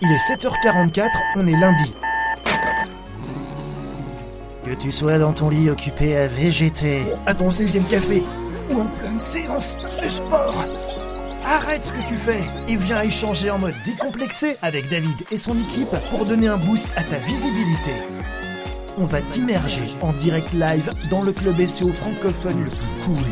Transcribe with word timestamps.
Il 0.00 0.12
est 0.12 0.16
7h44, 0.16 1.08
on 1.36 1.46
est 1.48 1.58
lundi. 1.58 1.92
Que 4.64 4.74
tu 4.74 4.92
sois 4.92 5.18
dans 5.18 5.32
ton 5.32 5.48
lit 5.50 5.70
occupé 5.70 6.16
à 6.16 6.28
végéter, 6.28 7.02
à 7.26 7.34
ton 7.34 7.48
16e 7.48 7.84
café, 7.88 8.22
ou 8.70 8.80
en 8.80 8.86
pleine 8.86 9.18
séance 9.18 9.76
de 10.00 10.08
sport, 10.08 10.64
arrête 11.44 11.82
ce 11.82 11.92
que 11.92 12.06
tu 12.06 12.14
fais 12.14 12.42
et 12.68 12.76
viens 12.76 13.00
échanger 13.00 13.50
en 13.50 13.58
mode 13.58 13.74
décomplexé 13.84 14.56
avec 14.62 14.88
David 14.88 15.16
et 15.32 15.38
son 15.38 15.56
équipe 15.58 15.96
pour 16.10 16.24
donner 16.26 16.46
un 16.46 16.58
boost 16.58 16.88
à 16.96 17.02
ta 17.02 17.16
visibilité. 17.16 17.92
On 18.98 19.04
va 19.04 19.20
t'immerger 19.20 19.82
en 20.00 20.12
direct 20.12 20.52
live 20.52 20.92
dans 21.10 21.22
le 21.22 21.32
club 21.32 21.56
SEO 21.66 21.88
francophone 21.88 22.64
le 22.64 22.70
plus 22.70 23.04
cool. 23.04 23.24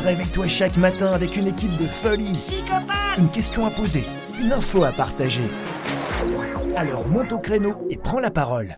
Réveille-toi 0.00 0.48
chaque 0.48 0.76
matin 0.76 1.08
avec 1.08 1.36
une 1.38 1.46
équipe 1.46 1.76
de 1.78 1.86
folie. 1.86 2.38
Une 3.16 3.30
question 3.30 3.64
à 3.64 3.70
poser, 3.70 4.04
une 4.38 4.52
info 4.52 4.84
à 4.84 4.92
partager. 4.92 5.48
Alors 6.76 7.06
monte 7.06 7.32
au 7.32 7.38
créneau 7.38 7.86
et 7.90 7.96
prends 7.96 8.18
la 8.18 8.30
parole. 8.30 8.76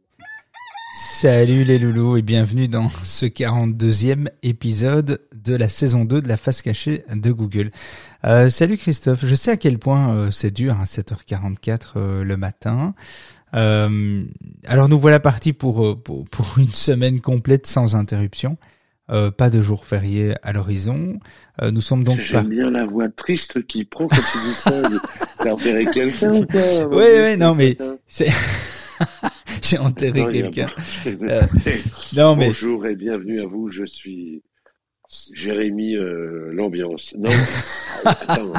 Salut 0.97 1.65
les 1.65 1.79
loulous 1.79 2.17
et 2.17 2.23
bienvenue 2.23 2.67
dans 2.67 2.89
ce 3.03 3.27
42e 3.27 4.29
épisode 4.43 5.21
de 5.35 5.55
la 5.55 5.69
saison 5.69 6.05
2 6.05 6.21
de 6.21 6.29
la 6.29 6.37
face 6.37 6.63
cachée 6.63 7.05
de 7.15 7.31
Google. 7.31 7.71
Euh, 8.25 8.49
salut 8.49 8.77
Christophe, 8.77 9.25
je 9.25 9.35
sais 9.35 9.53
à 9.53 9.57
quel 9.57 9.79
point 9.79 10.15
euh, 10.15 10.31
c'est 10.31 10.51
dur, 10.51 10.81
à 10.81 10.85
7h44 10.85 11.81
euh, 11.97 12.25
le 12.25 12.37
matin. 12.37 12.95
Alors 13.53 14.89
nous 14.89 14.99
voilà 14.99 15.21
partis 15.21 15.53
pour, 15.53 16.03
pour 16.03 16.55
une 16.59 16.73
semaine 16.73 17.21
complète 17.21 17.69
sans 17.69 17.95
interruption. 17.95 18.57
Euh, 19.11 19.31
pas 19.31 19.51
de 19.51 19.61
jour 19.61 19.85
férié 19.85 20.35
à 20.43 20.53
l'horizon. 20.53 21.19
Euh, 21.61 21.71
nous 21.71 21.83
sommes 21.83 22.05
donc. 22.05 22.21
J'aime 22.21 22.49
bien 22.49 22.71
la 22.71 22.87
voix 22.87 23.09
triste 23.11 23.67
qui 23.67 23.85
prend 23.85 24.09
quand 24.09 24.17
tu 24.17 24.39
dis 24.39 24.55
ça. 24.55 24.83
T'as 25.41 25.53
enterré 25.53 25.85
quelqu'un 25.85 26.33
ou 26.33 26.47
quoi 26.51 26.87
Oui, 26.91 27.05
oui, 27.19 27.37
non, 27.37 27.55
mais 27.55 27.77
c'est. 28.07 28.31
J'ai 29.63 29.79
enterré 29.79 30.27
quelqu'un. 30.33 30.71
Euh, 31.07 31.43
non, 32.17 32.35
mais. 32.35 32.47
Bonjour 32.47 32.87
et 32.87 32.97
bienvenue 32.97 33.41
à 33.41 33.47
vous. 33.47 33.71
Je 33.71 33.85
suis 33.85 34.43
Jérémy 35.33 35.97
euh, 35.97 36.51
l'ambiance. 36.53 37.15
Non. 37.19 37.31
Attends. 38.05 38.53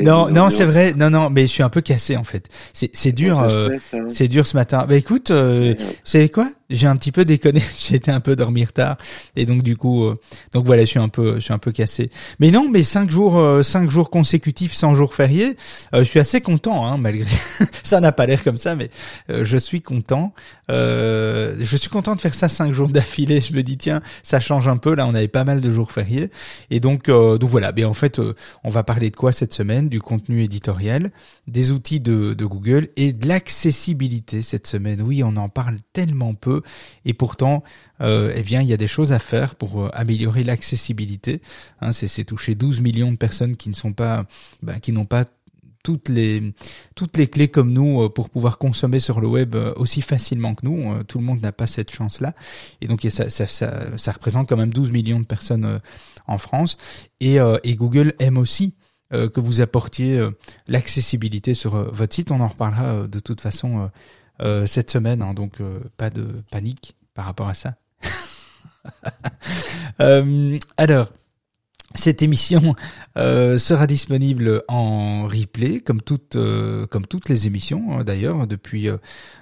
Non, 0.00 0.30
non, 0.30 0.50
c'est 0.50 0.64
vrai. 0.64 0.94
Non, 0.94 1.10
non, 1.10 1.30
mais 1.30 1.42
je 1.42 1.52
suis 1.52 1.62
un 1.62 1.68
peu 1.68 1.80
cassé 1.80 2.16
en 2.16 2.24
fait. 2.24 2.48
C'est, 2.72 2.90
c'est 2.92 3.12
dur. 3.12 3.40
Euh, 3.40 3.70
c'est 4.08 4.28
dur 4.28 4.46
ce 4.46 4.56
matin. 4.56 4.86
Bah 4.88 4.96
écoute, 4.96 5.30
euh, 5.30 5.74
vous 5.78 5.84
savez 6.04 6.28
quoi? 6.28 6.48
J'ai 6.72 6.86
un 6.86 6.96
petit 6.96 7.12
peu 7.12 7.24
déconné. 7.24 7.62
J'ai 7.78 7.96
été 7.96 8.10
un 8.10 8.20
peu 8.20 8.36
dormir 8.36 8.72
tard 8.72 8.96
et 9.36 9.46
donc 9.46 9.62
du 9.62 9.76
coup, 9.76 10.04
euh, 10.04 10.18
donc 10.52 10.66
voilà, 10.66 10.82
je 10.82 10.88
suis 10.88 10.98
un 10.98 11.08
peu, 11.08 11.36
je 11.36 11.40
suis 11.40 11.52
un 11.52 11.58
peu 11.58 11.72
cassé. 11.72 12.10
Mais 12.40 12.50
non, 12.50 12.68
mais 12.68 12.82
cinq 12.82 13.10
jours, 13.10 13.38
euh, 13.38 13.62
cinq 13.62 13.90
jours 13.90 14.10
consécutifs 14.10 14.72
sans 14.72 14.94
jour 14.94 15.14
férié, 15.14 15.56
je 15.92 16.02
suis 16.02 16.20
assez 16.20 16.40
content, 16.40 16.86
hein, 16.86 16.96
malgré. 16.96 17.28
ça 17.82 18.00
n'a 18.00 18.12
pas 18.12 18.26
l'air 18.26 18.42
comme 18.42 18.56
ça, 18.56 18.74
mais 18.74 18.90
je 19.28 19.56
suis 19.56 19.82
content. 19.82 20.32
je 20.68 21.76
suis 21.76 21.88
content 21.88 22.16
de 22.16 22.20
faire 22.20 22.34
ça 22.34 22.48
cinq 22.48 22.72
jours 22.72 22.88
d'affilée. 22.88 23.40
Je 23.40 23.52
me 23.54 23.62
dis 23.62 23.76
tiens, 23.76 24.02
ça 24.22 24.40
change 24.40 24.68
un 24.68 24.76
peu. 24.76 24.94
Là, 24.94 25.06
on 25.06 25.14
avait 25.14 25.28
pas 25.28 25.44
mal 25.44 25.60
de 25.60 25.72
jours 25.72 25.92
fériés 25.92 26.30
et 26.70 26.80
donc, 26.80 27.08
donc 27.08 27.50
voilà. 27.50 27.72
Mais 27.76 27.84
en 27.84 27.94
fait, 27.94 28.20
on 28.64 28.70
va 28.70 28.82
parler 28.82 29.10
de 29.10 29.16
quoi 29.16 29.32
cette 29.32 29.54
semaine? 29.54 29.88
Du 29.88 30.00
contenu 30.00 30.42
éditorial, 30.42 31.10
des 31.46 31.72
outils 31.72 32.00
de, 32.00 32.34
Google 32.44 32.88
et 32.96 33.12
de 33.12 33.28
l'accessibilité 33.28 34.42
cette 34.42 34.66
semaine. 34.66 35.02
Oui, 35.02 35.22
on 35.22 35.36
en 35.36 35.48
parle 35.48 35.76
tellement 35.92 36.34
peu 36.34 36.61
et 37.04 37.14
pourtant, 37.14 37.62
euh, 38.02 38.32
eh 38.34 38.42
bien, 38.42 38.62
il 38.62 38.68
y 38.68 38.72
a 38.72 38.76
des 38.76 38.86
choses 38.86 39.12
à 39.12 39.18
faire 39.18 39.54
pour 39.54 39.84
euh, 39.84 39.90
améliorer 39.92 40.44
l'accessibilité. 40.44 41.40
Hein, 41.80 41.92
c'est 41.92 42.24
toucher 42.24 42.54
12 42.54 42.80
millions 42.80 43.12
de 43.12 43.16
personnes 43.16 43.56
qui 43.56 43.68
ne 43.68 43.74
sont 43.74 43.92
pas, 43.92 44.24
bah, 44.62 44.80
qui 44.80 44.92
n'ont 44.92 45.04
pas 45.04 45.24
toutes 45.84 46.08
les 46.08 46.54
toutes 46.94 47.16
les 47.16 47.26
clés 47.26 47.48
comme 47.48 47.72
nous 47.72 48.02
euh, 48.02 48.08
pour 48.08 48.30
pouvoir 48.30 48.58
consommer 48.58 49.00
sur 49.00 49.20
le 49.20 49.26
web 49.26 49.56
aussi 49.76 50.02
facilement 50.02 50.54
que 50.54 50.66
nous. 50.66 51.02
Tout 51.04 51.18
le 51.18 51.24
monde 51.24 51.40
n'a 51.42 51.52
pas 51.52 51.66
cette 51.66 51.92
chance-là. 51.92 52.34
Et 52.80 52.86
donc 52.86 53.06
ça, 53.08 54.12
représente 54.12 54.48
quand 54.48 54.56
même 54.56 54.72
12 54.72 54.90
millions 54.90 55.20
de 55.20 55.26
personnes 55.26 55.80
en 56.26 56.38
France. 56.38 56.76
Et, 57.20 57.38
Google 57.74 58.14
aime 58.18 58.38
aussi 58.38 58.74
que 59.10 59.40
vous 59.40 59.60
apportiez 59.60 60.24
l'accessibilité 60.68 61.52
sur 61.52 61.76
votre 61.92 62.14
site. 62.14 62.30
On 62.30 62.40
en 62.40 62.48
reparlera 62.48 63.06
de 63.06 63.18
toute 63.18 63.40
façon 63.40 63.90
cette 64.66 64.90
semaine, 64.90 65.22
hein, 65.22 65.34
donc 65.34 65.58
pas 65.96 66.10
de 66.10 66.26
panique 66.50 66.96
par 67.14 67.26
rapport 67.26 67.48
à 67.48 67.54
ça. 67.54 67.76
alors, 70.76 71.08
cette 71.94 72.22
émission 72.22 72.74
euh, 73.18 73.58
sera 73.58 73.86
disponible 73.86 74.62
en 74.68 75.26
replay, 75.26 75.80
comme 75.80 76.00
toutes, 76.00 76.36
euh, 76.36 76.86
comme 76.86 77.06
toutes 77.06 77.28
les 77.28 77.46
émissions 77.46 77.98
hein, 77.98 78.04
d'ailleurs, 78.04 78.46
depuis, 78.46 78.88
euh, 78.88 78.96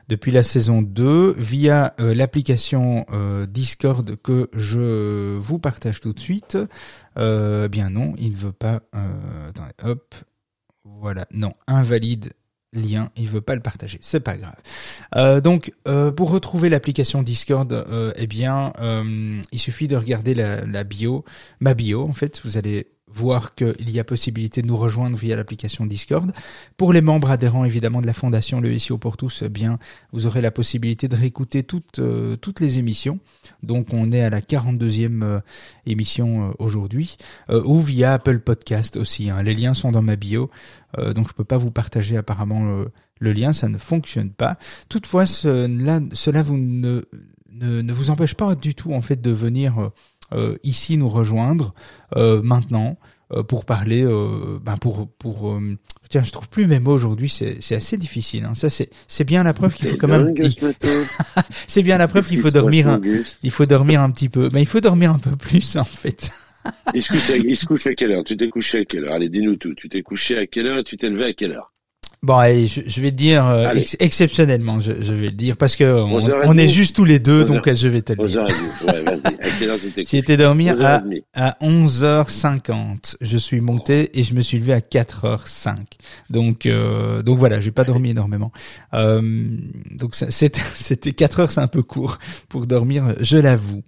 depuis 0.09 0.33
la 0.33 0.43
saison 0.43 0.83
2, 0.83 1.35
via 1.39 1.95
l'application 1.99 3.07
Discord 3.49 4.17
que 4.23 4.49
je 4.53 5.37
vous 5.39 5.59
partage 5.59 6.01
tout 6.01 6.13
de 6.13 6.21
suite. 6.21 6.59
bien 7.17 7.91
non, 7.91 8.15
il 8.19 8.33
ne 8.33 8.37
veut 8.37 8.53
pas... 8.53 8.81
attendez, 9.49 9.73
hop, 9.85 10.15
voilà, 10.85 11.27
non, 11.33 11.55
invalide 11.67 12.33
lien, 12.73 13.11
il 13.17 13.29
veut 13.29 13.41
pas 13.41 13.55
le 13.55 13.61
partager, 13.61 13.99
c'est 14.01 14.21
pas 14.21 14.37
grave. 14.37 14.55
Euh, 15.17 15.41
donc 15.41 15.73
euh, 15.89 16.13
pour 16.13 16.31
retrouver 16.31 16.69
l'application 16.69 17.23
Discord, 17.23 17.73
euh, 17.73 18.13
eh 18.17 18.27
bien 18.27 18.73
il 19.53 19.59
suffit 19.59 19.89
de 19.89 19.97
regarder 19.97 20.35
la, 20.35 20.65
la, 20.65 20.85
bio, 20.85 21.25
ma 21.61 21.75
bio 21.75 22.05
en 22.05 22.13
fait, 22.13 22.41
vous 22.45 22.59
allez 22.59 22.87
voir 23.13 23.55
qu'il 23.55 23.91
y 23.91 23.99
a 23.99 24.05
possibilité 24.05 24.63
de 24.63 24.67
nous 24.67 24.77
rejoindre 24.77 25.17
via 25.17 25.37
l'application 25.37 25.87
Discord. 25.87 26.33
Pour 26.77 26.93
les 26.93 27.01
membres 27.01 27.31
adhérents 27.31 27.65
évidemment 27.65 28.01
de 28.01 28.07
la 28.07 28.13
fondation 28.13 28.61
Le 28.61 28.79
SEO 28.79 28.99
pour 28.99 29.17
tous, 29.17 29.43
eh 29.45 29.49
bien 29.49 29.79
vous 30.13 30.27
aurez 30.27 30.41
la 30.41 30.51
possibilité 30.51 31.09
de 31.09 31.17
réécouter 31.17 31.63
toutes 31.63 31.99
euh, 31.99 32.37
toutes 32.37 32.61
les 32.61 32.79
émissions. 32.79 33.19
Donc 33.63 33.93
on 33.93 34.13
est 34.13 34.23
à 34.23 34.31
la 34.31 34.41
42e 34.41 35.23
euh, 35.23 35.41
émission 35.87 36.51
euh, 36.51 36.53
aujourd'hui 36.59 37.17
ou 37.49 37.81
via 37.81 38.15
Apple 38.15 38.41
Podcast 38.41 38.97
aussi. 38.97 39.31
Hein. 39.31 39.43
Les 39.43 39.55
liens 39.55 39.75
sont 39.75 39.93
dans 39.93 40.03
ma 40.03 40.17
bio, 40.17 40.51
donc 41.15 41.29
je 41.29 41.35
peux 41.35 41.45
pas 41.45 41.59
vous 41.59 41.71
partager 41.71 42.17
apparemment 42.17 42.85
le, 43.21 43.33
lien, 43.33 43.53
ça 43.53 43.69
ne 43.69 43.79
fonctionne 43.79 44.31
pas. 44.31 44.57
Toutefois, 44.89 45.27
cela, 45.27 46.01
cela 46.13 46.43
vous 46.43 46.57
ne, 46.57 47.03
ne, 47.61 47.83
ne 47.83 47.93
vous 47.93 48.11
empêche 48.11 48.35
pas 48.35 48.55
du 48.55 48.75
tout 48.75 48.93
en 48.93 49.01
fait 49.01 49.21
de 49.21 49.31
venir 49.31 49.79
euh, 49.79 49.89
ici 50.63 50.97
nous 50.97 51.09
rejoindre 51.09 51.75
euh, 52.17 52.43
maintenant 52.43 52.99
euh, 53.33 53.43
pour 53.43 53.65
parler, 53.65 54.05
ben 54.63 54.77
pour 54.77 55.09
pour 55.19 55.59
tiens, 56.09 56.23
je 56.23 56.33
trouve 56.33 56.49
plus 56.49 56.67
mes 56.67 56.81
mots 56.81 56.93
aujourd'hui, 56.93 57.31
c'est 57.31 57.59
c'est 57.61 57.77
assez 57.77 57.97
difficile. 57.97 58.45
Hein. 58.45 58.55
Ça 58.55 58.69
c'est 58.69 58.91
c'est 59.09 59.25
bien 59.25 59.43
la 59.43 59.55
preuve 59.55 59.75
qu'il 59.75 59.89
faut 59.89 59.97
quand 59.97 60.09
même. 60.09 60.35
c'est 61.67 61.83
bien 61.83 61.97
la 61.97 62.09
preuve 62.09 62.27
qu'il 62.27 62.41
faut 62.41 62.51
dormir. 62.51 62.89
Un, 62.89 63.01
il 63.43 63.51
faut 63.51 63.67
dormir 63.67 64.03
un 64.03 64.11
petit 64.11 64.29
peu. 64.29 64.49
Mais 64.53 64.61
il 64.61 64.67
faut 64.67 64.81
dormir 64.81 65.13
un 65.13 65.19
peu 65.19 65.37
plus 65.37 65.77
en 65.77 65.85
fait. 65.85 66.31
il, 66.95 67.03
se 67.03 67.09
couche 67.09 67.31
à, 67.31 67.37
il 67.37 67.57
se 67.57 67.65
couche 67.65 67.87
à 67.87 67.95
quelle 67.95 68.13
heure? 68.13 68.25
Tu 68.25 68.37
t'es 68.37 68.49
couché 68.49 68.81
à 68.81 68.85
quelle 68.85 69.05
heure? 69.05 69.15
Allez, 69.15 69.31
dis-nous 69.31 69.57
tout. 69.57 69.75
Tu 69.75 69.89
t'es 69.89 70.03
couché 70.03 70.37
à 70.37 70.47
quelle 70.47 70.67
heure 70.67 70.79
et 70.79 70.85
tu 70.85 70.97
t'es 70.97 71.09
levé 71.09 71.25
à 71.25 71.33
quelle 71.33 71.53
heure? 71.53 71.70
Bon, 72.23 72.37
allez, 72.37 72.67
je, 72.67 72.83
je, 72.87 73.01
vais 73.01 73.11
te 73.11 73.17
dire 73.17 73.47
euh, 73.47 73.73
exceptionnellement, 73.99 74.79
je, 74.79 74.93
je, 75.01 75.15
vais 75.15 75.27
le 75.27 75.31
dire 75.31 75.57
parce 75.57 75.75
que 75.75 75.85
on, 75.85 76.21
on 76.45 76.59
est 76.59 76.69
juste 76.69 76.95
tous 76.95 77.07
les 77.07 77.19
deux, 77.19 77.47
donc 77.47 77.73
je 77.73 77.89
vais 77.89 78.03
te 78.03 78.13
le 78.13 78.29
dire. 78.29 78.47
J'ai 80.07 80.19
été 80.19 80.37
dormir 80.37 80.77
à, 80.85 81.03
à 81.35 81.57
11h50. 81.63 83.17
Je 83.23 83.39
suis 83.39 83.63
monté 83.63 84.19
et 84.19 84.23
je 84.23 84.35
me 84.35 84.43
suis 84.43 84.59
levé 84.59 84.75
à 84.75 84.81
4h05. 84.81 85.77
Donc 86.29 86.67
euh, 86.67 87.23
donc 87.23 87.39
voilà, 87.39 87.59
j'ai 87.59 87.71
pas 87.71 87.85
dormi 87.85 88.11
énormément. 88.11 88.53
Euh, 88.93 89.23
donc 89.91 90.15
c'était 90.29 90.61
c'était 90.75 91.13
4 91.13 91.41
heures, 91.41 91.53
c'est 91.53 91.61
un 91.61 91.69
peu 91.69 91.83
court 91.83 92.19
pour 92.51 92.67
dormir, 92.67 93.15
je 93.21 93.39
l'avoue. 93.39 93.83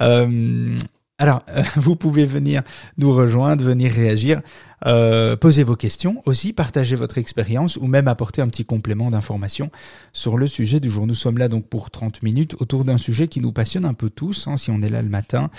Euh, 0.00 0.76
alors, 1.18 1.42
vous 1.76 1.96
pouvez 1.96 2.26
venir 2.26 2.62
nous 2.98 3.12
rejoindre, 3.12 3.64
venir 3.64 3.92
réagir. 3.92 4.42
Euh, 4.84 5.36
posez 5.36 5.64
vos 5.64 5.76
questions 5.76 6.22
aussi, 6.26 6.52
partagez 6.52 6.96
votre 6.96 7.18
expérience 7.18 7.76
ou 7.76 7.86
même 7.86 8.08
apporter 8.08 8.42
un 8.42 8.48
petit 8.48 8.64
complément 8.64 9.10
d'information 9.10 9.70
sur 10.12 10.36
le 10.36 10.46
sujet 10.46 10.80
du 10.80 10.90
jour. 10.90 11.06
Nous 11.06 11.14
sommes 11.14 11.38
là 11.38 11.48
donc 11.48 11.66
pour 11.66 11.90
30 11.90 12.22
minutes 12.22 12.54
autour 12.60 12.84
d'un 12.84 12.98
sujet 12.98 13.28
qui 13.28 13.40
nous 13.40 13.52
passionne 13.52 13.84
un 13.84 13.94
peu 13.94 14.10
tous. 14.10 14.48
Hein, 14.48 14.56
si 14.56 14.70
on 14.70 14.82
est 14.82 14.90
là 14.90 15.02
le 15.02 15.08
matin, 15.08 15.50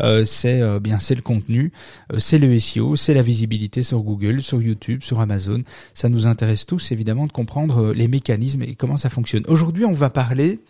euh, 0.00 0.24
c'est 0.24 0.60
euh, 0.60 0.80
bien 0.80 0.98
c'est 0.98 1.14
le 1.14 1.22
contenu, 1.22 1.72
c'est 2.18 2.38
le 2.38 2.58
SEO, 2.58 2.96
c'est 2.96 3.14
la 3.14 3.22
visibilité 3.22 3.82
sur 3.82 4.00
Google, 4.00 4.42
sur 4.42 4.60
YouTube, 4.60 5.02
sur 5.02 5.20
Amazon. 5.20 5.62
Ça 5.94 6.08
nous 6.08 6.26
intéresse 6.26 6.66
tous 6.66 6.90
évidemment 6.92 7.26
de 7.26 7.32
comprendre 7.32 7.92
les 7.92 8.08
mécanismes 8.08 8.62
et 8.62 8.74
comment 8.74 8.96
ça 8.96 9.10
fonctionne. 9.10 9.44
Aujourd'hui, 9.46 9.84
on 9.84 9.92
va 9.92 10.10
parler 10.10 10.60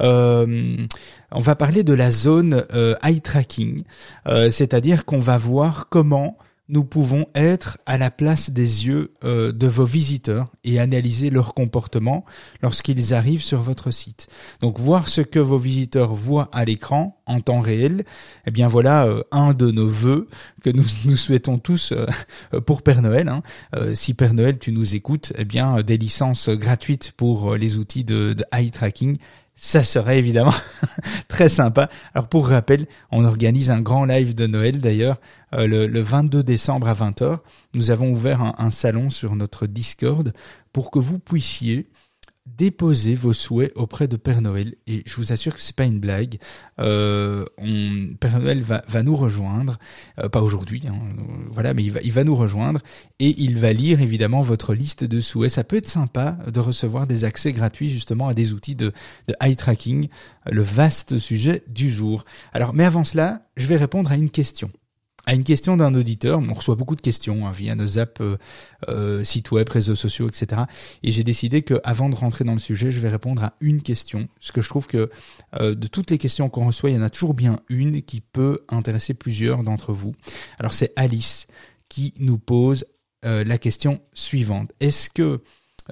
on 0.00 1.40
va 1.40 1.56
parler 1.56 1.82
de 1.82 1.92
la 1.92 2.12
zone 2.12 2.64
eye 3.02 3.20
tracking, 3.20 3.82
c'est-à-dire 4.24 5.04
qu'on 5.04 5.18
va 5.18 5.36
voir 5.36 5.88
comment 5.88 6.38
nous 6.68 6.84
pouvons 6.84 7.26
être 7.34 7.78
à 7.86 7.96
la 7.96 8.10
place 8.10 8.50
des 8.50 8.86
yeux 8.86 9.12
euh, 9.24 9.52
de 9.52 9.66
vos 9.66 9.84
visiteurs 9.84 10.52
et 10.64 10.78
analyser 10.78 11.30
leur 11.30 11.54
comportement 11.54 12.24
lorsqu'ils 12.62 13.14
arrivent 13.14 13.42
sur 13.42 13.62
votre 13.62 13.90
site. 13.90 14.28
Donc 14.60 14.78
voir 14.78 15.08
ce 15.08 15.22
que 15.22 15.38
vos 15.38 15.58
visiteurs 15.58 16.14
voient 16.14 16.50
à 16.52 16.64
l'écran 16.64 17.20
en 17.26 17.40
temps 17.40 17.60
réel, 17.60 18.04
eh 18.46 18.50
bien 18.50 18.68
voilà 18.68 19.06
euh, 19.06 19.22
un 19.32 19.54
de 19.54 19.70
nos 19.70 19.88
vœux 19.88 20.28
que 20.62 20.70
nous, 20.70 20.84
nous 21.06 21.16
souhaitons 21.16 21.58
tous 21.58 21.92
euh, 21.92 22.60
pour 22.60 22.82
Père 22.82 23.02
Noël. 23.02 23.28
Hein. 23.28 23.42
si 23.94 24.14
Père 24.14 24.34
Noël 24.34 24.58
tu 24.58 24.72
nous 24.72 24.94
écoutes, 24.94 25.32
eh 25.36 25.44
bien 25.44 25.82
des 25.82 25.96
licences 25.96 26.48
gratuites 26.48 27.12
pour 27.12 27.56
les 27.56 27.78
outils 27.78 28.04
de, 28.04 28.34
de 28.34 28.44
eye 28.52 28.70
tracking 28.70 29.18
ça 29.60 29.82
serait 29.82 30.18
évidemment 30.18 30.54
très 31.28 31.48
sympa. 31.48 31.90
Alors 32.14 32.28
pour 32.28 32.48
rappel, 32.48 32.86
on 33.10 33.24
organise 33.24 33.70
un 33.70 33.80
grand 33.80 34.04
live 34.04 34.34
de 34.34 34.46
Noël 34.46 34.80
d'ailleurs 34.80 35.16
euh, 35.54 35.66
le, 35.66 36.00
22 36.00 36.42
décembre 36.42 36.88
à 36.88 36.94
20h. 36.94 37.38
Nous 37.74 37.90
avons 37.90 38.10
ouvert 38.12 38.54
un 38.58 38.70
salon 38.70 39.10
sur 39.10 39.34
notre 39.34 39.66
Discord 39.66 40.32
pour 40.72 40.90
que 40.90 41.00
vous 41.00 41.18
puissiez 41.18 41.86
déposer 42.56 43.14
vos 43.14 43.32
souhaits 43.32 43.72
auprès 43.76 44.08
de 44.08 44.16
Père 44.16 44.40
Noël 44.40 44.74
et 44.86 45.02
je 45.06 45.14
vous 45.16 45.32
assure 45.32 45.54
que 45.54 45.60
c'est 45.60 45.76
pas 45.76 45.84
une 45.84 46.00
blague. 46.00 46.38
Euh, 46.80 47.44
on, 47.58 48.14
Père 48.18 48.40
Noël 48.40 48.60
va, 48.60 48.82
va 48.88 49.02
nous 49.02 49.16
rejoindre, 49.16 49.78
euh, 50.18 50.28
pas 50.28 50.40
aujourd'hui, 50.40 50.82
hein, 50.88 50.94
voilà, 51.50 51.74
mais 51.74 51.84
il 51.84 51.92
va, 51.92 52.00
il 52.02 52.12
va 52.12 52.24
nous 52.24 52.36
rejoindre 52.36 52.80
et 53.18 53.34
il 53.42 53.58
va 53.58 53.72
lire 53.72 54.00
évidemment 54.00 54.42
votre 54.42 54.74
liste 54.74 55.04
de 55.04 55.20
souhaits. 55.20 55.50
Ça 55.50 55.64
peut 55.64 55.76
être 55.76 55.88
sympa 55.88 56.38
de 56.52 56.60
recevoir 56.60 57.06
des 57.06 57.24
accès 57.24 57.52
gratuits 57.52 57.90
justement 57.90 58.28
à 58.28 58.34
des 58.34 58.52
outils 58.52 58.76
de, 58.76 58.92
de 59.28 59.34
eye 59.40 59.56
tracking, 59.56 60.08
le 60.46 60.62
vaste 60.62 61.18
sujet 61.18 61.62
du 61.68 61.90
jour. 61.90 62.24
Alors, 62.52 62.74
mais 62.74 62.84
avant 62.84 63.04
cela, 63.04 63.42
je 63.56 63.66
vais 63.66 63.76
répondre 63.76 64.10
à 64.10 64.16
une 64.16 64.30
question 64.30 64.70
à 65.28 65.34
une 65.34 65.44
question 65.44 65.76
d'un 65.76 65.94
auditeur. 65.94 66.40
On 66.40 66.54
reçoit 66.54 66.74
beaucoup 66.74 66.96
de 66.96 67.02
questions 67.02 67.46
hein, 67.46 67.52
via 67.52 67.74
nos 67.74 67.98
apps, 67.98 68.22
euh, 68.22 68.38
euh, 68.88 69.22
sites 69.24 69.50
web, 69.50 69.68
réseaux 69.68 69.94
sociaux, 69.94 70.26
etc. 70.26 70.62
Et 71.02 71.12
j'ai 71.12 71.22
décidé 71.22 71.60
que 71.60 71.78
avant 71.84 72.08
de 72.08 72.14
rentrer 72.14 72.44
dans 72.44 72.54
le 72.54 72.58
sujet, 72.58 72.90
je 72.90 72.98
vais 72.98 73.10
répondre 73.10 73.44
à 73.44 73.52
une 73.60 73.82
question, 73.82 74.26
parce 74.40 74.52
que 74.52 74.62
je 74.62 74.68
trouve 74.70 74.86
que 74.86 75.10
euh, 75.60 75.74
de 75.74 75.86
toutes 75.86 76.10
les 76.10 76.16
questions 76.16 76.48
qu'on 76.48 76.64
reçoit, 76.64 76.88
il 76.88 76.96
y 76.96 76.98
en 76.98 77.02
a 77.02 77.10
toujours 77.10 77.34
bien 77.34 77.60
une 77.68 78.00
qui 78.00 78.22
peut 78.22 78.64
intéresser 78.70 79.12
plusieurs 79.12 79.62
d'entre 79.64 79.92
vous. 79.92 80.14
Alors 80.58 80.72
c'est 80.72 80.94
Alice 80.96 81.46
qui 81.90 82.14
nous 82.18 82.38
pose 82.38 82.86
la 83.22 83.58
question 83.58 84.00
suivante. 84.14 84.72
Est-ce 84.80 85.10
que 85.10 85.40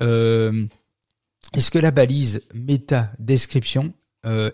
est-ce 0.00 1.70
que 1.70 1.78
la 1.78 1.90
balise 1.90 2.40
méta 2.54 3.10
description 3.18 3.92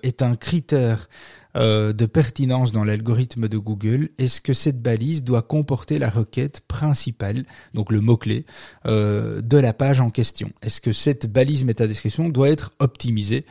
est 0.02 0.22
un 0.22 0.36
critère 0.36 1.08
euh, 1.54 1.92
de 1.92 2.06
pertinence 2.06 2.72
dans 2.72 2.82
l'algorithme 2.82 3.46
de 3.46 3.58
Google, 3.58 4.08
est-ce 4.16 4.40
que 4.40 4.54
cette 4.54 4.80
balise 4.80 5.22
doit 5.22 5.42
comporter 5.42 5.98
la 5.98 6.08
requête 6.08 6.62
principale, 6.66 7.44
donc 7.74 7.92
le 7.92 8.00
mot-clé, 8.00 8.46
euh, 8.86 9.42
de 9.42 9.58
la 9.58 9.74
page 9.74 10.00
en 10.00 10.08
question? 10.08 10.50
Est-ce 10.62 10.80
que 10.80 10.92
cette 10.92 11.30
balise 11.30 11.64
métadescription 11.64 12.30
doit 12.30 12.48
être 12.48 12.72
optimisée 12.78 13.44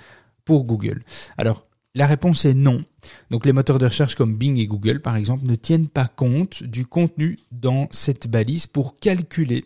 pour 0.46 0.64
Google? 0.64 1.04
Alors, 1.38 1.68
la 1.94 2.08
réponse 2.08 2.46
est 2.46 2.56
non. 2.56 2.82
Donc 3.30 3.46
les 3.46 3.54
moteurs 3.54 3.78
de 3.78 3.86
recherche 3.86 4.16
comme 4.16 4.36
Bing 4.36 4.58
et 4.58 4.66
Google, 4.66 5.02
par 5.02 5.16
exemple, 5.16 5.46
ne 5.46 5.56
tiennent 5.56 5.90
pas 5.90 6.08
compte 6.08 6.64
du 6.64 6.86
contenu 6.86 7.38
dans 7.52 7.88
cette 7.92 8.28
balise 8.28 8.66
pour 8.66 8.96
calculer 8.96 9.66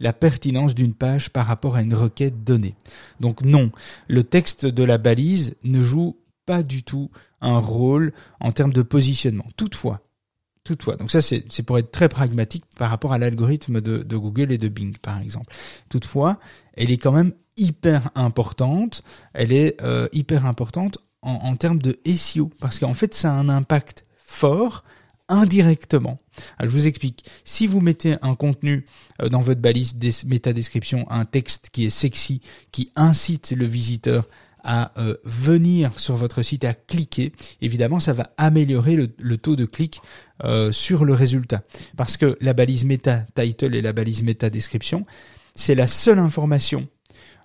la 0.00 0.12
pertinence 0.12 0.74
d'une 0.74 0.94
page 0.94 1.30
par 1.30 1.46
rapport 1.46 1.76
à 1.76 1.82
une 1.82 1.94
requête 1.94 2.44
donnée. 2.44 2.74
Donc 3.20 3.42
non, 3.42 3.70
le 4.08 4.24
texte 4.24 4.66
de 4.66 4.84
la 4.84 4.98
balise 4.98 5.54
ne 5.64 5.82
joue 5.82 6.16
pas 6.44 6.62
du 6.62 6.82
tout 6.82 7.10
un 7.40 7.58
rôle 7.58 8.12
en 8.40 8.52
termes 8.52 8.72
de 8.72 8.82
positionnement. 8.82 9.46
Toutefois, 9.56 10.00
toutefois, 10.64 10.96
donc 10.96 11.10
ça 11.10 11.20
c'est 11.20 11.62
pour 11.64 11.78
être 11.78 11.90
très 11.90 12.08
pragmatique 12.08 12.64
par 12.78 12.90
rapport 12.90 13.12
à 13.12 13.18
l'algorithme 13.18 13.80
de, 13.80 14.16
Google 14.16 14.52
et 14.52 14.58
de 14.58 14.68
Bing 14.68 14.96
par 14.98 15.20
exemple. 15.20 15.52
Toutefois, 15.88 16.38
elle 16.74 16.90
est 16.90 16.98
quand 16.98 17.12
même 17.12 17.32
hyper 17.56 18.10
importante. 18.14 19.02
Elle 19.32 19.52
est 19.52 19.80
euh, 19.82 20.08
hyper 20.12 20.46
importante 20.46 20.98
en 21.22 21.56
termes 21.56 21.78
de 21.78 21.98
SEO 22.06 22.50
parce 22.60 22.78
qu'en 22.78 22.94
fait 22.94 23.12
ça 23.12 23.32
a 23.32 23.34
un 23.34 23.48
impact 23.48 24.04
fort 24.18 24.84
indirectement. 25.28 26.18
Je 26.60 26.68
vous 26.68 26.86
explique. 26.86 27.24
Si 27.44 27.66
vous 27.66 27.80
mettez 27.80 28.16
un 28.22 28.34
contenu 28.34 28.84
euh, 29.22 29.28
dans 29.28 29.40
votre 29.40 29.60
balise 29.60 29.96
des 29.96 30.12
métadescription, 30.26 31.10
un 31.10 31.24
texte 31.24 31.70
qui 31.72 31.86
est 31.86 31.90
sexy, 31.90 32.40
qui 32.72 32.92
incite 32.96 33.52
le 33.56 33.66
visiteur 33.66 34.28
à 34.62 34.92
euh, 35.00 35.16
venir 35.24 35.98
sur 35.98 36.16
votre 36.16 36.42
site, 36.42 36.64
à 36.64 36.74
cliquer, 36.74 37.32
évidemment, 37.60 38.00
ça 38.00 38.12
va 38.12 38.30
améliorer 38.36 38.96
le, 38.96 39.38
taux 39.38 39.54
de 39.54 39.64
clic 39.64 40.00
euh, 40.42 40.72
sur 40.72 41.04
le 41.04 41.14
résultat. 41.14 41.62
Parce 41.96 42.16
que 42.16 42.36
la 42.40 42.52
balise 42.52 42.84
meta 42.84 43.24
title 43.34 43.76
et 43.76 43.82
la 43.82 43.92
balise 43.92 44.22
meta 44.22 44.50
description, 44.50 45.06
c'est 45.54 45.76
la 45.76 45.86
seule 45.86 46.18
information 46.18 46.86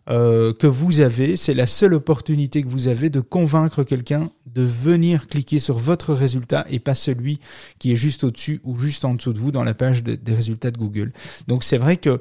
euh, 0.09 0.53
que 0.53 0.68
vous 0.68 1.00
avez, 1.00 1.36
c'est 1.36 1.53
la 1.53 1.68
seule 1.68 1.94
opportunité 1.94 2.63
que 2.63 2.69
vous 2.69 2.88
avez 2.88 3.09
de 3.09 3.19
convaincre 3.19 3.83
quelqu'un 3.83 4.31
de 4.48 4.63
venir 4.63 5.27
cliquer 5.27 5.59
sur 5.59 5.77
votre 5.77 6.13
résultat 6.13 6.65
et 6.69 6.80
pas 6.80 6.95
celui 6.95 7.39
qui 7.80 7.94
est 7.94 7.98
juste 7.98 8.24
au-dessus 8.24 8.62
ou 8.63 8.77
juste 8.80 9.06
en 9.06 9.13
dessous 9.13 9.33
de 9.33 9.39
vous 9.39 9.51
dans 9.51 9.63
la 9.63 9.74
page 9.74 10.03
des 10.03 10.33
résultats 10.33 10.71
de 10.71 10.77
Google. 10.77 11.13
Donc 11.48 11.63
c'est 11.63 11.77
vrai 11.77 11.98
que 11.98 12.19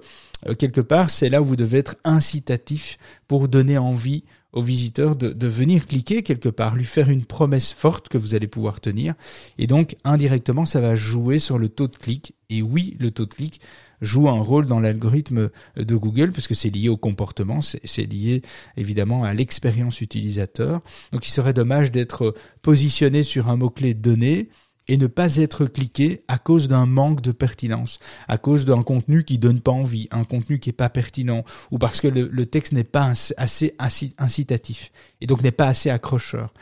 quelque 0.59 0.81
part, 0.81 1.11
c'est 1.11 1.29
là 1.29 1.43
où 1.43 1.47
vous 1.47 1.57
devez 1.57 1.79
être 1.79 1.97
incitatif 2.05 2.99
pour 3.29 3.49
donner 3.49 3.79
envie 3.79 4.25
au 4.53 4.63
visiteur 4.63 5.17
de, 5.17 5.31
de, 5.31 5.47
venir 5.47 5.87
cliquer 5.87 6.23
quelque 6.23 6.49
part, 6.49 6.75
lui 6.75 6.85
faire 6.85 7.09
une 7.09 7.25
promesse 7.25 7.73
forte 7.73 8.09
que 8.09 8.19
vous 8.19 8.35
allez 8.35 8.49
pouvoir 8.49 8.81
tenir. 8.81 9.15
Et 9.59 9.67
donc, 9.67 9.97
indirectement, 10.05 10.67
ça 10.67 10.81
va 10.81 10.97
jouer 10.97 11.39
sur 11.39 11.59
le 11.59 11.69
taux 11.69 11.87
de 11.87 11.97
clic. 11.97 12.35
Et 12.49 12.63
oui, 12.63 12.97
le 12.99 13.13
taux 13.13 13.27
de 13.27 13.35
clic 13.35 13.61
joue 14.01 14.29
un 14.29 14.41
rôle 14.41 14.67
dans 14.67 14.81
l'algorithme 14.81 15.51
de 15.77 15.97
Google, 15.97 16.33
parce 16.33 16.49
que 16.49 16.55
c'est 16.55 16.71
lié 16.71 16.89
au 16.89 16.97
comportement, 16.97 17.61
c'est 17.63 18.07
lié 18.07 18.43
évidemment 18.77 19.25
à 19.25 19.35
l'expérience 19.35 20.01
utilisateur. 20.01 20.81
Donc, 21.13 21.27
il 21.27 21.31
serait 21.31 21.53
dommage 21.53 21.91
d'être 21.91 22.35
positionné 22.63 23.23
sur 23.23 23.49
un 23.49 23.57
mot-clé 23.57 23.95
donné 23.95 24.49
et 24.91 24.97
ne 24.97 25.07
pas 25.07 25.37
être 25.37 25.67
cliqué 25.67 26.25
à 26.27 26.37
cause 26.37 26.67
d'un 26.67 26.85
manque 26.85 27.21
de 27.21 27.31
pertinence, 27.31 28.01
à 28.27 28.39
cause 28.39 28.65
d'un 28.65 28.83
contenu 28.83 29.23
qui 29.23 29.39
donne 29.39 29.61
pas 29.61 29.71
envie, 29.71 30.09
un 30.11 30.25
contenu 30.25 30.59
qui 30.59 30.71
est 30.71 30.75
pas 30.75 30.89
pertinent, 30.89 31.45
ou 31.71 31.79
parce 31.79 32.01
que 32.01 32.09
le, 32.09 32.47
texte 32.47 32.73
n'est 32.73 32.83
pas 32.83 33.13
assez, 33.37 33.75
incitatif 34.19 34.91
et 35.21 35.29
donc 35.29 35.45
n'est 35.45 35.53
pas 35.53 35.69
assez 35.69 35.91
accrocheur. 35.91 36.53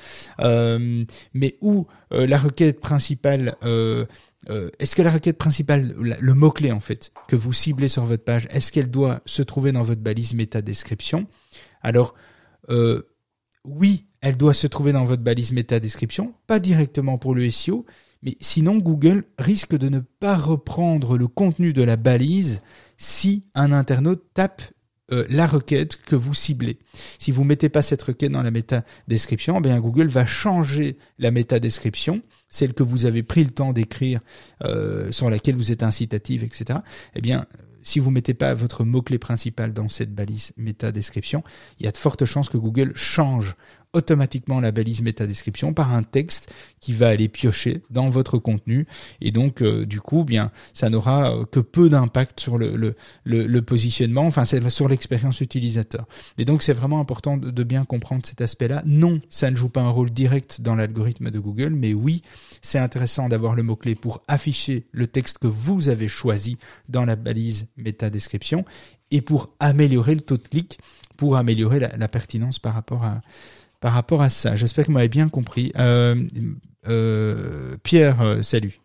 Euh, 0.41 1.05
mais 1.33 1.57
où 1.63 1.87
euh, 2.13 2.27
la 2.27 2.37
requête 2.37 2.81
principale 2.81 3.57
euh, 3.63 4.05
est-ce 4.79 4.97
que 4.97 5.03
la 5.03 5.11
requête 5.11 5.37
principale, 5.37 5.95
le 5.99 6.35
mot-clé 6.35 6.73
en 6.73 6.81
fait, 6.81 7.13
que 7.29 7.37
vous 7.37 7.53
ciblez 7.53 7.89
sur 7.89 8.05
votre 8.05 8.25
page, 8.25 8.49
est-ce 8.51 8.73
qu'elle 8.73 8.91
doit 8.91 9.21
se 9.27 9.43
trouver 9.43 9.73
dans 9.73 9.83
votre 9.83 10.01
balise 10.01 10.35
méta 10.35 10.63
description 10.63 11.27
Alors, 11.83 12.15
oui, 13.65 14.07
elle 14.21 14.37
doit 14.37 14.55
se 14.55 14.67
trouver 14.67 14.93
dans 14.93 15.05
votre 15.05 15.23
balise 15.23 15.53
méta 15.53 15.81
description, 15.81 16.35
pas 16.47 16.61
directement 16.61 17.19
pour 17.19 17.35
le 17.35 17.51
SEO, 17.51 17.85
mais 18.23 18.37
sinon, 18.41 18.79
Google 18.79 19.25
risque 19.39 19.77
de 19.77 19.89
ne 19.89 20.01
pas 20.01 20.37
reprendre 20.37 21.17
le 21.17 21.29
contenu 21.29 21.73
de 21.73 21.83
la 21.83 21.97
balise 21.97 22.63
si 22.97 23.45
un 23.55 23.73
internaute 23.73 24.25
tape 24.35 24.63
euh, 25.11 25.25
la 25.31 25.47
requête 25.47 25.97
que 25.97 26.17
vous 26.17 26.35
ciblez. 26.35 26.79
Si 27.19 27.31
vous 27.31 27.45
mettez 27.45 27.69
pas 27.69 27.81
cette 27.81 28.03
requête 28.03 28.33
dans 28.33 28.43
la 28.43 28.51
méta 28.51 28.85
description, 29.07 29.61
eh 29.65 29.81
Google 29.81 30.09
va 30.09 30.27
changer 30.27 30.99
la 31.19 31.31
méta 31.31 31.61
description, 31.61 32.21
celle 32.49 32.75
que 32.75 32.83
vous 32.83 33.05
avez 33.05 33.23
pris 33.23 33.45
le 33.45 33.51
temps 33.51 33.73
d'écrire, 33.73 34.21
euh, 34.65 35.13
sur 35.13 35.31
laquelle 35.31 35.57
vous 35.57 35.73
êtes 35.73 35.83
incitative, 35.83 36.45
etc. 36.45 36.81
Eh 37.15 37.21
bien, 37.21 37.47
si 37.83 38.01
vous 38.01 38.11
mettez 38.11 38.35
pas 38.35 38.55
votre 38.55 38.85
mot-clé 38.85 39.19
principal 39.19 39.73
dans 39.73 39.89
cette 39.89 40.15
balise 40.15 40.53
méta 40.57 40.93
description, 40.93 41.43
il 41.79 41.87
y 41.87 41.89
a 41.89 41.93
de 41.93 41.97
fortes 41.97 42.25
chances 42.25 42.49
que 42.49 42.59
Google 42.59 42.93
change 42.95 43.57
automatiquement 43.93 44.61
la 44.61 44.71
balise 44.71 45.01
métadescription 45.01 45.73
par 45.73 45.95
un 45.95 46.03
texte 46.03 46.53
qui 46.81 46.93
va 46.93 47.09
aller 47.09 47.29
piocher 47.29 47.83
dans 47.91 48.11
votre 48.11 48.39
contenu. 48.39 48.87
Et 49.21 49.31
donc 49.31 49.63
euh, 49.63 49.87
du 49.87 50.01
coup 50.01 50.25
bien 50.25 50.51
ça 50.75 50.91
n'aura 50.91 51.33
euh, 51.33 51.45
que 51.45 51.61
peu 51.61 51.89
d'impact 51.89 52.41
sur 52.41 52.59
le, 52.59 52.95
positionnement 53.63 54.27
enfin 54.27 54.45
sur 54.45 54.89
l'expérience 54.89 55.41
utilisateur. 55.41 56.07
Et 56.37 56.45
donc 56.45 56.63
c'est 56.63 56.73
vraiment 56.73 57.01
important 57.01 57.37
de, 57.37 57.63
bien 57.65 57.85
comprendre 57.85 58.25
cet 58.25 58.41
aspect 58.41 58.69
là 58.69 58.83
non 58.87 59.21
ça 59.31 59.51
ne 59.51 59.57
joue 59.57 59.69
pas 59.69 59.83
un 59.83 59.91
rôle 59.91 60.11
direct 60.11 60.61
dans 60.61 60.75
l'algorithme 60.75 61.31
de 61.31 61.39
Google 61.39 61.71
mais 61.71 61.93
oui 61.93 62.23
c'est 62.63 62.79
intéressant 62.79 63.29
d'avoir 63.29 63.55
le 63.55 63.63
mot 63.63 63.77
clé 63.77 63.95
pour 63.95 64.23
afficher 64.29 64.87
le 64.93 65.07
texte 65.07 65.39
que 65.39 65.47
vous 65.47 65.89
avez 65.89 66.09
choisi 66.09 66.57
dans 66.89 67.05
la 67.05 67.17
balise 67.17 67.67
métadescription 67.77 68.65
et 69.11 69.23
pour 69.23 69.55
améliorer 69.61 70.15
le 70.15 70.21
taux 70.21 70.37
de 70.37 70.47
clic 70.47 70.79
pour 71.17 71.37
améliorer 71.37 71.81
la 71.81 72.09
pertinence 72.09 72.61
par 72.61 72.75
rapport 72.75 73.05
à, 73.05 73.21
par 73.81 73.93
rapport 73.93 74.23
à 74.23 74.29
ça. 74.29 74.57
J'espère 74.57 74.85
que 74.85 74.89
vous 74.91 74.95
m'avez 74.95 75.09
bien 75.09 75.29
compris. 75.29 75.73
Euh, 75.79 76.17
euh, 76.89 77.77
Pierre, 77.83 78.21
euh, 78.23 78.43
salut. 78.43 78.81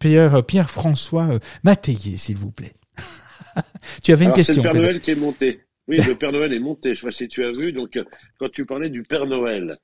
Pierre, 0.00 0.44
Pierre 0.44 0.70
François 0.70 1.38
Matéier, 1.62 2.16
s'il 2.16 2.36
vous 2.36 2.50
plaît. 2.50 2.74
tu 4.02 4.12
avais 4.12 4.24
une 4.24 4.32
question. 4.32 4.54
C'est 4.54 4.60
le 4.62 4.72
Père 4.72 4.74
Noël 4.74 5.00
qui 5.00 5.10
est 5.12 5.16
monté. 5.16 5.60
Oui, 5.86 5.98
le 5.98 6.16
Père 6.16 6.32
Noël 6.32 6.52
est 6.52 6.58
monté. 6.58 6.94
Je 6.94 7.00
sais 7.00 7.06
pas 7.06 7.12
si 7.12 7.28
tu 7.28 7.44
as 7.44 7.52
vu. 7.52 7.72
Donc, 7.72 7.96
quand 8.40 8.48
tu 8.48 8.66
parlais 8.66 8.90
du 8.90 9.04
Père 9.04 9.26
Noël, 9.26 9.76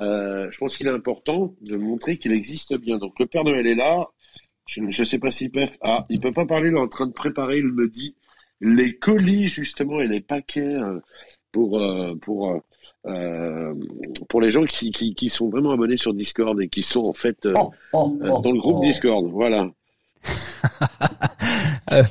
je 0.00 0.58
pense 0.58 0.76
qu'il 0.76 0.88
est 0.88 0.90
important 0.90 1.54
de 1.60 1.76
montrer 1.76 2.16
qu'il 2.16 2.32
existe 2.32 2.76
bien. 2.76 2.98
Donc, 2.98 3.20
le 3.20 3.26
Père 3.26 3.44
Noël 3.44 3.66
est 3.68 3.76
là. 3.76 4.08
Je 4.66 4.80
ne 4.80 4.90
sais 4.90 5.18
pas 5.18 5.30
si 5.30 5.48
Pef. 5.48 5.78
Ah, 5.80 6.06
il 6.08 6.18
peut 6.18 6.32
pas 6.32 6.46
parler, 6.46 6.70
il 6.70 6.74
est 6.74 6.80
en 6.80 6.88
train 6.88 7.06
de 7.06 7.12
préparer, 7.12 7.58
il 7.58 7.66
me 7.66 7.86
dit, 7.88 8.16
les 8.60 8.96
colis, 8.96 9.46
justement, 9.46 10.00
et 10.00 10.08
les 10.08 10.22
paquets 10.22 10.74
pour, 11.52 11.80
pour, 12.20 12.64
euh, 13.06 13.74
pour 14.28 14.40
les 14.40 14.50
gens 14.50 14.64
qui, 14.64 14.90
qui, 14.90 15.14
qui, 15.14 15.28
sont 15.28 15.48
vraiment 15.48 15.72
abonnés 15.72 15.96
sur 15.96 16.14
Discord 16.14 16.60
et 16.60 16.68
qui 16.68 16.82
sont 16.82 17.04
en 17.04 17.12
fait 17.12 17.36
oh, 17.46 17.70
oh, 17.92 18.18
oh, 18.22 18.40
dans 18.40 18.52
le 18.52 18.58
groupe 18.58 18.82
Discord. 18.82 19.26
Voilà. 19.30 19.68
euh, 21.92 22.02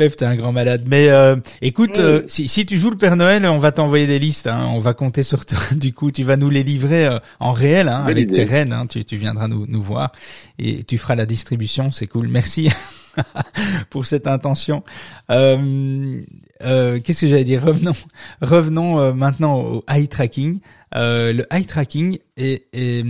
Pep, 0.00 0.16
t'es 0.16 0.24
un 0.24 0.36
grand 0.36 0.52
malade. 0.52 0.84
Mais 0.86 1.10
euh, 1.10 1.36
écoute, 1.60 1.98
euh, 1.98 2.22
si, 2.26 2.48
si, 2.48 2.64
tu 2.64 2.78
joues 2.78 2.90
le 2.90 2.96
Père 2.96 3.16
Noël, 3.16 3.44
on 3.44 3.58
va 3.58 3.70
t'envoyer 3.70 4.06
des 4.06 4.18
listes. 4.18 4.46
Hein. 4.46 4.70
On 4.72 4.78
va 4.78 4.94
compter 4.94 5.22
sur 5.22 5.44
toi. 5.44 5.58
Du 5.72 5.92
coup, 5.92 6.10
tu 6.10 6.22
vas 6.22 6.38
nous 6.38 6.48
les 6.48 6.62
livrer 6.62 7.06
euh, 7.06 7.18
en 7.38 7.52
réel 7.52 7.88
hein, 7.88 8.04
avec 8.06 8.32
tes 8.32 8.44
reines. 8.44 8.72
Hein. 8.72 8.86
Tu, 8.86 9.04
tu, 9.04 9.16
viendras 9.16 9.46
nous, 9.46 9.66
nous 9.68 9.82
voir 9.82 10.12
et 10.58 10.84
tu 10.84 10.96
feras 10.96 11.16
la 11.16 11.26
distribution. 11.26 11.90
C'est 11.90 12.06
cool. 12.06 12.28
Merci 12.28 12.70
pour 13.90 14.06
cette 14.06 14.26
intention. 14.26 14.82
Qu'est-ce 15.28 17.20
que 17.20 17.26
j'allais 17.26 17.44
dire? 17.44 17.62
Revenons, 17.64 17.94
revenons 18.40 19.14
maintenant 19.14 19.60
au 19.60 19.84
eye 19.88 20.08
tracking. 20.08 20.60
le 20.92 21.44
eye 21.50 21.66
tracking 21.66 22.18
est, 22.36 22.66
est 22.72 23.04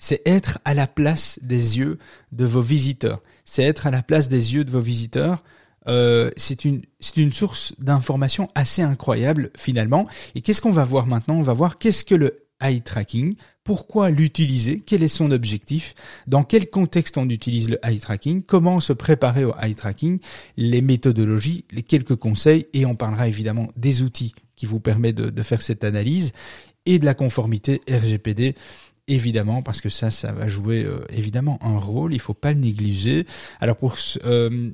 c'est 0.00 0.22
être 0.26 0.58
à 0.64 0.74
la 0.74 0.86
place 0.86 1.38
des 1.42 1.78
yeux 1.78 1.98
de 2.32 2.44
vos 2.44 2.62
visiteurs. 2.62 3.22
C'est 3.44 3.62
être 3.62 3.86
à 3.86 3.90
la 3.90 4.02
place 4.02 4.28
des 4.28 4.54
yeux 4.54 4.64
de 4.64 4.70
vos 4.70 4.80
visiteurs. 4.80 5.44
Euh, 5.86 6.30
c'est 6.36 6.64
une 6.64 6.82
c'est 7.00 7.18
une 7.18 7.32
source 7.32 7.74
d'information 7.78 8.48
assez 8.54 8.82
incroyable 8.82 9.50
finalement. 9.56 10.08
Et 10.34 10.40
qu'est-ce 10.40 10.60
qu'on 10.60 10.72
va 10.72 10.84
voir 10.84 11.06
maintenant? 11.06 11.36
On 11.36 11.42
va 11.42 11.52
voir 11.52 11.78
qu'est-ce 11.78 12.04
que 12.04 12.14
le 12.14 12.46
eye 12.60 12.82
tracking, 12.82 13.34
pourquoi 13.64 14.10
l'utiliser, 14.10 14.82
quel 14.84 15.02
est 15.02 15.08
son 15.08 15.30
objectif, 15.30 15.94
dans 16.26 16.42
quel 16.42 16.68
contexte 16.70 17.18
on 17.18 17.28
utilise 17.28 17.70
le 17.70 17.78
eye 17.84 17.98
tracking, 17.98 18.42
comment 18.42 18.80
se 18.80 18.92
préparer 18.92 19.44
au 19.44 19.54
eye 19.60 19.74
tracking, 19.74 20.18
les 20.56 20.80
méthodologies, 20.80 21.64
les 21.70 21.82
quelques 21.82 22.16
conseils, 22.16 22.66
et 22.72 22.86
on 22.86 22.94
parlera 22.94 23.28
évidemment 23.28 23.68
des 23.76 24.02
outils 24.02 24.34
qui 24.56 24.66
vous 24.66 24.80
permettent 24.80 25.16
de, 25.16 25.42
faire 25.42 25.62
cette 25.62 25.84
analyse 25.84 26.32
et 26.84 26.98
de 26.98 27.04
la 27.04 27.14
conformité 27.14 27.80
RGPD 27.88 28.54
évidemment, 29.08 29.62
parce 29.62 29.80
que 29.80 29.88
ça, 29.88 30.10
ça 30.10 30.32
va 30.32 30.46
jouer 30.46 30.84
euh, 30.84 31.04
évidemment 31.08 31.58
un 31.62 31.78
rôle. 31.78 32.14
Il 32.14 32.20
faut 32.20 32.34
pas 32.34 32.52
le 32.52 32.60
négliger. 32.60 33.26
Alors 33.58 33.76
pour 33.76 33.96
euh, 34.24 34.70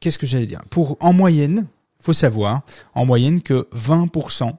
qu'est-ce 0.00 0.18
que 0.18 0.26
j'allais 0.26 0.46
dire? 0.46 0.62
Pour 0.70 0.96
en 1.00 1.12
moyenne, 1.12 1.66
faut 2.00 2.12
savoir 2.12 2.62
en 2.94 3.04
moyenne 3.04 3.42
que 3.42 3.68
20% 3.74 4.56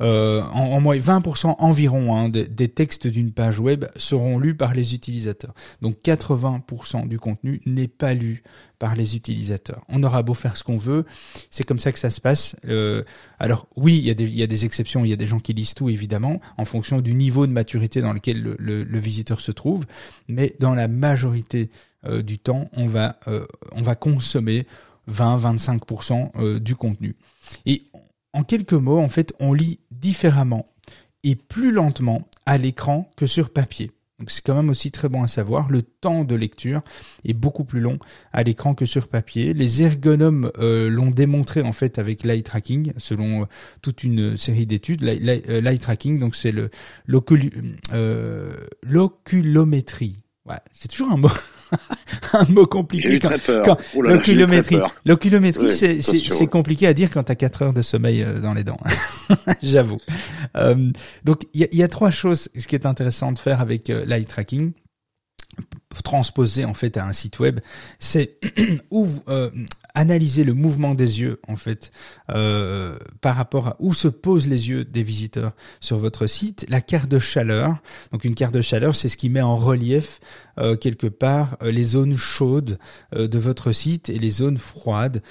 euh, 0.00 0.42
en, 0.52 0.84
en 0.84 0.94
20% 0.94 1.54
environ 1.58 2.16
hein, 2.16 2.28
des, 2.28 2.68
textes 2.68 3.06
d'une 3.06 3.32
page 3.32 3.60
web 3.60 3.84
seront 3.96 4.38
lus 4.38 4.56
par 4.56 4.74
les 4.74 4.94
utilisateurs. 4.94 5.54
Donc 5.82 5.96
80% 6.04 7.08
du 7.08 7.18
contenu 7.18 7.60
n'est 7.66 7.88
pas 7.88 8.14
lu 8.14 8.42
par 8.78 8.96
les 8.96 9.16
utilisateurs. 9.16 9.82
On 9.88 10.02
aura 10.02 10.22
beau 10.22 10.34
faire 10.34 10.56
ce 10.56 10.64
qu'on 10.64 10.78
veut, 10.78 11.04
c'est 11.50 11.64
comme 11.64 11.78
ça 11.78 11.92
que 11.92 11.98
ça 11.98 12.10
se 12.10 12.20
passe. 12.20 12.56
Euh, 12.66 13.02
alors 13.38 13.66
oui, 13.76 13.96
il 13.98 14.08
y, 14.08 14.14
des, 14.14 14.28
y 14.30 14.42
a 14.42 14.46
des 14.46 14.64
exceptions, 14.64 15.04
il 15.04 15.10
y 15.10 15.14
a 15.14 15.16
des 15.16 15.26
gens 15.26 15.40
qui 15.40 15.52
lisent 15.52 15.74
tout 15.74 15.88
évidemment, 15.88 16.40
en 16.58 16.64
fonction 16.64 17.00
du 17.00 17.14
niveau 17.14 17.46
de 17.46 17.52
maturité 17.52 18.00
dans 18.00 18.12
lequel 18.12 18.42
le, 18.42 18.56
le, 18.58 18.98
visiteur 18.98 19.40
se 19.40 19.52
trouve, 19.52 19.84
mais 20.28 20.54
dans 20.58 20.74
la 20.74 20.88
majorité 20.88 21.70
euh, 22.06 22.22
du 22.22 22.38
temps, 22.38 22.68
on 22.72 22.86
va, 22.86 23.18
euh, 23.28 23.46
on 23.72 23.82
va 23.82 23.94
consommer 23.94 24.66
20-25% 25.10 26.30
euh, 26.36 26.60
du 26.60 26.76
contenu. 26.76 27.16
Et 27.66 27.84
en 28.32 28.42
quelques 28.42 28.72
mots, 28.72 28.98
en 28.98 29.08
fait, 29.08 29.32
on 29.40 29.52
lit 29.52 29.78
différemment 30.04 30.66
et 31.22 31.34
plus 31.34 31.72
lentement 31.72 32.28
à 32.44 32.58
l'écran 32.58 33.10
que 33.16 33.26
sur 33.26 33.48
papier. 33.48 33.90
Donc 34.18 34.30
c'est 34.30 34.42
quand 34.42 34.54
même 34.54 34.68
aussi 34.68 34.90
très 34.90 35.08
bon 35.08 35.22
à 35.22 35.28
savoir. 35.28 35.70
Le 35.70 35.80
temps 35.80 36.24
de 36.24 36.34
lecture 36.34 36.82
est 37.24 37.32
beaucoup 37.32 37.64
plus 37.64 37.80
long 37.80 37.98
à 38.30 38.42
l'écran 38.42 38.74
que 38.74 38.84
sur 38.84 39.08
papier. 39.08 39.54
Les 39.54 39.80
ergonomes 39.80 40.52
euh, 40.58 40.90
l'ont 40.90 41.10
démontré 41.10 41.62
en 41.62 41.72
fait 41.72 41.98
avec 41.98 42.22
l'eye 42.22 42.42
tracking, 42.42 42.92
selon 42.98 43.42
euh, 43.42 43.46
toute 43.80 44.04
une 44.04 44.36
série 44.36 44.66
d'études. 44.66 45.02
L'eye 45.02 45.42
euh, 45.48 45.76
tracking, 45.78 46.20
donc 46.20 46.36
c'est 46.36 46.52
le 46.52 46.68
l'oculométrie. 48.82 50.20
C'est 50.74 50.88
toujours 50.88 51.12
un 51.12 51.16
mot. 51.16 51.30
un 52.32 52.44
mot 52.52 52.66
compliqué. 52.66 53.12
J'ai 53.12 53.18
très 53.18 53.38
peur. 53.38 53.76
l'oculométrie, 53.98 54.78
l'oculométrie, 55.04 55.70
c'est 55.70 56.46
compliqué 56.46 56.86
à 56.86 56.94
dire 56.94 57.10
quand 57.10 57.24
t'as 57.24 57.34
4 57.34 57.62
heures 57.62 57.72
de 57.72 57.82
sommeil 57.82 58.22
euh, 58.22 58.40
dans 58.40 58.54
les 58.54 58.64
dents. 58.64 58.78
J'avoue. 59.62 59.98
Euh, 60.56 60.90
donc 61.24 61.42
il 61.54 61.60
y 61.60 61.64
a, 61.64 61.68
y 61.72 61.82
a, 61.82 61.88
trois 61.88 62.10
choses. 62.10 62.48
Ce 62.56 62.66
qui 62.66 62.74
est 62.74 62.86
intéressant 62.86 63.32
de 63.32 63.38
faire 63.38 63.60
avec 63.60 63.90
euh, 63.90 64.04
l'eye 64.06 64.24
tracking, 64.24 64.72
transposer 66.02 66.64
en 66.64 66.74
fait 66.74 66.96
à 66.96 67.06
un 67.06 67.12
site 67.12 67.38
web, 67.38 67.60
c'est 67.98 68.38
où 68.90 69.08
euh, 69.28 69.50
analyser 69.94 70.42
le 70.42 70.54
mouvement 70.54 70.94
des 70.94 71.20
yeux 71.20 71.40
en 71.46 71.54
fait 71.54 71.92
euh, 72.30 72.98
par 73.20 73.36
rapport 73.36 73.68
à 73.68 73.76
où 73.78 73.94
se 73.94 74.08
posent 74.08 74.48
les 74.48 74.68
yeux 74.68 74.84
des 74.84 75.04
visiteurs 75.04 75.52
sur 75.80 75.98
votre 75.98 76.26
site, 76.26 76.66
la 76.68 76.80
carte 76.80 77.08
de 77.08 77.20
chaleur. 77.20 77.76
Donc 78.10 78.24
une 78.24 78.34
carte 78.34 78.52
de 78.54 78.60
chaleur, 78.60 78.96
c'est 78.96 79.08
ce 79.08 79.16
qui 79.16 79.30
met 79.30 79.40
en 79.40 79.56
relief 79.56 80.20
euh, 80.58 80.76
quelque 80.76 81.06
part 81.06 81.56
euh, 81.62 81.70
les 81.70 81.84
zones 81.84 82.16
chaudes 82.16 82.78
de 83.12 83.38
votre 83.38 83.72
site 83.72 84.08
et 84.08 84.18
les 84.18 84.30
zones 84.30 84.58
froides 84.58 85.22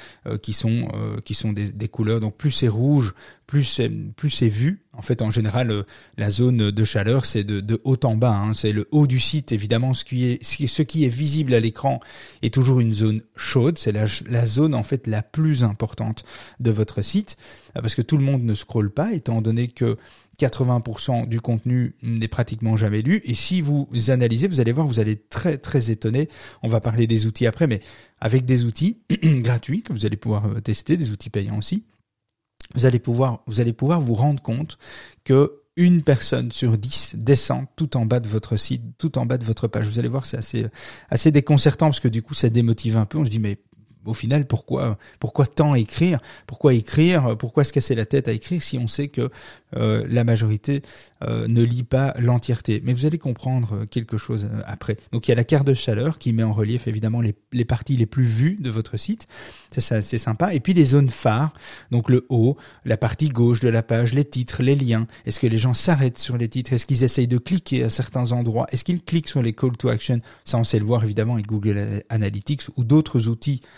qui 0.42 0.54
sont 0.54 0.88
qui 1.26 1.34
sont 1.34 1.52
des, 1.52 1.72
des, 1.72 1.90
couleurs. 1.90 2.22
Donc 2.22 2.38
plus 2.38 2.52
c'est 2.52 2.68
rouge, 2.68 3.14
plus 3.48 3.64
c'est 3.64 3.90
plus 3.90 4.30
c'est 4.30 4.50
vu. 4.50 4.80
En 4.96 5.02
fait, 5.02 5.24
en 5.24 5.32
général, 5.32 5.86
la 6.18 6.30
zone 6.30 6.70
de 6.70 6.84
chaleur, 6.84 7.26
c'est 7.26 7.44
de, 7.44 7.62
de, 7.62 7.82
haut 7.84 7.98
en 8.04 8.16
bas. 8.16 8.36
Hein. 8.36 8.54
C'est 8.54 8.72
le 8.72 8.88
haut 8.92 9.08
du 9.08 9.20
site, 9.20 9.52
évidemment. 9.52 9.94
Ce 9.96 10.06
qui 10.06 10.26
est 10.26 10.44
ce 10.44 10.84
qui 10.84 11.06
est 11.06 11.10
visible 11.10 11.54
à 11.56 11.60
l'écran 11.60 12.00
est 12.44 12.54
toujours 12.54 12.80
une 12.80 12.94
zone 12.94 13.22
chaude. 13.36 13.78
C'est 13.80 13.92
la, 13.92 14.46
zone 14.46 14.76
en 14.76 14.84
fait 14.84 15.08
la 15.08 15.24
plus 15.24 15.64
importante 15.64 16.24
de 16.60 16.72
votre 16.72 17.02
site, 17.02 17.38
parce 17.74 17.96
que 17.96 18.04
tout 18.04 18.18
le 18.18 18.24
monde 18.24 18.44
ne 18.44 18.54
scrolle 18.54 18.92
pas, 18.92 19.14
étant 19.14 19.42
donné 19.42 19.68
que 19.68 19.98
80% 20.40 21.28
du 21.28 21.42
contenu 21.42 21.96
n'est 22.02 22.28
pratiquement 22.28 22.78
jamais 22.78 23.02
lu. 23.02 23.22
Et 23.26 23.36
si 23.36 23.62
vous 23.62 23.88
analysez, 24.08 24.48
vous 24.48 24.60
allez 24.60 24.72
voir, 24.72 24.88
vous 24.88 25.00
allez 25.00 25.14
être 25.14 25.30
très 25.30 25.58
très 25.58 25.92
étonné. 25.92 26.30
On 26.62 26.70
va 26.70 26.80
parler 26.80 27.08
des 27.08 27.26
outils 27.26 27.48
après, 27.48 27.68
mais 27.68 27.82
avec 28.20 28.46
des 28.46 28.66
outils 28.66 29.00
gratuits 29.24 29.82
que 29.82 29.94
vous 29.94 30.06
allez 30.06 30.18
pouvoir 30.18 30.46
euh, 30.46 30.62
tester, 30.62 30.98
des 30.98 31.12
outils 31.12 31.30
payants 31.30 31.58
aussi, 31.58 31.84
vous 32.76 32.86
allez 32.86 33.00
pouvoir 33.00 33.42
vous 33.48 33.62
allez 33.62 33.74
pouvoir 33.74 34.02
vous 34.02 34.16
rendre 34.16 34.42
compte 34.42 34.78
que 35.24 35.64
une 35.76 36.04
personne 36.04 36.52
sur 36.52 36.78
dix 36.78 37.14
descend 37.16 37.66
tout 37.76 37.98
en 37.98 38.06
bas 38.06 38.20
de 38.20 38.28
votre 38.28 38.58
site, 38.58 38.84
tout 38.98 39.18
en 39.18 39.26
bas 39.26 39.38
de 39.38 39.44
votre 39.44 39.68
page. 39.68 39.88
Vous 39.88 40.00
allez 40.00 40.08
voir, 40.08 40.26
c'est 40.26 40.38
assez 40.38 40.68
assez 41.10 41.32
déconcertant 41.32 41.88
parce 41.88 42.00
que 42.00 42.08
du 42.08 42.22
coup, 42.22 42.34
ça 42.34 42.50
démotive 42.50 42.98
un 42.98 43.06
peu. 43.06 43.18
On 43.18 43.26
se 43.26 43.30
dit 43.30 43.40
mais 43.40 43.58
au 44.06 44.14
final, 44.14 44.46
pourquoi, 44.46 44.98
pourquoi 45.20 45.46
tant 45.46 45.76
écrire? 45.76 46.20
Pourquoi 46.48 46.74
écrire? 46.74 47.38
Pourquoi 47.38 47.64
se 47.64 47.74
casser 47.74 47.96
la 47.96 48.06
tête 48.06 48.28
à 48.28 48.34
écrire 48.34 48.62
si 48.62 48.78
on 48.78 48.88
sait 48.88 49.08
que 49.08 49.30
euh, 49.76 50.06
la 50.10 50.24
majorité 50.24 50.82
euh, 51.24 51.48
ne 51.48 51.64
lit 51.64 51.84
pas 51.84 52.14
l'entièreté? 52.20 52.82
Mais 52.84 52.94
vous 52.94 53.06
allez 53.06 53.18
comprendre 53.18 53.86
quelque 53.86 54.18
chose 54.18 54.50
euh, 54.52 54.62
après. 54.66 54.98
Donc 55.12 55.28
il 55.28 55.32
y 55.32 55.34
a 55.34 55.36
la 55.36 55.44
carte 55.44 55.66
de 55.66 55.74
chaleur 55.74 56.20
qui 56.20 56.34
met 56.34 56.44
en 56.44 56.54
relief 56.54 56.88
évidemment 56.88 57.22
les, 57.22 57.66
parties 57.66 57.98
les 57.98 58.06
plus 58.06 58.26
vues 58.26 58.58
de 58.60 58.70
votre 58.70 58.98
site. 58.98 59.28
C'est 59.72 59.82
c'est 60.02 60.18
sympa. 60.18 60.54
Et 60.54 60.60
puis 60.60 60.74
les 60.74 60.86
zones 60.86 61.10
phares, 61.10 61.54
donc 61.92 62.10
le 62.10 62.26
haut, 62.30 62.58
la 62.86 62.98
partie 62.98 63.30
gauche 63.30 63.60
de 63.60 63.70
la 63.70 63.84
page, 63.84 64.14
les 64.14 64.26
titres, 64.26 64.64
les 64.64 64.76
liens. 64.76 65.08
Est-ce 65.26 65.40
que 65.40 65.48
les 65.48 65.58
gens 65.58 65.74
s'arrêtent 65.74 66.20
sur 66.20 66.38
les 66.38 66.48
titres? 66.48 66.74
Est-ce 66.74 66.86
qu'ils 66.86 67.04
essayent 67.04 67.28
de 67.28 67.38
cliquer 67.38 67.84
à 67.84 67.90
certains 67.90 68.32
endroits? 68.32 68.68
Est-ce 68.72 68.84
qu'ils 68.84 69.04
cliquent 69.04 69.30
sur 69.30 69.42
les 69.42 69.54
call 69.54 69.78
to 69.78 69.90
action? 69.90 70.20
Ça, 70.46 70.58
on 70.58 70.64
sait 70.64 70.80
le 70.80 70.86
voir 70.86 71.04
évidemment 71.04 71.34
avec 71.34 71.48
Google 71.48 72.04
Analytics 72.10 72.64
ou 72.78 72.84
d'autres 72.84 73.28
outils 73.28 73.62
euh, 73.62 73.74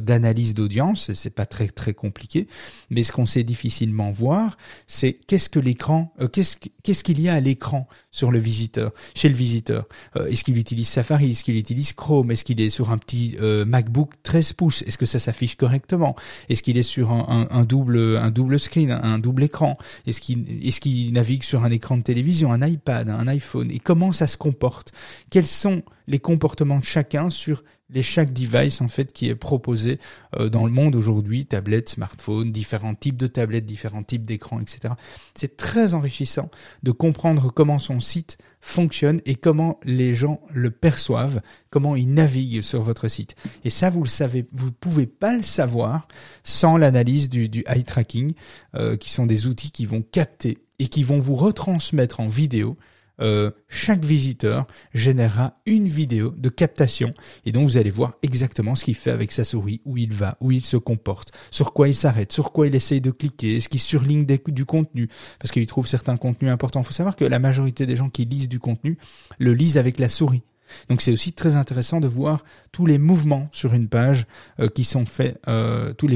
d'analyse 0.00 0.54
d'audience, 0.54 1.12
c'est 1.12 1.34
pas 1.34 1.46
très 1.46 1.68
très 1.68 1.94
compliqué, 1.94 2.48
mais 2.90 3.02
ce 3.02 3.12
qu'on 3.12 3.26
sait 3.26 3.44
difficilement 3.44 4.10
voir, 4.10 4.56
c'est 4.86 5.12
qu'est-ce 5.12 5.48
que 5.48 5.58
l'écran, 5.58 6.12
euh, 6.20 6.28
qu'est-ce 6.28 6.56
qu'est-ce 6.82 7.04
qu'il 7.04 7.20
y 7.20 7.28
a 7.28 7.34
à 7.34 7.40
l'écran 7.40 7.88
sur 8.18 8.30
le 8.30 8.38
visiteur, 8.38 8.92
chez 9.14 9.28
le 9.28 9.34
visiteur. 9.34 9.86
Euh, 10.16 10.26
est-ce 10.26 10.44
qu'il 10.44 10.58
utilise 10.58 10.88
Safari, 10.88 11.30
est-ce 11.30 11.44
qu'il 11.44 11.56
utilise 11.56 11.92
Chrome, 11.92 12.30
est-ce 12.30 12.44
qu'il 12.44 12.60
est 12.60 12.70
sur 12.70 12.90
un 12.90 12.98
petit 12.98 13.36
MacBook 13.40 14.10
13 14.22 14.52
pouces, 14.54 14.82
est-ce 14.82 14.98
que 14.98 15.06
ça 15.06 15.18
s'affiche 15.18 15.56
correctement, 15.56 16.16
est-ce 16.48 16.62
qu'il 16.62 16.76
est 16.78 16.82
sur 16.82 17.10
un, 17.10 17.64
double 17.64 18.16
un 18.16 18.30
double 18.30 18.58
screen, 18.58 18.90
un 18.90 19.18
double 19.18 19.44
écran, 19.44 19.78
est-ce 20.06 20.20
qu'il 20.20 20.66
est-ce 20.66 20.80
qu'il 20.80 21.12
navigue 21.12 21.42
sur 21.42 21.64
un 21.64 21.70
écran 21.70 21.96
de 21.96 22.02
télévision, 22.02 22.52
un 22.52 22.66
iPad, 22.66 23.08
un 23.08 23.28
iPhone, 23.28 23.70
et 23.70 23.78
comment 23.78 24.12
ça 24.12 24.26
se 24.26 24.36
comporte, 24.36 24.92
quels 25.30 25.46
sont 25.46 25.82
les 26.08 26.18
comportements 26.18 26.78
de 26.78 26.84
chacun 26.84 27.30
sur 27.30 27.62
les 27.90 28.02
chaque 28.02 28.32
device 28.32 28.80
en 28.80 28.88
fait 28.88 29.12
qui 29.12 29.28
est 29.28 29.34
proposé 29.34 29.98
euh, 30.36 30.48
dans 30.48 30.66
le 30.66 30.70
monde 30.70 30.94
aujourd'hui, 30.94 31.46
tablettes, 31.46 31.90
smartphones, 31.90 32.52
différents 32.52 32.94
types 32.94 33.16
de 33.16 33.26
tablettes, 33.26 33.64
différents 33.66 34.02
types 34.02 34.24
d'écrans, 34.24 34.60
etc. 34.60 34.94
C'est 35.34 35.56
très 35.56 35.94
enrichissant 35.94 36.50
de 36.82 36.90
comprendre 36.90 37.50
comment 37.52 37.78
son 37.78 38.00
site 38.08 38.38
fonctionne 38.60 39.20
et 39.24 39.34
comment 39.34 39.78
les 39.84 40.14
gens 40.14 40.40
le 40.50 40.70
perçoivent, 40.70 41.40
comment 41.70 41.94
ils 41.94 42.12
naviguent 42.12 42.62
sur 42.62 42.82
votre 42.82 43.08
site. 43.08 43.36
Et 43.64 43.70
ça, 43.70 43.90
vous 43.90 44.02
le 44.02 44.08
savez, 44.08 44.46
vous 44.52 44.72
pouvez 44.72 45.06
pas 45.06 45.32
le 45.32 45.42
savoir 45.42 46.08
sans 46.42 46.76
l'analyse 46.76 47.28
du, 47.28 47.48
du 47.48 47.64
eye 47.66 47.84
tracking, 47.84 48.34
euh, 48.74 48.96
qui 48.96 49.10
sont 49.10 49.26
des 49.26 49.46
outils 49.46 49.70
qui 49.70 49.86
vont 49.86 50.02
capter 50.02 50.58
et 50.78 50.88
qui 50.88 51.02
vont 51.02 51.20
vous 51.20 51.34
retransmettre 51.34 52.20
en 52.20 52.28
vidéo 52.28 52.76
euh, 53.20 53.50
chaque 53.68 54.04
visiteur 54.04 54.66
générera 54.94 55.54
une 55.66 55.88
vidéo 55.88 56.34
de 56.36 56.48
captation 56.48 57.12
et 57.44 57.52
donc 57.52 57.64
vous 57.64 57.76
allez 57.76 57.90
voir 57.90 58.14
exactement 58.22 58.74
ce 58.74 58.84
qu'il 58.84 58.94
fait 58.94 59.10
avec 59.10 59.32
sa 59.32 59.44
souris, 59.44 59.80
où 59.84 59.96
il 59.96 60.12
va, 60.12 60.36
où 60.40 60.52
il 60.52 60.64
se 60.64 60.76
comporte, 60.76 61.32
sur 61.50 61.72
quoi 61.72 61.88
il 61.88 61.94
s'arrête, 61.94 62.32
sur 62.32 62.52
quoi 62.52 62.66
il 62.66 62.74
essaye 62.74 63.00
de 63.00 63.10
cliquer, 63.10 63.56
est-ce 63.56 63.68
qu'il 63.68 63.80
surligne 63.80 64.24
du 64.48 64.64
contenu 64.64 65.08
parce 65.38 65.52
qu'il 65.52 65.66
trouve 65.66 65.86
certains 65.86 66.16
contenus 66.16 66.50
importants. 66.50 66.80
Il 66.80 66.86
faut 66.86 66.92
savoir 66.92 67.16
que 67.16 67.24
la 67.24 67.38
majorité 67.38 67.86
des 67.86 67.96
gens 67.96 68.10
qui 68.10 68.24
lisent 68.24 68.48
du 68.48 68.60
contenu 68.60 68.98
le 69.38 69.54
lisent 69.54 69.78
avec 69.78 69.98
la 69.98 70.08
souris. 70.08 70.42
Donc 70.88 71.02
c'est 71.02 71.12
aussi 71.12 71.32
très 71.32 71.56
intéressant 71.56 72.00
de 72.00 72.08
voir 72.08 72.44
tous 72.72 72.86
les 72.86 72.98
mouvements 72.98 73.48
sur 73.52 73.74
une 73.74 73.88
page 73.88 74.26
euh, 74.60 74.68
qui 74.68 74.84
sont 74.84 75.06
faits, 75.06 75.40
euh, 75.48 75.92
tous 75.92 76.08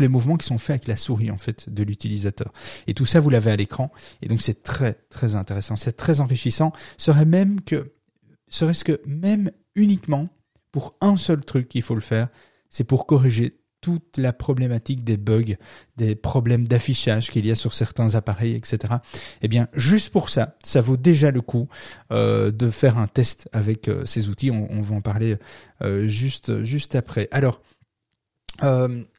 les 0.00 0.08
mouvements 0.08 0.36
qui 0.36 0.46
sont 0.46 0.58
faits 0.58 0.70
avec 0.70 0.88
la 0.88 0.96
souris 0.96 1.30
en 1.30 1.38
fait 1.38 1.72
de 1.72 1.82
l'utilisateur. 1.82 2.52
Et 2.86 2.94
tout 2.94 3.06
ça 3.06 3.20
vous 3.20 3.30
l'avez 3.30 3.50
à 3.50 3.56
l'écran. 3.56 3.90
Et 4.22 4.28
donc 4.28 4.42
c'est 4.42 4.62
très 4.62 4.94
très 5.10 5.34
intéressant, 5.34 5.76
c'est 5.76 5.96
très 5.96 6.20
enrichissant. 6.20 6.72
Serait-ce 6.98 8.84
que 8.84 9.00
même 9.06 9.50
uniquement 9.74 10.28
pour 10.70 10.94
un 11.00 11.16
seul 11.16 11.44
truc 11.44 11.68
qu'il 11.68 11.82
faut 11.82 11.94
le 11.94 12.00
faire, 12.00 12.28
c'est 12.70 12.84
pour 12.84 13.06
corriger 13.06 13.54
toute 13.84 14.16
la 14.16 14.32
problématique 14.32 15.04
des 15.04 15.18
bugs, 15.18 15.56
des 15.98 16.14
problèmes 16.14 16.66
d'affichage 16.66 17.30
qu'il 17.30 17.44
y 17.44 17.50
a 17.50 17.54
sur 17.54 17.74
certains 17.74 18.14
appareils, 18.14 18.54
etc. 18.54 18.94
Eh 19.42 19.48
bien, 19.48 19.68
juste 19.74 20.08
pour 20.08 20.30
ça, 20.30 20.56
ça 20.64 20.80
vaut 20.80 20.96
déjà 20.96 21.30
le 21.30 21.42
coup 21.42 21.68
euh, 22.10 22.50
de 22.50 22.70
faire 22.70 22.96
un 22.96 23.06
test 23.06 23.46
avec 23.52 23.88
euh, 23.88 24.06
ces 24.06 24.30
outils. 24.30 24.50
On, 24.50 24.80
va 24.80 24.96
en 24.96 25.02
parler 25.02 25.36
euh, 25.82 26.08
juste 26.08 26.64
juste 26.64 26.94
après. 26.94 27.28
Alors. 27.30 27.60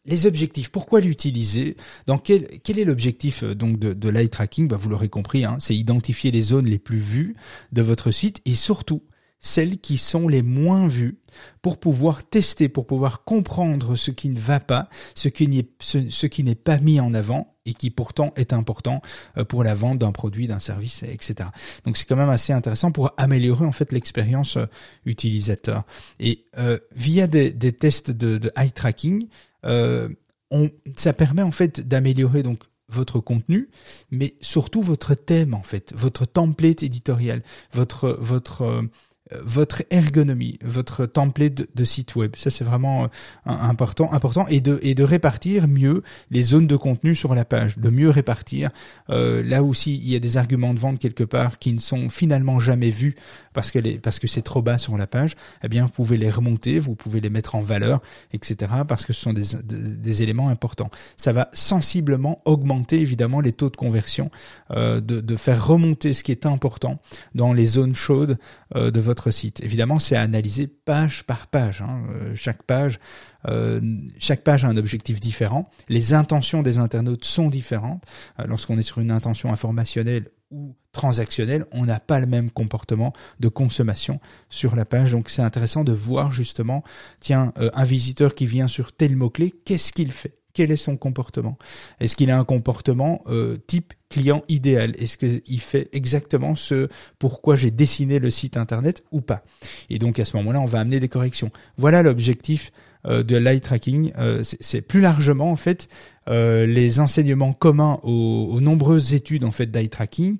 les 0.07 0.25
objectifs, 0.25 0.71
pourquoi 0.71 0.99
l'utiliser? 0.99 1.77
Dans 2.07 2.17
quel, 2.17 2.47
quel 2.63 2.79
est 2.79 2.85
l'objectif 2.85 3.43
donc 3.43 3.77
de, 3.77 4.09
l'eye 4.09 4.29
tracking? 4.29 4.67
Bah, 4.67 4.77
Vous 4.79 4.89
l'aurez 4.89 5.09
compris, 5.09 5.45
hein, 5.45 5.57
c'est 5.59 5.75
identifier 5.75 6.31
les 6.31 6.41
zones 6.41 6.65
les 6.65 6.79
plus 6.79 6.97
vues 6.97 7.35
de 7.71 7.83
votre 7.83 8.09
site 8.09 8.41
et 8.45 8.55
surtout 8.55 9.03
celles 9.45 9.77
qui 9.77 9.97
sont 9.99 10.27
les 10.27 10.41
moins 10.41 10.87
vues 10.87 11.19
pour 11.61 11.79
pouvoir 11.79 12.27
tester, 12.27 12.67
pour 12.67 12.87
pouvoir 12.87 13.23
comprendre 13.23 13.95
ce 13.95 14.09
qui 14.09 14.29
ne 14.29 14.39
va 14.39 14.59
pas, 14.59 14.89
ce 15.13 15.27
qui 15.27 15.47
n'est, 15.47 16.55
pas 16.55 16.79
mis 16.79 16.99
en 16.99 17.13
avant 17.13 17.55
et 17.67 17.75
qui 17.75 17.91
pourtant 17.91 18.33
est 18.37 18.53
important 18.53 19.01
euh, 19.37 19.45
pour 19.45 19.63
la 19.63 19.75
vente 19.75 19.99
d'un 19.99 20.11
produit, 20.11 20.47
d'un 20.47 20.57
service, 20.57 21.03
etc. 21.03 21.49
Donc 21.83 21.95
c'est 21.97 22.05
quand 22.05 22.15
même 22.15 22.29
assez 22.29 22.53
intéressant 22.53 22.91
pour 22.91 23.13
améliorer 23.17 23.65
en 23.65 23.71
fait 23.71 23.91
l'expérience 23.91 24.57
euh, 24.57 24.65
utilisateur. 25.05 25.83
Et 26.19 26.45
euh, 26.57 26.79
via 26.95 27.27
des, 27.27 27.53
tests 27.73 28.09
de, 28.09 28.51
eye 28.55 28.71
tracking, 28.71 29.27
ça 29.63 31.13
permet 31.13 31.43
en 31.43 31.51
fait 31.51 31.87
d'améliorer 31.87 32.41
donc 32.41 32.63
votre 32.89 33.19
contenu, 33.19 33.69
mais 34.09 34.35
surtout 34.41 34.81
votre 34.81 35.13
thème 35.13 35.53
en 35.53 35.63
fait, 35.63 35.93
votre 35.95 36.25
template 36.25 36.83
éditorial, 36.83 37.43
votre 37.73 38.17
votre 38.21 38.87
votre 39.31 39.81
ergonomie, 39.89 40.59
votre 40.63 41.07
template 41.07 41.67
de, 41.75 41.83
site 41.83 42.15
web. 42.15 42.35
Ça, 42.35 42.51
c'est 42.51 42.63
vraiment 42.63 43.05
euh, 43.05 43.07
important, 43.45 44.13
important, 44.13 44.47
et 44.47 44.61
de 44.61 44.79
et 44.83 44.93
de 44.93 45.03
répartir 45.03 45.67
mieux 45.67 46.03
les 46.29 46.43
zones 46.43 46.67
de 46.67 46.75
contenu 46.75 47.15
sur 47.15 47.33
la 47.33 47.43
page, 47.43 47.79
de 47.79 47.89
mieux 47.89 48.09
répartir. 48.09 48.69
Euh, 49.09 49.41
là 49.41 49.63
aussi, 49.63 49.95
il 49.95 50.09
y 50.09 50.15
a 50.15 50.19
des 50.19 50.37
arguments 50.37 50.75
de 50.75 50.79
vente 50.79 50.99
quelque 50.99 51.23
part 51.23 51.57
qui 51.57 51.73
ne 51.73 51.79
sont 51.79 52.09
finalement 52.09 52.59
jamais 52.59 52.91
vus 52.91 53.15
parce 53.53 53.71
que 53.71 53.79
les, 53.79 53.97
parce 53.97 54.19
que 54.19 54.27
c'est 54.27 54.43
trop 54.43 54.61
bas 54.61 54.77
sur 54.77 54.95
la 54.95 55.07
page. 55.07 55.35
Eh 55.63 55.69
bien, 55.69 55.85
vous 55.85 55.91
pouvez 55.91 56.17
les 56.17 56.29
remonter, 56.29 56.77
vous 56.77 56.93
pouvez 56.93 57.19
les 57.19 57.31
mettre 57.31 57.55
en 57.55 57.61
valeur, 57.61 58.01
etc. 58.31 58.71
Parce 58.87 59.07
que 59.07 59.13
ce 59.13 59.21
sont 59.21 59.33
des, 59.33 59.55
des, 59.63 60.21
éléments 60.21 60.49
importants. 60.49 60.91
Ça 61.17 61.33
va 61.33 61.49
sensiblement 61.51 62.41
augmenter 62.45 62.99
évidemment 62.99 63.41
les 63.41 63.53
taux 63.53 63.69
de 63.69 63.75
conversion, 63.75 64.29
euh, 64.71 65.01
de, 65.01 65.19
de 65.19 65.35
faire 65.35 65.65
remonter 65.65 66.13
ce 66.13 66.23
qui 66.23 66.31
est 66.31 66.45
important 66.45 66.99
dans 67.33 67.53
les 67.53 67.65
zones 67.65 67.95
chaudes 67.95 68.37
euh, 68.75 68.91
de 68.91 68.99
votre 68.99 69.14
site. 69.31 69.61
Évidemment, 69.63 69.99
c'est 69.99 70.15
à 70.15 70.21
analyser 70.21 70.67
page 70.67 71.23
par 71.23 71.47
page. 71.47 71.81
Hein. 71.81 72.03
Euh, 72.11 72.35
chaque 72.35 72.63
page, 72.63 72.99
euh, 73.47 73.81
chaque 74.17 74.43
page 74.43 74.65
a 74.65 74.67
un 74.67 74.77
objectif 74.77 75.19
différent. 75.19 75.69
Les 75.89 76.13
intentions 76.13 76.63
des 76.63 76.77
internautes 76.77 77.25
sont 77.25 77.49
différentes. 77.49 78.03
Lorsqu'on 78.45 78.77
est 78.77 78.83
sur 78.83 78.99
une 78.99 79.11
intention 79.11 79.51
informationnelle 79.51 80.29
ou 80.51 80.75
transactionnelle, 80.91 81.65
on 81.71 81.85
n'a 81.85 81.99
pas 81.99 82.19
le 82.19 82.27
même 82.27 82.51
comportement 82.51 83.13
de 83.39 83.49
consommation 83.49 84.19
sur 84.49 84.75
la 84.75 84.85
page. 84.85 85.11
Donc 85.11 85.29
c'est 85.29 85.41
intéressant 85.41 85.83
de 85.83 85.91
voir 85.91 86.31
justement, 86.31 86.83
tiens, 87.19 87.53
un 87.57 87.85
visiteur 87.85 88.35
qui 88.35 88.45
vient 88.45 88.67
sur 88.67 88.93
tel 88.93 89.15
mot-clé, 89.15 89.53
qu'est-ce 89.65 89.91
qu'il 89.91 90.11
fait? 90.11 90.37
Quel 90.55 90.71
est 90.71 90.77
son 90.77 90.97
comportement 90.97 91.59
Est-ce 91.99 92.15
qu'il 92.15 92.31
a 92.31 92.39
un 92.39 92.45
comportement 92.45 93.21
euh, 93.27 93.57
type 93.67 93.93
client 94.09 94.41
idéal? 94.47 94.95
Est-ce 94.97 95.17
qu'il 95.17 95.59
fait 95.59 95.89
exactement 95.91 96.55
ce 96.55 96.87
pourquoi 97.19 97.55
j'ai 97.55 97.69
dessiné 97.69 98.17
le 98.17 98.31
site 98.31 98.57
internet 98.57 99.03
ou 99.11 99.21
pas? 99.21 99.43
Et 99.91 99.99
donc 99.99 100.17
à 100.17 100.25
ce 100.25 100.35
moment-là, 100.37 100.61
on 100.61 100.65
va 100.65 100.79
amener 100.79 100.99
des 100.99 101.09
corrections. 101.09 101.51
Voilà 101.77 102.01
l'objectif 102.01 102.71
euh, 103.05 103.21
de 103.21 103.35
l'eye 103.35 103.59
tracking. 103.59 104.13
Euh, 104.17 104.41
c'est 104.43 104.81
plus 104.81 105.01
largement 105.01 105.51
en 105.51 105.57
fait 105.57 105.87
les 106.27 106.99
enseignements 106.99 107.53
communs 107.53 107.99
aux, 108.01 108.49
aux, 108.51 108.59
nombreuses 108.59 109.13
études 109.13 109.43
en 109.43 109.51
fait 109.51 109.67
d'eye 109.67 109.89
tracking 109.89 110.39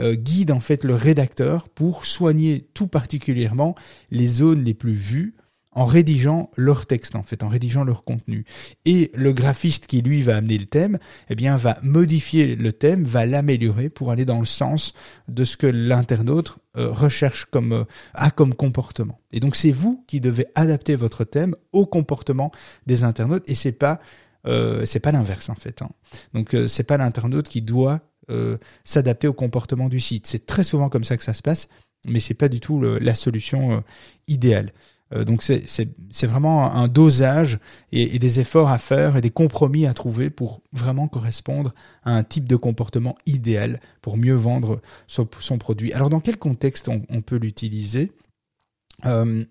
guident 0.00 0.52
en 0.52 0.60
fait 0.60 0.82
le 0.82 0.94
rédacteur 0.94 1.68
pour 1.68 2.06
soigner 2.06 2.66
tout 2.72 2.86
particulièrement 2.86 3.74
les 4.10 4.28
zones 4.28 4.64
les 4.64 4.72
plus 4.72 4.94
vues 4.94 5.34
en 5.76 5.84
rédigeant 5.84 6.50
leur 6.56 6.86
texte 6.86 7.14
en 7.14 7.22
fait, 7.22 7.42
en 7.42 7.48
rédigeant 7.48 7.84
leur 7.84 8.02
contenu. 8.02 8.46
Et 8.86 9.12
le 9.14 9.34
graphiste 9.34 9.86
qui 9.86 10.00
lui 10.00 10.22
va 10.22 10.36
amener 10.36 10.56
le 10.56 10.64
thème, 10.64 10.98
eh 11.28 11.34
bien 11.34 11.58
va 11.58 11.78
modifier 11.82 12.56
le 12.56 12.72
thème, 12.72 13.04
va 13.04 13.26
l'améliorer 13.26 13.90
pour 13.90 14.10
aller 14.10 14.24
dans 14.24 14.40
le 14.40 14.46
sens 14.46 14.94
de 15.28 15.44
ce 15.44 15.58
que 15.58 15.66
l'internaute 15.66 16.56
euh, 16.78 16.90
recherche 16.90 17.44
comme 17.44 17.72
euh, 17.72 17.84
a 18.14 18.30
comme 18.30 18.54
comportement. 18.54 19.20
Et 19.32 19.38
donc 19.38 19.54
c'est 19.54 19.70
vous 19.70 20.02
qui 20.08 20.20
devez 20.20 20.46
adapter 20.54 20.96
votre 20.96 21.24
thème 21.24 21.54
au 21.72 21.84
comportement 21.84 22.50
des 22.86 23.04
internautes 23.04 23.44
et 23.46 23.54
c'est 23.54 23.72
pas 23.72 24.00
euh, 24.46 24.86
c'est 24.86 25.00
pas 25.00 25.12
l'inverse 25.12 25.50
en 25.50 25.56
fait. 25.56 25.82
Hein. 25.82 25.90
Donc 26.32 26.54
euh, 26.54 26.66
c'est 26.68 26.84
pas 26.84 26.96
l'internaute 26.96 27.48
qui 27.48 27.62
doit 27.62 28.00
s'adapter 28.82 29.28
au 29.28 29.32
comportement 29.32 29.88
du 29.88 30.00
site. 30.00 30.26
C'est 30.26 30.46
très 30.46 30.64
souvent 30.64 30.88
comme 30.88 31.04
ça 31.04 31.16
que 31.16 31.22
ça 31.22 31.32
se 31.32 31.42
passe, 31.42 31.68
mais 32.08 32.18
c'est 32.18 32.34
pas 32.34 32.48
du 32.48 32.58
tout 32.58 32.80
la 32.80 33.14
solution 33.14 33.84
idéale. 34.26 34.72
Euh, 35.14 35.24
donc 35.24 35.42
c'est 35.42 36.26
vraiment 36.26 36.72
un 36.74 36.88
dosage 36.88 37.58
et, 37.92 38.18
des 38.18 38.40
efforts 38.40 38.68
à 38.68 38.78
faire 38.78 39.16
et 39.16 39.20
des 39.20 39.30
compromis 39.30 39.86
à 39.86 39.94
trouver 39.94 40.30
pour 40.30 40.62
vraiment 40.72 41.06
correspondre 41.06 41.74
à 42.02 42.16
un 42.16 42.24
type 42.24 42.48
de 42.48 42.56
comportement 42.56 43.16
idéal 43.24 43.80
pour 44.02 44.16
mieux 44.16 44.34
vendre 44.34 44.80
son, 45.06 45.26
produit. 45.58 45.92
Alors 45.92 46.10
dans 46.10 46.20
quel 46.20 46.36
contexte 46.36 46.88
on, 46.88 47.20
peut 47.20 47.36
l'utiliser? 47.36 48.10
Euh, 49.04 49.44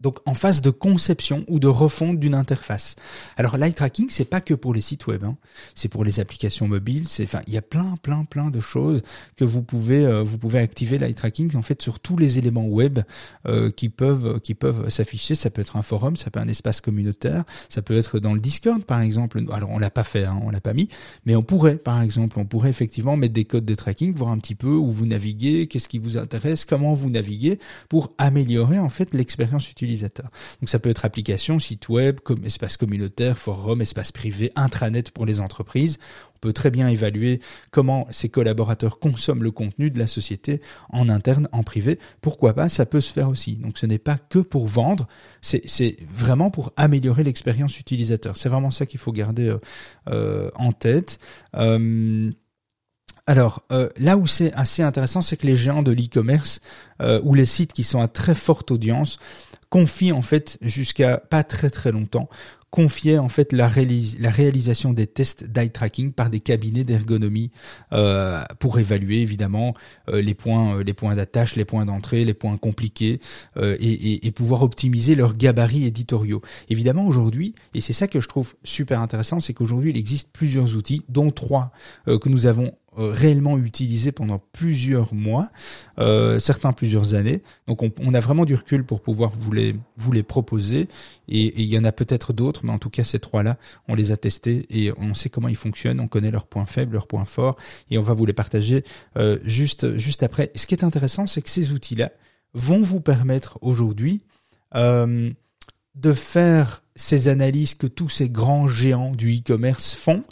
donc 0.00 0.16
en 0.26 0.34
phase 0.34 0.62
de 0.62 0.70
conception 0.70 1.44
ou 1.48 1.58
de 1.58 1.66
refonte 1.66 2.20
d'une 2.20 2.34
interface. 2.34 2.94
Alors 3.36 3.56
l'eye 3.56 3.72
tracking 3.72 4.06
c'est 4.10 4.24
pas 4.24 4.40
que 4.40 4.54
pour 4.54 4.72
les 4.72 4.80
sites 4.80 5.06
web, 5.08 5.24
hein. 5.24 5.36
c'est 5.74 5.88
pour 5.88 6.04
les 6.04 6.20
applications 6.20 6.68
mobiles, 6.68 7.08
c'est 7.08 7.24
enfin 7.24 7.40
il 7.48 7.54
y 7.54 7.56
a 7.56 7.62
plein 7.62 7.96
plein 7.96 8.24
plein 8.24 8.50
de 8.50 8.60
choses 8.60 9.02
que 9.36 9.44
vous 9.44 9.62
pouvez 9.62 10.04
euh, 10.06 10.22
vous 10.22 10.38
pouvez 10.38 10.60
activer 10.60 10.98
l'eye 10.98 11.14
tracking 11.14 11.56
en 11.56 11.62
fait 11.62 11.82
sur 11.82 11.98
tous 11.98 12.16
les 12.16 12.38
éléments 12.38 12.66
web 12.66 13.00
euh, 13.46 13.72
qui 13.72 13.88
peuvent 13.88 14.40
qui 14.40 14.54
peuvent 14.54 14.88
s'afficher. 14.88 15.34
Ça 15.34 15.50
peut 15.50 15.62
être 15.62 15.76
un 15.76 15.82
forum, 15.82 16.16
ça 16.16 16.30
peut 16.30 16.38
être 16.38 16.46
un 16.46 16.48
espace 16.48 16.80
communautaire, 16.80 17.44
ça 17.68 17.82
peut 17.82 17.96
être 17.96 18.20
dans 18.20 18.34
le 18.34 18.40
Discord 18.40 18.84
par 18.84 19.00
exemple. 19.00 19.42
Alors 19.50 19.70
on 19.70 19.78
l'a 19.78 19.90
pas 19.90 20.04
fait, 20.04 20.24
hein, 20.24 20.38
on 20.42 20.50
l'a 20.50 20.60
pas 20.60 20.74
mis, 20.74 20.88
mais 21.26 21.34
on 21.34 21.42
pourrait 21.42 21.76
par 21.76 22.02
exemple 22.02 22.38
on 22.38 22.44
pourrait 22.44 22.70
effectivement 22.70 23.16
mettre 23.16 23.34
des 23.34 23.44
codes 23.44 23.64
de 23.64 23.74
tracking, 23.74 24.14
voir 24.14 24.30
un 24.30 24.38
petit 24.38 24.54
peu 24.54 24.68
où 24.68 24.92
vous 24.92 25.06
naviguez, 25.06 25.66
qu'est-ce 25.66 25.88
qui 25.88 25.98
vous 25.98 26.16
intéresse, 26.16 26.64
comment 26.64 26.94
vous 26.94 27.10
naviguez 27.10 27.58
pour 27.88 28.12
améliorer 28.18 28.78
en 28.78 28.90
fait 28.90 29.12
l'expérience 29.12 29.68
utilisateur 29.68 29.87
donc 29.96 30.68
ça 30.68 30.78
peut 30.78 30.90
être 30.90 31.04
application, 31.04 31.58
site 31.58 31.88
web, 31.88 32.18
espace 32.44 32.76
communautaire, 32.76 33.38
forum, 33.38 33.80
espace 33.80 34.12
privé, 34.12 34.52
intranet 34.56 35.10
pour 35.10 35.26
les 35.26 35.40
entreprises. 35.40 35.98
On 36.36 36.38
peut 36.40 36.52
très 36.52 36.70
bien 36.70 36.88
évaluer 36.88 37.40
comment 37.70 38.06
ces 38.10 38.28
collaborateurs 38.28 39.00
consomment 39.00 39.42
le 39.42 39.50
contenu 39.50 39.90
de 39.90 39.98
la 39.98 40.06
société 40.06 40.60
en 40.90 41.08
interne, 41.08 41.48
en 41.50 41.64
privé. 41.64 41.98
Pourquoi 42.20 42.54
pas? 42.54 42.68
Ça 42.68 42.86
peut 42.86 43.00
se 43.00 43.12
faire 43.12 43.28
aussi. 43.28 43.56
Donc 43.56 43.76
ce 43.76 43.86
n'est 43.86 43.98
pas 43.98 44.18
que 44.18 44.38
pour 44.38 44.68
vendre, 44.68 45.08
c'est 45.40 45.96
vraiment 46.12 46.50
pour 46.50 46.72
améliorer 46.76 47.24
l'expérience 47.24 47.80
utilisateur. 47.80 48.36
C'est 48.36 48.48
vraiment 48.48 48.70
ça 48.70 48.86
qu'il 48.86 49.00
faut 49.00 49.12
garder 49.12 49.48
euh, 49.48 49.58
euh, 50.08 50.50
en 50.54 50.72
tête. 50.72 51.18
Euh, 51.56 52.30
alors 53.28 53.62
là 53.98 54.16
où 54.16 54.26
c'est 54.26 54.52
assez 54.54 54.82
intéressant, 54.82 55.20
c'est 55.20 55.36
que 55.36 55.46
les 55.46 55.54
géants 55.54 55.82
de 55.82 55.92
l'e-commerce 55.92 56.60
ou 57.22 57.34
les 57.34 57.46
sites 57.46 57.72
qui 57.72 57.84
sont 57.84 58.00
à 58.00 58.08
très 58.08 58.34
forte 58.34 58.70
audience 58.70 59.18
confie 59.70 60.12
en 60.12 60.22
fait 60.22 60.56
jusqu'à 60.62 61.18
pas 61.18 61.44
très 61.44 61.68
très 61.68 61.92
longtemps 61.92 62.28
confiait 62.70 63.18
en 63.18 63.28
fait 63.28 63.52
la, 63.52 63.66
réalisation 63.66 64.92
des 64.92 65.06
tests 65.06 65.44
d'eye 65.44 65.70
tracking 65.70 66.12
par 66.12 66.28
des 66.28 66.40
cabinets 66.40 66.84
d'ergonomie 66.84 67.50
euh, 67.92 68.42
pour 68.58 68.78
évaluer 68.78 69.22
évidemment 69.22 69.74
euh, 70.08 70.20
les 70.20 70.34
points 70.34 70.76
euh, 70.76 70.84
les 70.84 70.92
points 70.92 71.14
d'attache 71.14 71.56
les 71.56 71.64
points 71.64 71.86
d'entrée 71.86 72.24
les 72.24 72.34
points 72.34 72.56
compliqués 72.58 73.20
et, 73.56 74.26
et, 74.26 74.32
pouvoir 74.32 74.62
optimiser 74.62 75.14
leurs 75.14 75.36
gabarits 75.36 75.84
éditoriaux. 75.86 76.42
Évidemment 76.68 77.06
aujourd'hui 77.06 77.54
et 77.74 77.80
c'est 77.80 77.92
ça 77.92 78.06
que 78.06 78.20
je 78.20 78.28
trouve 78.28 78.54
super 78.64 79.00
intéressant 79.00 79.40
c'est 79.40 79.54
qu'aujourd'hui 79.54 79.90
il 79.90 79.96
existe 79.96 80.28
plusieurs 80.32 80.76
outils 80.76 81.02
dont 81.08 81.30
trois 81.30 81.72
que 82.06 82.28
nous 82.28 82.46
avons 82.46 82.72
euh, 82.98 83.12
réellement 83.12 83.56
utilisés 83.58 84.10
pendant 84.10 84.38
plusieurs 84.52 85.14
mois, 85.14 85.48
euh, 85.98 86.38
certains 86.38 86.72
plusieurs 86.72 87.14
années. 87.14 87.42
Donc 87.68 87.82
on, 87.82 88.14
a 88.14 88.20
vraiment 88.20 88.44
du 88.44 88.56
recul 88.56 88.84
pour 88.84 89.00
pouvoir 89.00 89.30
vous 89.38 89.52
les, 89.52 89.76
vous 89.96 90.10
les 90.10 90.24
proposer. 90.24 90.88
Et, 91.28 91.62
il 91.62 91.66
y 91.66 91.78
en 91.78 91.84
a 91.84 91.92
peut-être 91.92 92.32
d'autres, 92.32 92.64
mais 92.64 92.72
en 92.72 92.78
tout 92.78 92.90
cas 92.90 93.04
ces 93.04 93.20
trois-là, 93.20 93.56
on 93.86 93.94
les 93.94 94.10
a 94.10 94.16
testés 94.16 94.66
et 94.70 94.92
on 94.96 95.14
sait 95.14 95.28
comment 95.28 95.48
ils 95.48 95.56
fonctionnent, 95.56 96.00
on 96.00 96.08
connaît 96.08 96.32
leurs 96.32 96.46
points 96.46 96.66
faibles, 96.66 96.94
leurs 96.94 97.06
points 97.06 97.24
forts, 97.24 97.56
et 97.90 97.98
on 97.98 98.02
va 98.02 98.14
vous 98.14 98.26
les 98.26 98.32
partager 98.32 98.84
euh, 99.16 99.38
juste, 99.44 99.96
juste 99.96 100.24
après. 100.24 100.50
Ce 100.56 100.66
qui 100.66 100.74
est 100.74 100.82
intéressant, 100.82 101.26
c'est 101.28 101.42
que 101.42 101.50
ces 101.50 101.70
outils-là 101.72 102.10
vont 102.54 102.82
vous 102.82 103.00
permettre 103.00 103.58
aujourd'hui 103.62 104.22
de 104.74 106.12
faire 106.12 106.82
ces 106.98 107.28
analyses 107.28 107.74
que 107.74 107.86
tous 107.86 108.08
ces 108.08 108.28
grands 108.28 108.68
géants 108.68 109.14
du 109.14 109.36
e-commerce 109.36 109.94
font 109.94 110.24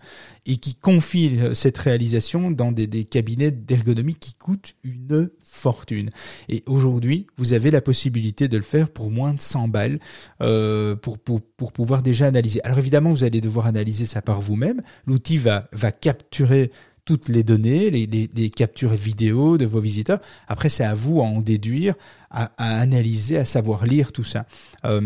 et 0.47 0.57
qui 0.57 0.75
confient 0.75 1.39
euh, 1.41 1.55
cette 1.55 1.79
réalisation 1.79 2.51
dans 2.51 2.73
des, 2.73 3.05
cabinets 3.05 3.51
d'ergonomie 3.53 4.17
qui 4.17 4.35
coûtent 4.35 4.75
une 4.85 5.31
fortune. 5.43 6.11
Et 6.49 6.63
aujourd'hui, 6.67 7.27
vous 7.37 7.53
avez 7.53 7.71
la 7.71 7.81
possibilité 7.81 8.49
de 8.49 8.57
le 8.57 8.63
faire 8.63 8.91
pour 8.91 9.11
moins 9.11 9.33
de 9.33 9.41
100 9.41 9.69
balles 9.69 9.99
euh, 10.43 10.97
pour, 10.97 11.19
pouvoir 11.19 12.03
déjà 12.03 12.27
analyser. 12.27 12.63
Alors 12.65 12.79
évidemment, 12.79 13.11
vous 13.11 13.25
allez 13.25 13.41
devoir 13.41 13.67
analyser 13.67 14.07
ça 14.07 14.21
par 14.21 14.41
vous-même. 14.41 14.83
L'outil 15.07 15.39
va 15.39 15.63
capturer 15.93 16.71
toutes 17.07 17.31
les 17.31 17.43
données, 17.43 17.89
les, 17.89 18.07
les, 18.07 18.29
les, 18.35 18.51
captures 18.51 18.93
vidéo 18.93 19.57
de 19.57 19.65
vos 19.65 19.81
visiteurs. 19.81 20.19
Après, 20.49 20.69
c'est 20.69 20.85
à 20.85 20.95
vous 20.95 21.21
à 21.21 21.25
en 21.25 21.41
déduire, 21.41 21.95
à, 22.31 22.51
analyser, 22.59 23.39
à 23.39 23.45
savoir 23.47 23.87
lire 23.87 24.13
tout 24.13 24.25
ça. 24.25 24.45
Euh, 24.85 25.01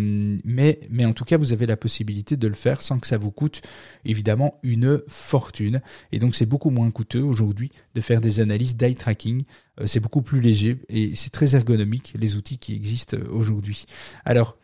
mais, 0.44 0.80
mais 0.90 1.04
en 1.04 1.12
tout 1.12 1.24
cas, 1.24 1.36
vous 1.36 1.52
avez 1.52 1.66
la 1.66 1.76
possibilité 1.76 2.36
de 2.36 2.48
le 2.48 2.54
faire 2.54 2.82
sans 2.82 2.98
que 2.98 3.06
ça 3.06 3.18
vous 3.18 3.30
coûte 3.30 3.60
évidemment 4.04 4.58
une 4.62 5.02
fortune. 5.06 5.82
Et 6.10 6.18
donc, 6.18 6.34
c'est 6.34 6.46
beaucoup 6.46 6.70
moins 6.70 6.90
coûteux 6.90 7.22
aujourd'hui 7.22 7.70
de 7.94 8.00
faire 8.00 8.20
des 8.20 8.40
analyses 8.40 8.76
d'eye 8.76 8.96
tracking. 8.96 9.44
Euh, 9.78 9.86
c'est 9.86 10.00
beaucoup 10.00 10.22
plus 10.22 10.40
léger 10.40 10.78
et 10.88 11.14
c'est 11.14 11.30
très 11.30 11.54
ergonomique 11.54 12.14
les 12.18 12.34
outils 12.34 12.58
qui 12.58 12.74
existent 12.74 13.18
aujourd'hui. 13.30 13.84
Alors, 14.24 14.56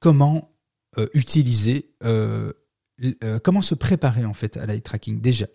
comment 0.00 0.52
euh, 0.98 1.06
utiliser 1.14 1.92
euh, 2.02 2.52
euh, 3.22 3.38
comment 3.38 3.62
se 3.62 3.74
préparer 3.74 4.24
en 4.24 4.34
fait 4.34 4.56
à 4.56 4.66
l'eye 4.66 4.82
tracking? 4.82 5.20
Déjà 5.20 5.46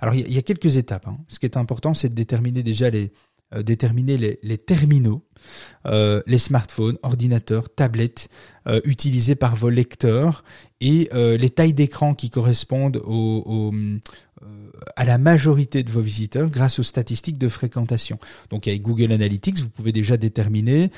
Alors 0.00 0.14
il 0.14 0.32
y, 0.32 0.38
a 0.38 0.42
quelques 0.42 0.76
étapes. 0.76 1.06
Hein. 1.06 1.18
Ce 1.28 1.38
qui 1.38 1.46
est 1.46 1.56
important, 1.56 1.94
c'est 1.94 2.08
de 2.08 2.14
déterminer 2.14 2.62
déjà 2.62 2.90
les 2.90 3.12
euh, 3.54 3.62
terminaux, 3.62 5.24
euh, 5.86 6.20
les 6.26 6.36
smartphones, 6.36 6.98
ordinateurs, 7.02 7.70
tablettes 7.70 8.28
euh, 8.66 8.82
utilisés 8.84 9.36
par 9.36 9.56
vos 9.56 9.70
lecteurs 9.70 10.44
et 10.82 11.08
les 11.12 11.50
tailles 11.50 11.72
d'écran 11.72 12.14
qui 12.14 12.30
correspondent 12.30 13.02
à 14.94 15.04
la 15.04 15.18
majorité 15.18 15.82
de 15.82 15.90
vos 15.90 16.02
visiteurs 16.02 16.50
grâce 16.50 16.78
aux 16.78 16.84
statistiques 16.84 17.38
de 17.38 17.48
fréquentation. 17.48 18.20
Donc 18.50 18.68
avec 18.68 18.82
Google 18.82 19.10
Analytics, 19.10 19.58
vous 19.58 19.70
pouvez 19.70 19.90
déjà 19.90 20.16
déterminer 20.16 20.92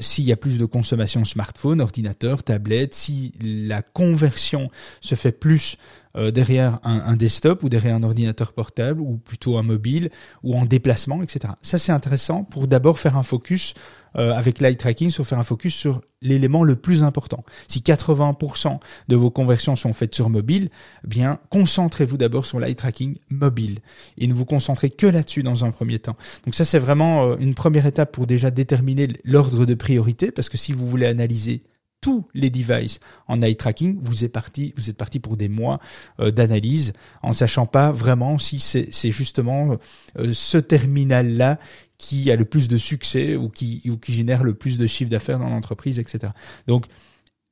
s'il 0.00 0.24
y 0.24 0.32
a 0.32 0.36
plus 0.36 0.58
de 0.58 0.66
consommation 0.66 1.24
smartphone, 1.24 1.80
ordinateur, 1.80 2.42
tablette, 2.42 2.92
si 2.92 3.32
la 3.40 3.80
conversion 3.80 4.68
se 5.00 5.14
fait 5.14 5.32
plus 5.32 5.78
euh, 6.16 6.30
derrière 6.30 6.78
un, 6.84 7.00
un, 7.00 7.16
desktop 7.16 7.62
ou 7.62 7.68
derrière 7.68 7.96
un 7.96 8.02
ordinateur 8.02 8.52
portable 8.52 9.00
ou 9.00 9.16
plutôt 9.16 9.56
un 9.56 9.62
mobile 9.62 10.10
ou 10.42 10.54
en 10.54 10.64
déplacement, 10.64 11.22
etc. 11.22 11.54
Ça 11.62 11.78
c'est 11.78 11.92
intéressant 11.92 12.44
pour 12.44 12.66
d'abord 12.66 12.98
faire 12.98 13.16
un 13.16 13.22
focus 13.22 13.74
euh, 14.16 14.32
avec 14.34 14.60
l'eye 14.60 14.76
tracking 14.76 15.08
sur 15.08 15.26
faire 15.26 15.38
un 15.38 15.44
focus 15.44 15.74
sur 15.74 16.02
l'élément 16.20 16.64
le 16.64 16.76
plus 16.76 17.02
important. 17.02 17.44
Si 17.66 17.80
80% 17.80 18.78
de 19.08 19.16
vos 19.16 19.30
conversions 19.30 19.74
sont 19.74 19.94
faites 19.94 20.14
sur 20.14 20.28
mobile, 20.28 20.68
eh 21.04 21.08
bien 21.08 21.38
concentrez-vous 21.48 22.18
d'abord 22.18 22.44
sur 22.44 22.60
l'eye 22.60 22.76
tracking 22.76 23.16
mobile 23.30 23.78
et 24.18 24.26
ne 24.26 24.34
vous 24.34 24.44
concentrez 24.44 24.90
que 24.90 25.06
là-dessus 25.06 25.42
dans 25.42 25.64
un 25.64 25.70
premier 25.70 25.98
temps. 25.98 26.16
Donc 26.44 26.54
ça 26.54 26.66
c'est 26.66 26.78
vraiment 26.78 27.24
euh, 27.24 27.36
une 27.38 27.54
première 27.54 27.86
étape 27.86 28.12
pour 28.12 28.26
déjà 28.26 28.50
déterminer 28.50 29.08
l'ordre 29.24 29.64
de 29.64 29.74
priorité 29.74 30.30
parce 30.30 30.50
que 30.50 30.58
si 30.58 30.74
vous 30.74 30.86
voulez 30.86 31.06
analyser 31.06 31.62
tous 32.02 32.26
les 32.34 32.50
devices 32.50 32.98
en 33.28 33.40
eye 33.40 33.56
tracking, 33.56 33.98
vous 34.02 34.24
êtes 34.24 34.32
parti, 34.32 34.74
vous 34.76 34.90
êtes 34.90 34.96
parti 34.96 35.20
pour 35.20 35.38
des 35.38 35.48
mois 35.48 35.78
euh, 36.20 36.30
d'analyse 36.30 36.92
en 37.22 37.32
sachant 37.32 37.64
pas 37.64 37.92
vraiment 37.92 38.38
si 38.38 38.58
c'est 38.58 39.10
justement 39.10 39.78
euh, 40.18 40.34
ce 40.34 40.58
terminal 40.58 41.34
là 41.34 41.58
qui 41.96 42.30
a 42.30 42.36
le 42.36 42.44
plus 42.44 42.68
de 42.68 42.76
succès 42.76 43.36
ou 43.36 43.48
qui 43.48 43.80
ou 43.88 43.96
qui 43.96 44.12
génère 44.12 44.42
le 44.42 44.54
plus 44.54 44.76
de 44.76 44.86
chiffre 44.86 45.10
d'affaires 45.10 45.38
dans 45.38 45.48
l'entreprise, 45.48 45.98
etc. 45.98 46.32
Donc 46.66 46.86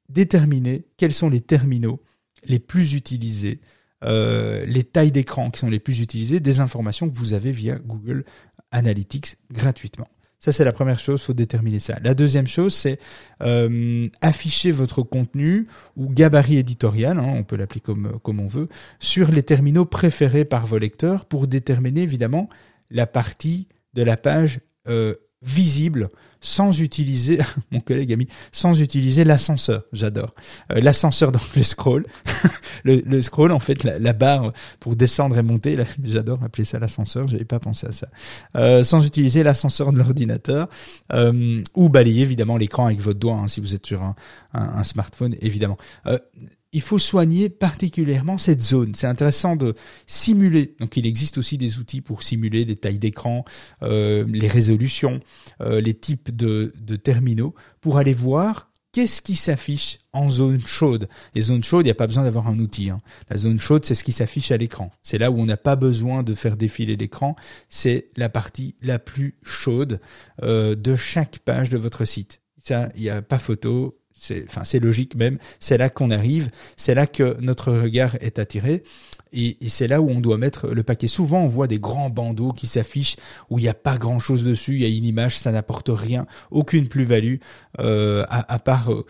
déterminer 0.08 0.84
quels 0.96 1.14
sont 1.14 1.30
les 1.30 1.40
terminaux 1.40 2.02
les 2.44 2.58
plus 2.58 2.94
utilisés, 2.94 3.60
euh, 4.04 4.66
les 4.66 4.82
tailles 4.82 5.12
d'écran 5.12 5.50
qui 5.50 5.60
sont 5.60 5.70
les 5.70 5.78
plus 5.78 6.00
utilisées, 6.00 6.40
des 6.40 6.58
informations 6.58 7.08
que 7.08 7.16
vous 7.16 7.34
avez 7.34 7.52
via 7.52 7.78
Google 7.78 8.24
Analytics 8.72 9.36
gratuitement. 9.52 10.08
Ça, 10.40 10.52
c'est 10.52 10.64
la 10.64 10.72
première 10.72 10.98
chose, 10.98 11.20
faut 11.20 11.34
déterminer 11.34 11.80
ça. 11.80 11.98
La 12.02 12.14
deuxième 12.14 12.46
chose, 12.46 12.72
c'est 12.72 12.98
euh, 13.42 14.08
afficher 14.22 14.70
votre 14.70 15.02
contenu 15.02 15.66
ou 15.96 16.08
gabarit 16.08 16.56
éditorial, 16.56 17.18
hein, 17.18 17.34
on 17.36 17.44
peut 17.44 17.56
l'appeler 17.56 17.80
comme, 17.80 18.40
on 18.40 18.46
veut, 18.46 18.68
sur 19.00 19.30
les 19.30 19.42
terminaux 19.42 19.84
préférés 19.84 20.46
par 20.46 20.66
vos 20.66 20.78
lecteurs 20.78 21.26
pour 21.26 21.46
déterminer 21.46 22.00
évidemment 22.00 22.48
la 22.90 23.06
partie 23.06 23.68
de 23.92 24.02
la 24.02 24.16
page 24.16 24.60
euh, 24.88 25.14
visible 25.42 26.08
sans 26.40 26.80
utiliser, 26.80 27.38
mon 27.70 27.80
collègue 27.80 28.12
a 28.12 28.16
sans 28.52 28.80
utiliser 28.80 29.24
l'ascenseur. 29.24 29.82
J'adore. 29.92 30.34
Euh, 30.72 30.80
l'ascenseur 30.80 31.32
dans 31.32 31.40
le 31.54 31.62
scroll. 31.62 32.06
le, 32.84 33.02
le, 33.04 33.22
scroll, 33.22 33.52
en 33.52 33.60
fait, 33.60 33.84
la, 33.84 33.98
la, 33.98 34.12
barre 34.12 34.52
pour 34.80 34.96
descendre 34.96 35.36
et 35.38 35.42
monter. 35.42 35.76
J'adore 36.04 36.42
appeler 36.42 36.64
ça 36.64 36.78
l'ascenseur. 36.78 37.28
J'avais 37.28 37.44
pas 37.44 37.58
pensé 37.58 37.86
à 37.86 37.92
ça. 37.92 38.08
Euh, 38.56 38.84
sans 38.84 39.04
utiliser 39.04 39.42
l'ascenseur 39.42 39.92
de 39.92 39.98
l'ordinateur. 39.98 40.68
Euh, 41.12 41.62
ou 41.74 41.88
balayer, 41.88 42.22
évidemment, 42.22 42.56
l'écran 42.56 42.86
avec 42.86 43.00
votre 43.00 43.18
doigt, 43.18 43.34
hein, 43.34 43.48
si 43.48 43.60
vous 43.60 43.74
êtes 43.74 43.86
sur 43.86 44.02
un, 44.02 44.14
un, 44.52 44.84
smartphone, 44.84 45.36
évidemment. 45.40 45.78
Euh, 46.06 46.18
il 46.72 46.80
faut 46.80 46.98
soigner 46.98 47.48
particulièrement 47.48 48.38
cette 48.38 48.62
zone. 48.62 48.94
C'est 48.94 49.08
intéressant 49.08 49.56
de 49.56 49.74
simuler. 50.06 50.76
Donc 50.78 50.96
il 50.96 51.06
existe 51.06 51.38
aussi 51.38 51.58
des 51.58 51.78
outils 51.78 52.00
pour 52.00 52.22
simuler 52.22 52.64
les 52.64 52.76
tailles 52.76 53.00
d'écran, 53.00 53.44
euh, 53.82 54.24
les 54.28 54.46
résolutions, 54.46 55.18
euh, 55.62 55.80
les 55.80 55.94
types 55.94 56.34
de, 56.34 56.72
terminaux, 57.02 57.54
pour 57.80 57.98
aller 57.98 58.14
voir 58.14 58.70
qu'est-ce 58.92 59.20
qui 59.20 59.34
s'affiche 59.34 59.98
en 60.12 60.30
zone 60.30 60.60
chaude. 60.64 61.08
Les 61.34 61.42
zones 61.42 61.64
chaudes, 61.64 61.86
il 61.86 61.88
n'y 61.88 61.92
a 61.92 61.96
pas 61.96 62.06
besoin 62.06 62.22
d'avoir 62.22 62.46
un 62.46 62.58
outil. 62.60 62.90
Hein. 62.90 63.00
La 63.28 63.36
zone 63.36 63.58
chaude, 63.58 63.84
c'est 63.84 63.96
ce 63.96 64.04
qui 64.04 64.12
s'affiche 64.12 64.52
à 64.52 64.56
l'écran. 64.56 64.92
C'est 65.02 65.18
là 65.18 65.32
où 65.32 65.38
on 65.38 65.46
n'a 65.46 65.56
pas 65.56 65.76
besoin 65.76 66.22
de 66.22 66.34
faire 66.34 66.56
défiler 66.56 66.96
l'écran. 66.96 67.34
C'est 67.68 68.10
la 68.16 68.28
partie 68.28 68.76
la 68.80 69.00
plus 69.00 69.36
chaude 69.42 70.00
de 70.40 70.96
chaque 70.96 71.40
page 71.40 71.70
de 71.70 71.78
votre 71.78 72.04
site. 72.04 72.42
Ça, 72.62 72.90
il 72.94 73.02
n'y 73.02 73.10
a 73.10 73.22
pas 73.22 73.38
photo, 73.38 73.99
c'est 74.20 74.44
enfin 74.48 74.64
c'est 74.64 74.80
logique 74.80 75.14
même, 75.14 75.38
c'est 75.58 75.78
là 75.78 75.88
qu'on 75.88 76.10
arrive, 76.10 76.50
c'est 76.76 76.94
là 76.94 77.06
que 77.06 77.36
notre 77.40 77.72
regard 77.72 78.16
est 78.20 78.38
attiré 78.38 78.82
et, 79.32 79.56
c'est 79.68 79.88
là 79.88 80.00
où 80.00 80.10
on 80.10 80.20
doit 80.20 80.36
mettre 80.36 80.68
le 80.68 80.82
paquet. 80.82 81.08
Souvent 81.08 81.40
on 81.40 81.48
voit 81.48 81.66
des 81.66 81.78
grands 81.78 82.10
bandeaux 82.10 82.52
qui 82.52 82.66
s'affichent 82.66 83.16
où 83.48 83.58
il 83.58 83.62
n'y 83.62 83.68
a 83.68 83.74
pas 83.74 83.96
grand 83.96 84.18
chose 84.18 84.44
dessus, 84.44 84.74
il 84.74 84.82
y 84.82 84.84
a 84.84 84.88
une 84.96 85.04
image, 85.04 85.38
ça 85.38 85.52
n'apporte 85.52 85.90
rien, 85.90 86.26
aucune 86.50 86.88
plus-value 86.88 87.36
euh, 87.78 88.24
à, 88.28 88.52
à, 88.52 88.58
part 88.58 88.92
euh, 88.92 89.04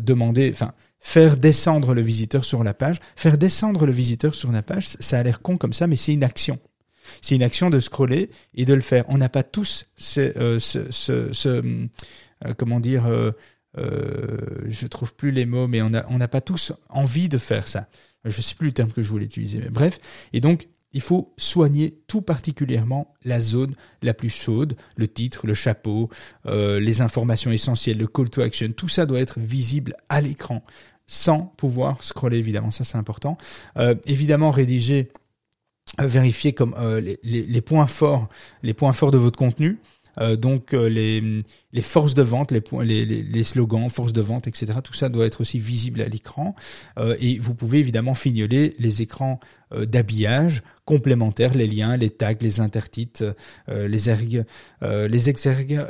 demander, 0.00 0.50
enfin 0.52 0.72
faire 0.98 1.36
descendre 1.36 1.94
le 1.94 2.02
visiteur 2.02 2.44
sur 2.44 2.64
la 2.64 2.74
page, 2.74 2.96
faire 3.14 3.38
descendre 3.38 3.86
le 3.86 3.92
visiteur 3.92 4.34
sur 4.34 4.50
la 4.50 4.62
page, 4.62 4.88
ça 4.98 5.18
a 5.18 5.22
l'air 5.22 5.40
con 5.40 5.56
comme 5.56 5.72
ça, 5.72 5.86
mais 5.86 5.96
c'est 5.96 6.12
une 6.12 6.24
action. 6.24 6.58
C'est 7.22 7.36
une 7.36 7.44
action 7.44 7.70
de 7.70 7.78
scroller 7.78 8.30
et 8.54 8.64
de 8.64 8.74
le 8.74 8.80
faire. 8.80 9.04
On 9.06 9.18
n'a 9.18 9.28
pas 9.28 9.44
tous 9.44 9.86
ce, 9.96 10.36
euh, 10.36 10.58
ce, 10.58 10.90
ce, 10.90 11.32
ce 11.32 11.48
euh, 12.44 12.54
comment 12.56 12.80
dire 12.80 13.04
euh, 13.78 14.38
je 14.68 14.86
trouve 14.86 15.14
plus 15.14 15.30
les 15.30 15.46
mots, 15.46 15.68
mais 15.68 15.82
on 15.82 15.90
n'a 15.90 16.06
on 16.08 16.18
pas 16.18 16.40
tous 16.40 16.72
envie 16.88 17.28
de 17.28 17.38
faire 17.38 17.68
ça. 17.68 17.88
Je 18.24 18.40
sais 18.40 18.54
plus 18.54 18.68
le 18.68 18.72
terme 18.72 18.92
que 18.92 19.02
je 19.02 19.10
voulais 19.10 19.26
utiliser, 19.26 19.58
mais 19.58 19.70
bref. 19.70 20.00
Et 20.32 20.40
donc, 20.40 20.68
il 20.92 21.00
faut 21.00 21.34
soigner 21.36 21.98
tout 22.06 22.22
particulièrement 22.22 23.14
la 23.24 23.38
zone 23.38 23.74
la 24.02 24.14
plus 24.14 24.30
chaude, 24.30 24.76
le 24.96 25.06
titre, 25.06 25.46
le 25.46 25.54
chapeau, 25.54 26.08
euh, 26.46 26.80
les 26.80 27.02
informations 27.02 27.52
essentielles, 27.52 27.98
le 27.98 28.06
call 28.06 28.30
to 28.30 28.40
action, 28.40 28.72
tout 28.72 28.88
ça 28.88 29.06
doit 29.06 29.20
être 29.20 29.38
visible 29.38 29.94
à 30.08 30.20
l'écran 30.20 30.64
sans 31.06 31.52
pouvoir 31.56 32.02
scroller 32.02 32.38
évidemment, 32.38 32.70
ça 32.70 32.84
c'est 32.84 32.98
important. 32.98 33.38
Euh, 33.76 33.94
évidemment 34.06 34.50
rédiger, 34.50 35.08
euh, 36.00 36.06
vérifier 36.06 36.52
comme 36.52 36.74
euh, 36.78 37.00
les, 37.00 37.18
les, 37.22 37.60
points 37.60 37.86
forts, 37.86 38.28
les 38.62 38.74
points 38.74 38.92
forts 38.92 39.12
de 39.12 39.18
votre 39.18 39.38
contenu. 39.38 39.78
Euh, 40.20 40.36
donc 40.36 40.74
euh, 40.74 40.88
les, 40.88 41.42
les 41.72 41.82
forces 41.82 42.14
de 42.14 42.22
vente, 42.22 42.52
les, 42.52 42.62
les, 42.84 43.22
les, 43.22 43.44
slogans, 43.44 43.88
forces 43.90 44.12
de 44.12 44.20
vente, 44.20 44.46
etc. 44.46 44.78
Tout 44.82 44.94
ça 44.94 45.08
doit 45.08 45.26
être 45.26 45.40
aussi 45.40 45.58
visible 45.58 46.00
à 46.00 46.06
l'écran. 46.06 46.54
Euh, 46.98 47.16
et 47.20 47.38
vous 47.38 47.54
pouvez 47.54 47.78
évidemment 47.78 48.14
fignoler 48.14 48.74
les 48.78 49.02
écrans 49.02 49.40
d'habillage 49.76 50.62
complémentaires, 50.84 51.54
les 51.54 51.66
liens, 51.66 51.96
les 51.96 52.10
tags, 52.10 52.34
les 52.40 52.60
intertitres, 52.60 53.34
les 53.66 54.08
ergs, 54.08 54.44
les 54.80 55.28
exergues. 55.28 55.84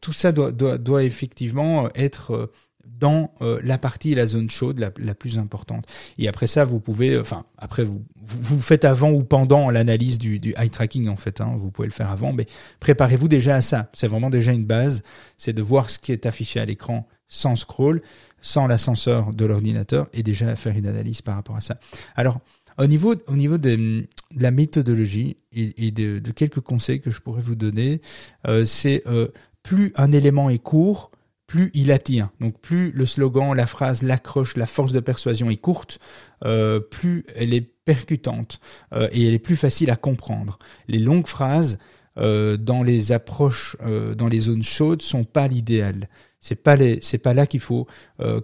tout 0.00 0.12
ça 0.12 0.32
doit, 0.32 0.50
doit, 0.50 0.76
doit 0.76 1.04
effectivement 1.04 1.88
être 1.94 2.50
dans 2.98 3.32
euh, 3.42 3.60
la 3.62 3.78
partie 3.78 4.14
la 4.14 4.26
zone 4.26 4.48
chaude 4.48 4.78
la, 4.78 5.14
plus 5.14 5.38
importante. 5.38 5.86
Et 6.18 6.28
après 6.28 6.46
ça, 6.46 6.64
vous 6.64 6.80
pouvez, 6.80 7.18
enfin 7.18 7.44
après 7.58 7.84
vous 7.84 8.04
vous, 8.22 8.60
faites 8.60 8.84
avant 8.84 9.10
ou 9.10 9.22
pendant 9.22 9.70
l'analyse 9.70 10.18
du, 10.18 10.38
du 10.38 10.54
eye 10.56 10.70
tracking 10.70 11.08
en 11.08 11.16
fait. 11.16 11.40
Hein, 11.40 11.56
vous 11.58 11.70
pouvez 11.70 11.88
le 11.88 11.92
faire 11.92 12.10
avant, 12.10 12.32
mais 12.32 12.46
préparez-vous 12.80 13.28
déjà 13.28 13.56
à 13.56 13.60
ça. 13.60 13.90
C'est 13.92 14.08
vraiment 14.08 14.30
déjà 14.30 14.52
une 14.52 14.64
base, 14.64 15.02
c'est 15.36 15.52
de 15.52 15.62
voir 15.62 15.90
ce 15.90 15.98
qui 15.98 16.12
est 16.12 16.26
affiché 16.26 16.60
à 16.60 16.64
l'écran 16.64 17.06
sans 17.28 17.56
scroll, 17.56 18.02
sans 18.40 18.66
l'ascenseur 18.66 19.32
de 19.32 19.44
l'ordinateur 19.44 20.08
et 20.12 20.22
déjà 20.22 20.54
faire 20.56 20.76
une 20.76 20.86
analyse 20.86 21.22
par 21.22 21.34
rapport 21.34 21.56
à 21.56 21.60
ça. 21.60 21.78
Alors 22.14 22.40
au 22.78 22.86
niveau, 22.86 23.14
au 23.26 23.36
niveau 23.36 23.58
de, 23.58 24.06
la 24.36 24.50
méthodologie 24.50 25.36
et, 25.52 25.90
de, 25.90 26.30
quelques 26.32 26.60
conseils 26.60 27.00
que 27.00 27.10
je 27.10 27.20
pourrais 27.20 27.40
vous 27.40 27.54
donner, 27.54 28.00
euh, 28.46 28.64
c'est 28.64 29.02
euh, 29.06 29.28
plus 29.62 29.92
un 29.96 30.12
élément 30.12 30.50
est 30.50 30.58
court, 30.58 31.10
plus 31.46 31.70
il 31.74 31.92
attire. 31.92 32.30
Donc 32.40 32.60
plus 32.60 32.90
le 32.92 33.06
slogan, 33.06 33.54
la 33.54 33.66
phrase, 33.66 34.02
l'accroche, 34.02 34.56
la 34.56 34.66
force 34.66 34.92
de 34.92 35.00
persuasion 35.00 35.50
est 35.50 35.56
courte, 35.56 35.98
euh, 36.44 36.80
plus 36.80 37.24
elle 37.34 37.54
est 37.54 37.70
percutante 37.86 38.60
euh, 38.92 39.08
et 39.12 39.26
elle 39.26 39.32
est 39.32 39.38
plus 39.38 39.56
facile 39.56 39.90
à 39.90 39.96
comprendre. 39.96 40.58
Les 40.88 40.98
longues 40.98 41.26
phrases 41.26 41.78
euh, 42.18 42.58
dans 42.58 42.82
les 42.82 43.12
approches, 43.12 43.76
euh, 43.82 44.14
dans 44.14 44.28
les 44.28 44.40
zones 44.40 44.62
chaudes, 44.62 45.00
sont 45.00 45.24
pas 45.24 45.48
l'idéal. 45.48 46.08
C'est 46.40 46.56
pas 46.56 46.76
les, 46.76 46.98
c'est 47.00 47.18
pas 47.18 47.34
là 47.34 47.46
qu'il 47.46 47.60
faut 47.60 47.88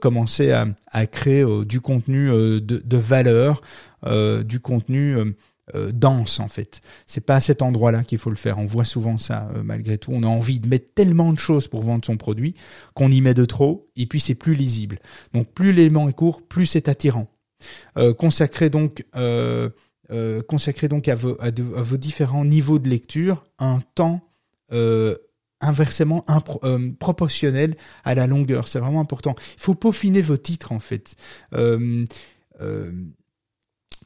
commencer 0.01 0.51
à, 0.51 1.07
créer 1.07 1.45
du 1.65 1.81
contenu 1.81 2.31
de, 2.61 2.97
valeur, 2.97 3.61
du 4.45 4.59
contenu 4.59 5.15
dense 5.93 6.41
en 6.41 6.49
fait. 6.49 6.81
C'est 7.07 7.21
pas 7.21 7.37
à 7.37 7.41
cet 7.41 7.63
endroit-là 7.63 8.03
qu'il 8.03 8.19
faut 8.19 8.31
le 8.31 8.37
faire. 8.37 8.59
On 8.59 8.67
voit 8.67 8.85
souvent 8.85 9.17
ça 9.17 9.49
malgré 9.65 9.97
tout. 9.97 10.11
On 10.13 10.23
a 10.23 10.27
envie 10.27 10.61
de 10.61 10.69
mettre 10.69 10.93
tellement 10.95 11.33
de 11.33 11.39
choses 11.39 11.69
pour 11.69 11.83
vendre 11.83 12.05
son 12.05 12.17
produit 12.17 12.55
qu'on 12.95 13.11
y 13.11 13.21
met 13.21 13.33
de 13.33 13.45
trop 13.45 13.89
et 13.97 14.07
puis 14.07 14.21
c'est 14.21 14.35
plus 14.35 14.55
lisible. 14.55 14.99
Donc 15.33 15.53
plus 15.53 15.73
l'élément 15.73 16.09
est 16.09 16.15
court, 16.15 16.43
plus 16.43 16.67
c'est 16.67 16.89
attirant. 16.89 17.29
consacrez 18.19 18.71
donc 18.71 19.05
euh, 20.13 20.43
consacrez 20.43 20.89
donc 20.89 21.09
à 21.09 21.15
vos, 21.15 21.37
différents 21.97 22.45
niveaux 22.45 22.79
de 22.79 22.89
lecture 22.89 23.45
un 23.59 23.81
temps 23.95 24.21
euh, 24.73 25.15
inversement 25.61 26.25
euh, 26.65 26.91
proportionnel 26.99 27.77
à 28.05 28.15
la 28.15 28.27
longueur. 28.27 28.69
C'est 28.69 28.81
vraiment 28.81 29.01
important. 29.01 29.35
Il 29.57 29.61
faut 29.61 29.75
peaufiner 29.75 30.21
vos 30.21 30.37
titres 30.37 30.73
en 30.73 30.81
fait. 30.81 31.15
Euh, 31.55 32.05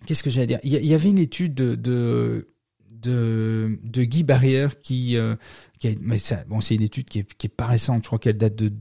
qu'est-ce 0.06 0.22
que 0.22 0.30
j'allais 0.30 0.46
dire? 0.46 0.60
Il 0.62 0.72
y, 0.72 0.94
avait 0.94 1.10
une 1.10 1.18
étude 1.18 1.54
de, 1.54 1.74
de 1.74 2.46
de, 2.90 4.04
Guy 4.04 4.22
Barrière 4.24 4.80
qui, 4.80 5.16
qui 5.78 5.88
a, 5.88 5.90
mais 6.00 6.16
bon 6.48 6.60
c'est 6.60 6.74
une 6.74 6.82
étude 6.82 7.08
qui 7.08 7.20
est, 7.20 7.34
qui 7.34 7.46
est 7.46 7.54
pas 7.54 7.66
récente, 7.66 8.02
je 8.02 8.08
crois 8.08 8.18
qu'elle 8.18 8.38
date 8.38 8.56
de 8.56 8.72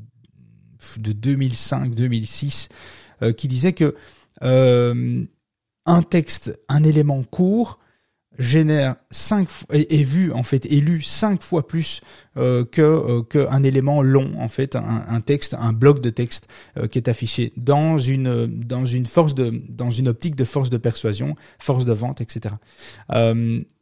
de 0.97 1.13
2005-2006, 1.13 2.69
qui 3.35 3.47
disait 3.47 3.73
que 3.73 3.95
euh, 4.43 5.25
un 5.85 6.01
texte, 6.01 6.59
un 6.67 6.83
élément 6.83 7.23
court 7.23 7.79
génère 8.37 8.95
cinq 9.11 9.47
est, 9.71 10.03
vu 10.03 10.31
en 10.31 10.43
fait 10.43 10.65
est 10.65 10.81
lu 10.81 11.01
cinq 11.01 11.41
fois 11.41 11.67
plus 11.67 12.01
euh, 12.37 12.65
que 12.65 12.81
euh, 12.81 13.21
qu'un 13.23 13.63
élément 13.63 14.01
long 14.01 14.33
en 14.37 14.49
fait 14.49 14.75
un, 14.75 15.21
texte 15.21 15.55
un 15.57 15.73
bloc 15.73 16.01
de 16.01 16.09
texte 16.09 16.47
euh, 16.77 16.87
qui 16.87 16.97
est 16.97 17.07
affiché 17.07 17.53
dans 17.57 17.97
une 17.97 18.47
dans 18.47 18.85
une 18.85 19.05
force 19.05 19.35
de 19.35 19.61
dans 19.69 19.91
une 19.91 20.07
optique 20.07 20.35
de 20.35 20.43
force 20.43 20.69
de 20.69 20.77
persuasion 20.77 21.35
force 21.59 21.85
de 21.85 21.93
vente 21.93 22.21
etc 22.21 22.55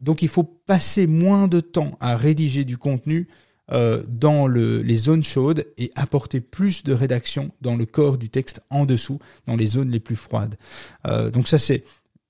donc 0.02 0.22
il 0.22 0.30
faut 0.30 0.44
passer 0.44 1.08
moins 1.08 1.48
de 1.48 1.60
temps 1.60 1.98
à 2.00 2.16
rédiger 2.16 2.64
du 2.64 2.78
contenu 2.78 3.28
dans 3.70 4.46
le, 4.46 4.82
les 4.84 4.98
zones 4.98 5.24
chaudes 5.24 5.66
et 5.78 5.92
apporter 5.96 6.42
plus 6.42 6.84
de 6.84 6.94
rédaction 6.94 7.52
dans 7.62 7.76
le 7.76 7.86
corps 7.86 8.18
du 8.18 8.30
texte 8.30 8.62
en 8.70 8.86
dessous, 8.86 9.20
dans 9.48 9.56
les 9.56 9.66
zones 9.66 9.90
les 9.90 10.00
plus 10.00 10.16
froides. 10.18 10.58
Donc 11.34 11.48
ça 11.48 11.58
c'est 11.58 11.84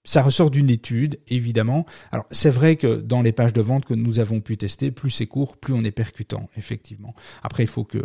ça 0.05 0.21
ressort 0.21 0.51
d'une 0.51 0.69
étude, 0.69 1.19
évidemment. 1.29 1.85
Alors, 2.11 2.25
c'est 2.31 2.49
vrai 2.49 2.75
que 2.75 2.99
dans 2.99 3.21
les 3.21 3.31
pages 3.31 3.53
de 3.53 3.61
vente 3.61 3.85
que 3.85 3.93
nous 3.93 4.19
avons 4.19 4.41
pu 4.41 4.57
tester, 4.57 4.91
plus 4.91 5.09
c'est 5.09 5.27
court, 5.27 5.55
plus 5.55 5.73
on 5.73 5.83
est 5.83 5.91
percutant, 5.91 6.49
effectivement. 6.57 7.15
Après, 7.41 7.63
il 7.63 7.69
faut 7.69 7.85
que, 7.85 7.99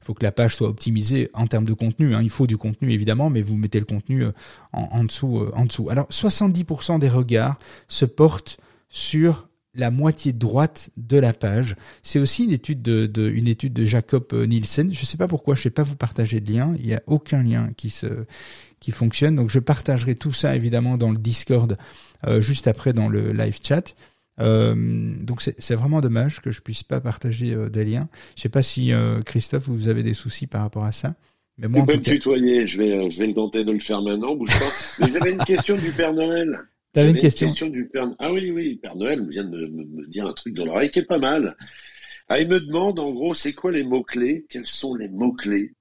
faut 0.00 0.14
que 0.14 0.24
la 0.24 0.32
page 0.32 0.56
soit 0.56 0.68
optimisée 0.68 1.30
en 1.34 1.46
termes 1.46 1.66
de 1.66 1.74
contenu. 1.74 2.14
Hein. 2.14 2.22
Il 2.22 2.30
faut 2.30 2.46
du 2.46 2.56
contenu, 2.56 2.90
évidemment, 2.90 3.28
mais 3.28 3.42
vous 3.42 3.56
mettez 3.56 3.78
le 3.78 3.84
contenu 3.84 4.24
euh, 4.24 4.32
en, 4.72 5.04
dessous, 5.04 5.46
en 5.54 5.66
dessous. 5.66 5.90
Alors, 5.90 6.08
70% 6.08 6.98
des 6.98 7.08
regards 7.08 7.58
se 7.88 8.06
portent 8.06 8.58
sur 8.88 9.48
la 9.76 9.90
moitié 9.90 10.32
droite 10.32 10.90
de 10.96 11.18
la 11.18 11.32
page. 11.32 11.76
C'est 12.02 12.18
aussi 12.18 12.44
une 12.44 12.52
étude 12.52 12.82
de, 12.82 13.28
une 13.28 13.46
étude 13.46 13.74
de 13.74 13.84
Jacob 13.84 14.24
euh, 14.32 14.46
Nielsen. 14.46 14.92
Je 14.92 15.00
ne 15.00 15.06
sais 15.06 15.18
pas 15.18 15.28
pourquoi, 15.28 15.54
je 15.54 15.60
ne 15.60 15.62
sais 15.64 15.70
pas 15.70 15.82
vous 15.82 15.96
partager 15.96 16.40
de 16.40 16.50
lien. 16.50 16.74
Il 16.78 16.86
n'y 16.86 16.94
a 16.94 17.02
aucun 17.06 17.42
lien 17.42 17.70
qui 17.76 17.90
se 17.90 18.06
qui 18.80 18.92
fonctionne. 18.92 19.36
Donc 19.36 19.50
je 19.50 19.58
partagerai 19.58 20.14
tout 20.14 20.32
ça 20.32 20.56
évidemment 20.56 20.96
dans 20.96 21.10
le 21.10 21.18
Discord 21.18 21.76
euh, 22.26 22.40
juste 22.40 22.66
après 22.68 22.92
dans 22.92 23.08
le 23.08 23.32
live 23.32 23.58
chat. 23.62 23.94
Euh, 24.38 24.74
donc 25.22 25.40
c'est 25.40 25.74
vraiment 25.74 26.00
dommage 26.00 26.40
que 26.40 26.50
je 26.50 26.60
puisse 26.60 26.82
pas 26.82 27.00
partager 27.00 27.56
des 27.70 27.84
liens. 27.84 28.08
Je 28.36 28.42
sais 28.42 28.48
pas 28.48 28.62
si 28.62 28.92
Christophe 29.24 29.68
vous 29.68 29.88
avez 29.88 30.02
des 30.02 30.14
soucis 30.14 30.46
par 30.46 30.62
rapport 30.62 30.84
à 30.84 30.92
ça. 30.92 31.14
Mais 31.58 31.68
moi, 31.68 31.80
tu 31.80 31.86
peux 31.86 31.96
me 31.96 32.02
tutoyer. 32.02 32.66
Je 32.66 32.78
vais 32.78 33.08
je 33.08 33.18
vais 33.18 33.32
tenter 33.32 33.64
de 33.64 33.72
le 33.72 33.80
faire 33.80 34.02
maintenant. 34.02 34.36
Bouge 34.36 34.50
pas. 34.50 34.70
Mais 35.06 35.12
j'avais 35.12 35.32
une 35.32 35.44
question 35.44 35.76
du 35.76 35.90
Père 35.90 36.12
Noël. 36.12 36.58
T'avais 36.96 37.10
une 37.10 37.18
question, 37.18 37.68
du 37.68 37.88
Père 37.88 38.08
Ah 38.18 38.32
oui, 38.32 38.50
oui, 38.50 38.76
Père 38.76 38.96
Noël 38.96 39.28
vient 39.28 39.44
de 39.44 39.66
me, 39.66 40.06
dire 40.06 40.26
un 40.26 40.32
truc 40.32 40.54
dans 40.54 40.64
l'oreille 40.64 40.90
qui 40.90 41.00
est 41.00 41.04
pas 41.04 41.18
mal. 41.18 41.54
Ah, 42.30 42.40
il 42.40 42.48
me 42.48 42.58
demande, 42.58 42.98
en 42.98 43.10
gros, 43.10 43.34
c'est 43.34 43.52
quoi 43.52 43.70
les 43.70 43.84
mots-clés? 43.84 44.46
Quels 44.48 44.64
sont 44.64 44.94
les 44.94 45.10
mots-clés? 45.10 45.74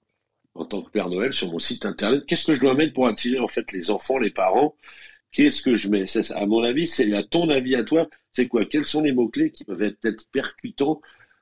En 0.56 0.66
tant 0.66 0.82
que 0.82 0.90
Père 0.90 1.10
Noël 1.10 1.34
sur 1.34 1.52
mon 1.52 1.60
site 1.60 1.86
internet 1.86 2.24
Qu'est-ce 2.26 2.46
que 2.46 2.54
je 2.54 2.62
dois 2.62 2.74
mettre 2.74 2.94
pour 2.94 3.08
attirer, 3.08 3.40
en 3.40 3.48
fait, 3.48 3.72
les 3.72 3.92
enfants, 3.92 4.18
les 4.18 4.32
parents? 4.32 4.76
Qu'est-ce 5.32 5.62
que 5.62 5.76
je 5.76 5.90
mets? 5.90 6.06
À 6.34 6.46
mon 6.46 6.64
avis, 6.64 6.88
c'est 6.88 7.14
à 7.14 7.22
ton 7.22 7.50
avis 7.50 7.76
à 7.76 7.84
toi, 7.84 8.08
c'est 8.32 8.48
quoi? 8.48 8.66
Quels 8.66 8.86
sont 8.86 9.02
les 9.02 9.12
mots-clés 9.12 9.52
qui 9.52 9.66
peuvent 9.66 9.82
être 9.82 10.26
percutants 10.32 11.02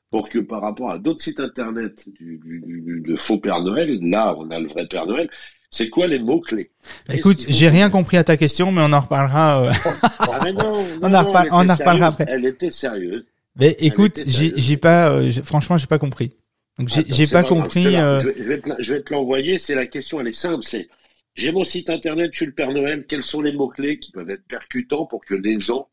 pour 0.09 0.29
que 0.29 0.39
par 0.39 0.61
rapport 0.61 0.91
à 0.91 0.97
d'autres 0.97 1.23
sites 1.23 1.39
internet 1.39 2.07
du, 2.19 2.39
du, 2.43 3.03
de 3.05 3.15
faux 3.15 3.37
Père 3.37 3.61
Noël, 3.61 3.99
là, 4.01 4.35
on 4.37 4.49
a 4.49 4.59
le 4.59 4.67
vrai 4.67 4.87
Père 4.87 5.05
Noël, 5.05 5.29
c'est 5.69 5.89
quoi 5.89 6.07
les 6.07 6.19
mots-clés? 6.19 6.71
Écoute, 7.11 7.45
j'ai 7.47 7.67
rien 7.67 7.89
compris 7.89 8.17
à 8.17 8.23
ta 8.23 8.37
question, 8.37 8.71
mais 8.71 8.81
on 8.83 8.93
en 8.93 8.99
reparlera. 8.99 9.63
Euh... 9.65 9.71
ah, 10.19 10.39
mais 10.43 10.53
non, 10.53 10.85
on, 11.01 11.13
en, 11.13 11.25
on 11.51 11.69
en 11.69 11.75
reparlera 11.75 12.07
après. 12.07 12.25
Elle 12.27 12.45
était 12.45 12.71
sérieuse. 12.71 13.25
Mais 13.55 13.75
écoute, 13.79 14.21
j'ai 14.25 14.77
pas, 14.77 15.09
euh, 15.09 15.31
franchement, 15.43 15.77
j'ai 15.77 15.87
pas 15.87 15.99
compris. 15.99 16.35
Donc 16.79 16.89
j'ai 16.89 17.27
pas, 17.27 17.43
compris. 17.43 17.95
Euh... 17.97 18.19
Je, 18.19 18.43
vais 18.43 18.59
te, 18.59 18.69
je 18.79 18.93
vais 18.93 19.01
te 19.01 19.13
l'envoyer. 19.13 19.59
C'est 19.59 19.75
la 19.75 19.85
question, 19.85 20.19
elle 20.19 20.27
est 20.27 20.33
simple. 20.33 20.63
C'est 20.63 20.89
j'ai 21.35 21.51
mon 21.51 21.63
site 21.63 21.89
internet, 21.89 22.31
je 22.33 22.37
suis 22.37 22.45
le 22.45 22.51
Père 22.51 22.71
Noël. 22.71 23.05
Quels 23.07 23.23
sont 23.23 23.41
les 23.41 23.53
mots 23.53 23.69
clés 23.69 23.99
qui 23.99 24.11
peuvent 24.11 24.29
être 24.29 24.45
percutants 24.47 25.05
pour 25.05 25.25
que 25.25 25.33
les 25.33 25.59
gens 25.59 25.89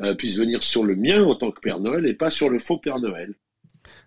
euh, 0.00 0.14
puissent 0.14 0.38
venir 0.38 0.62
sur 0.62 0.84
le 0.84 0.94
mien 0.94 1.22
en 1.24 1.34
tant 1.34 1.50
que 1.50 1.60
Père 1.60 1.80
Noël 1.80 2.06
et 2.06 2.14
pas 2.14 2.30
sur 2.30 2.50
le 2.50 2.58
faux 2.58 2.78
Père 2.78 2.98
Noël? 2.98 3.34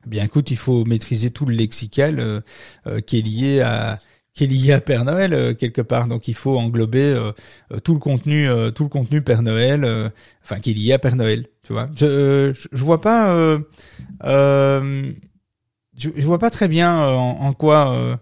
Eh 0.06 0.10
Bien, 0.10 0.24
écoute, 0.24 0.52
il 0.52 0.58
faut 0.58 0.86
maîtriser 0.86 1.32
tout 1.32 1.46
le 1.46 1.56
lexical 1.56 2.20
euh, 2.20 2.42
euh, 2.86 3.00
qui 3.00 3.20
est 3.20 3.22
lié 3.22 3.62
à 3.62 3.98
qui 4.34 4.44
est 4.44 4.48
lié 4.48 4.72
à 4.72 4.82
Père 4.82 5.04
Noël 5.04 5.34
euh, 5.34 5.56
quelque 5.56 5.82
part. 5.82 6.08
Donc 6.08 6.28
il 6.28 6.36
faut 6.36 6.56
englober 6.56 7.02
euh, 7.02 7.32
tout 7.84 7.94
le 7.94 8.00
contenu, 8.00 8.48
tout 8.76 8.84
le 8.84 8.90
contenu 8.90 9.24
Père 9.24 9.42
Noël, 9.42 10.12
enfin 10.44 10.60
qui 10.60 10.72
est 10.72 10.74
lié 10.76 10.94
à 10.94 11.00
Père 11.00 11.16
Noël. 11.16 11.48
Tu 11.64 11.74
vois, 11.74 11.88
je 11.96 12.54
je, 12.54 12.84
vois 12.84 13.02
pas, 13.02 13.58
je, 15.98 16.10
je, 16.16 16.26
vois 16.26 16.40
pas 16.40 16.50
très 16.50 16.68
bien 16.68 16.98
en, 16.98 17.40
en 17.42 17.54
quoi 17.54 18.20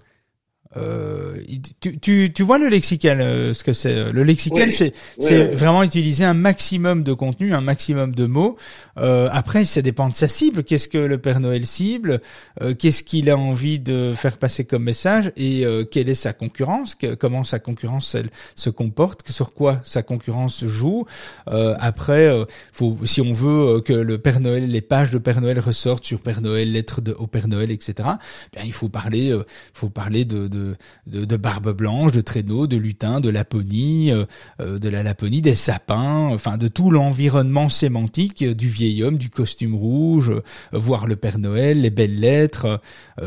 euh, 0.78 1.36
tu, 1.80 2.00
tu, 2.00 2.34
tu, 2.34 2.44
vois 2.44 2.58
le 2.58 2.68
lexical, 2.68 3.22
euh, 3.22 3.54
ce 3.54 3.64
que 3.64 3.74
c'est. 3.74 3.94
Euh, 3.94 4.12
le 4.12 4.24
lexical, 4.24 4.72
c'est 4.72 4.94
c'est 5.20 5.44
vraiment 5.44 5.84
utiliser 5.84 6.26
un 6.26 6.34
maximum 6.34 7.04
de 7.04 7.14
contenu, 7.14 7.54
un 7.54 7.62
maximum 7.62 8.14
de 8.14 8.26
mots. 8.26 8.58
Euh, 8.98 9.30
après, 9.32 9.66
ça 9.66 9.82
dépend 9.82 10.10
de 10.10 10.16
sa 10.16 10.28
cible. 10.28 10.64
Qu'est-ce 10.64 10.88
que 10.88 10.98
le 10.98 11.18
Père 11.18 11.40
Noël 11.40 11.66
cible? 11.66 12.22
Euh, 12.62 12.74
Qu'est-ce 12.74 13.04
qu'il 13.04 13.30
a 13.30 13.38
envie 13.38 13.80
de 13.80 14.14
faire 14.16 14.38
passer 14.38 14.66
comme 14.66 14.84
message? 14.84 15.32
Et 15.38 15.66
quelle 15.92 16.10
est 16.10 16.14
sa 16.14 16.34
concurrence? 16.34 16.96
Comment 17.20 17.44
sa 17.44 17.60
concurrence 17.60 18.16
elle, 18.16 18.30
se 18.56 18.70
comporte? 18.70 19.30
Sur 19.30 19.54
quoi 19.54 19.82
sa 19.84 20.04
concurrence 20.04 20.66
joue? 20.66 21.06
Après, 21.48 22.30
faut, 22.72 22.98
si 23.06 23.22
on 23.22 23.34
veut 23.34 23.82
que 23.82 23.94
le 23.94 24.18
Père 24.18 24.40
Noël, 24.40 24.68
les 24.70 24.82
pages 24.82 25.12
de 25.12 25.18
Père 25.18 25.42
Noël 25.42 25.60
ressortent 25.60 26.06
sur 26.06 26.20
Père 26.20 26.42
Noël, 26.42 26.72
lettres 26.72 27.02
de, 27.02 27.14
au 27.14 27.28
Père 27.28 27.48
Noël, 27.48 27.72
etc. 27.72 27.94
Bien, 28.54 28.64
il 28.66 28.74
faut 28.74 28.90
parler, 28.90 29.38
faut 29.74 29.90
parler 29.90 30.26
de, 30.26 30.48
de 30.48 30.65
de, 31.08 31.38
barbe 31.38 31.72
blanche, 31.76 32.12
de 32.12 32.22
traîneaux, 32.22 32.68
de 32.68 32.78
lutins, 32.78 33.20
de 33.20 33.30
Laponie, 33.30 34.12
euh, 34.12 34.26
euh, 34.60 34.80
de 34.80 34.90
la 34.90 35.04
Laponie, 35.04 35.42
des 35.42 35.56
sapins, 35.56 36.30
enfin 36.32 36.58
de 36.58 36.68
tout 36.68 36.92
l'environnement 36.92 37.70
sémantique 37.70 38.44
du 38.44 38.68
vieil 38.68 39.04
homme, 39.04 39.18
du 39.18 39.30
costume 39.30 39.76
rouge, 39.76 40.30
euh, 40.30 40.42
voir 40.72 41.08
le 41.08 41.16
Père 41.16 41.40
Noël, 41.40 41.82
les 41.82 41.90
belles 41.90 42.20
lettres, 42.20 42.82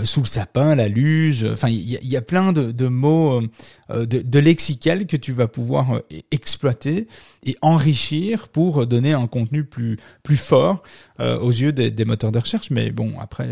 sous 0.04 0.20
le 0.20 0.26
sapin, 0.26 0.74
la 0.74 0.88
luge, 0.88 1.44
enfin 1.44 1.68
il 1.68 2.06
y, 2.06 2.16
a 2.16 2.22
plein 2.22 2.52
de, 2.52 2.88
mots 2.88 3.40
euh, 3.40 3.48
de, 3.90 4.20
de, 4.20 4.38
lexical 4.38 5.06
que 5.06 5.16
tu 5.16 5.32
vas 5.32 5.48
pouvoir 5.48 5.96
euh, 5.96 6.00
exploiter 6.30 7.08
et 7.44 7.56
enrichir 7.62 8.48
pour 8.48 8.86
donner 8.86 9.12
un 9.12 9.26
contenu 9.26 9.64
plus 9.64 9.98
plus 10.22 10.36
fort 10.36 10.82
euh, 11.20 11.38
aux 11.38 11.50
yeux 11.50 11.72
des, 11.72 11.90
des, 11.90 12.04
moteurs 12.04 12.32
de 12.32 12.38
recherche. 12.38 12.70
Mais 12.70 12.90
bon, 12.90 13.14
après, 13.20 13.48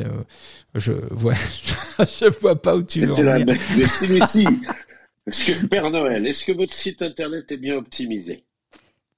je 0.75 0.93
vois, 1.11 1.35
je 1.99 2.31
vois 2.41 2.61
pas 2.61 2.77
où 2.77 2.83
tu 2.83 3.01
veux 3.01 3.13
en 3.13 3.15
venir. 3.15 3.57
Mais 3.77 3.85
si, 3.85 4.09
mais 4.09 4.27
si. 4.27 4.47
Est-ce 5.27 5.53
que 5.53 5.67
Père 5.67 5.91
Noël, 5.91 6.27
est-ce 6.27 6.45
que 6.45 6.53
votre 6.53 6.73
site 6.73 7.03
internet 7.03 7.51
est 7.51 7.57
bien 7.57 7.77
optimisé? 7.77 8.45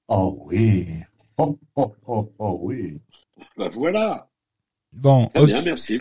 Oh 0.07 0.43
oui. 0.45 0.87
Oh, 1.37 1.57
oh, 1.75 1.95
oh, 2.07 2.33
oh 2.39 2.59
oui. 2.63 2.97
Ben 3.57 3.69
voilà. 3.69 4.28
Bon, 4.91 5.29
bien, 5.45 5.61
merci. 5.63 5.99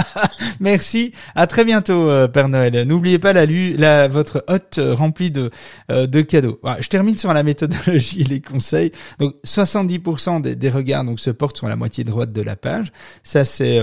merci. 0.60 1.12
À 1.34 1.46
très 1.46 1.66
bientôt, 1.66 2.08
euh, 2.08 2.28
Père 2.28 2.48
Noël. 2.48 2.88
N'oubliez 2.88 3.18
pas 3.18 3.34
la, 3.34 3.44
la 3.44 4.08
votre 4.08 4.42
hôte 4.48 4.78
euh, 4.78 4.94
remplie 4.94 5.30
de 5.30 5.50
euh, 5.90 6.06
de 6.06 6.22
cadeaux. 6.22 6.58
je 6.80 6.88
termine 6.88 7.18
sur 7.18 7.32
la 7.34 7.42
méthodologie 7.42 8.22
et 8.22 8.24
les 8.24 8.40
conseils. 8.40 8.90
Donc, 9.18 9.34
70% 9.44 10.40
des, 10.40 10.56
des, 10.56 10.70
regards 10.70 11.04
donc 11.04 11.20
se 11.20 11.30
portent 11.30 11.58
sur 11.58 11.68
la 11.68 11.76
moitié 11.76 12.04
droite 12.04 12.32
de 12.32 12.40
la 12.40 12.56
page. 12.56 12.90
Ça, 13.22 13.44
c'est 13.44 13.78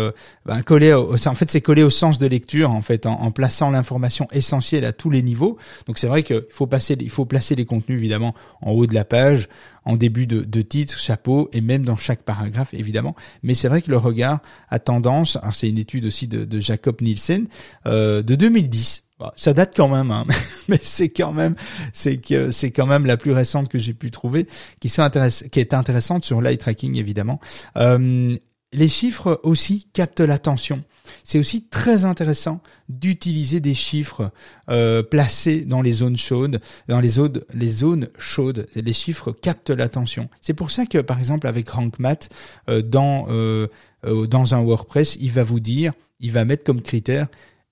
ben, 0.47 0.63
collé. 0.63 0.93
Au, 0.93 1.13
en 1.13 1.35
fait, 1.35 1.49
c'est 1.49 1.61
collé 1.61 1.83
au 1.83 1.91
sens 1.91 2.17
de 2.17 2.25
lecture 2.25 2.71
en 2.71 2.81
fait, 2.81 3.05
en, 3.05 3.21
en 3.21 3.29
plaçant 3.29 3.69
l'information 3.69 4.27
essentielle 4.31 4.83
à 4.83 4.93
tous 4.93 5.11
les 5.11 5.21
niveaux. 5.21 5.57
Donc, 5.85 5.99
c'est 5.99 6.07
vrai 6.07 6.23
qu'il 6.23 6.43
faut 6.49 6.67
passer, 6.67 6.97
il 6.99 7.11
faut 7.11 7.25
placer 7.25 7.53
les 7.53 7.65
contenus 7.65 7.99
évidemment 7.99 8.33
en 8.63 8.71
haut 8.71 8.87
de 8.87 8.95
la 8.95 9.05
page 9.05 9.47
en 9.89 9.95
début 9.95 10.27
de, 10.27 10.43
de, 10.43 10.61
titre, 10.61 10.99
chapeau 10.99 11.49
et 11.51 11.61
même 11.61 11.83
dans 11.83 11.95
chaque 11.95 12.21
paragraphe 12.21 12.75
évidemment. 12.75 13.15
Mais 13.41 13.55
c'est 13.55 13.67
vrai 13.67 13.81
que 13.81 13.89
le 13.89 13.97
regard 13.97 14.39
a 14.69 14.77
tendance, 14.77 15.39
c'est 15.51 15.67
une 15.67 15.79
étude 15.79 16.05
aussi 16.05 16.27
de, 16.27 16.45
de 16.45 16.59
Jacob 16.59 17.01
Nielsen 17.01 17.47
euh, 17.87 18.21
de 18.21 18.35
2010. 18.35 19.03
ça 19.35 19.53
date 19.53 19.73
quand 19.75 19.89
même, 19.89 20.11
hein, 20.11 20.25
mais 20.67 20.79
c'est 20.79 21.09
quand 21.09 21.33
même, 21.33 21.55
c'est 21.91 22.17
que 22.17 22.51
c'est 22.51 22.69
quand 22.69 22.85
même 22.85 23.07
la 23.07 23.17
plus 23.17 23.31
récente 23.31 23.67
que 23.67 23.79
j'ai 23.79 23.95
pu 23.95 24.11
trouver, 24.11 24.47
qui, 24.79 24.89
sont 24.89 25.09
qui 25.51 25.59
est 25.59 25.73
intéressante 25.73 26.23
sur 26.23 26.39
l'eye 26.39 26.59
tracking 26.59 26.95
évidemment. 26.95 27.39
Euh, 27.77 28.37
les 28.71 28.87
chiffres 28.87 29.39
aussi 29.43 29.87
captent 29.93 30.19
l'attention. 30.19 30.83
C'est 31.23 31.39
aussi 31.39 31.63
très 31.63 32.05
intéressant 32.05 32.61
d'utiliser 32.87 33.59
des 33.59 33.73
chiffres 33.73 34.31
euh, 34.69 35.01
placés 35.01 35.65
dans 35.65 35.81
les 35.81 35.91
zones 35.91 36.17
chaudes, 36.17 36.61
dans 36.87 36.99
les 36.99 37.09
zones, 37.09 38.09
chaudes. 38.19 38.67
Les 38.75 38.93
chiffres 38.93 39.31
captent 39.31 39.71
l'attention. 39.71 40.29
C'est 40.41 40.53
pour 40.53 40.69
ça 40.69 40.85
que, 40.85 40.99
par 40.99 41.17
exemple, 41.17 41.47
avec 41.47 41.67
RankMath, 41.69 42.29
euh, 42.69 42.81
dans 42.81 43.25
euh, 43.29 43.67
euh, 44.05 44.27
dans 44.27 44.53
un 44.53 44.61
WordPress, 44.61 45.17
il 45.19 45.31
va 45.31 45.43
vous 45.43 45.59
dire, 45.59 45.93
il 46.19 46.31
va 46.31 46.45
mettre 46.45 46.63
comme 46.63 46.81
critère 46.81 47.27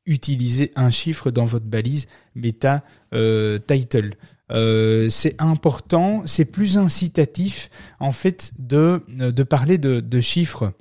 utiliser 0.10 0.72
un 0.78 0.90
chiffre 0.90 1.32
dans 1.32 1.44
votre 1.44 1.66
balise 1.66 2.08
meta 2.34 2.82
title. 3.12 4.14
C'est 4.50 5.36
important, 5.38 6.24
c'est 6.26 6.46
plus 6.46 6.78
incitatif 6.78 7.70
en 8.00 8.14
fait 8.14 8.54
de 8.58 9.04
de 9.10 9.44
parler 9.44 9.78
de 9.78 10.22
chiffres 10.22 10.72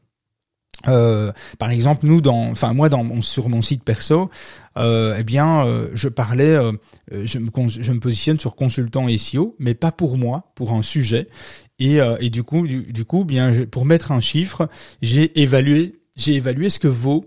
euh, 0.89 1.33
par 1.59 1.71
exemple, 1.71 2.07
nous, 2.07 2.21
dans, 2.21 2.51
enfin 2.51 2.73
moi, 2.73 2.89
dans 2.89 3.23
sur 3.23 3.49
mon 3.49 3.63
site 3.63 3.83
perso, 3.83 4.31
euh, 4.77 5.17
eh 5.19 5.25
bien, 5.25 5.67
euh, 5.67 5.89
je 5.95 6.09
parlais, 6.09 6.55
euh, 6.55 6.73
je 7.11 7.39
me, 7.39 7.51
je, 7.69 7.93
me, 7.93 8.01
positionne 8.01 8.39
sur 8.39 8.55
consultant 8.57 9.07
SEO, 9.17 9.57
mais 9.59 9.75
pas 9.75 9.93
pour 9.93 10.17
moi, 10.19 10.53
pour 10.55 10.73
un 10.73 10.83
sujet. 10.83 11.29
Et, 11.79 11.99
et 12.21 12.31
du 12.31 12.43
coup, 12.43 12.67
du, 12.67 13.05
coup, 13.05 13.25
bien, 13.25 13.67
pour 13.67 13.85
mettre 13.85 14.11
un 14.11 14.23
chiffre, 14.23 14.69
j'ai 15.03 15.39
évalué, 15.41 16.01
j'ai 16.17 16.35
évalué 16.35 16.71
ce 16.71 16.79
que 16.79 16.89
vaut 16.89 17.27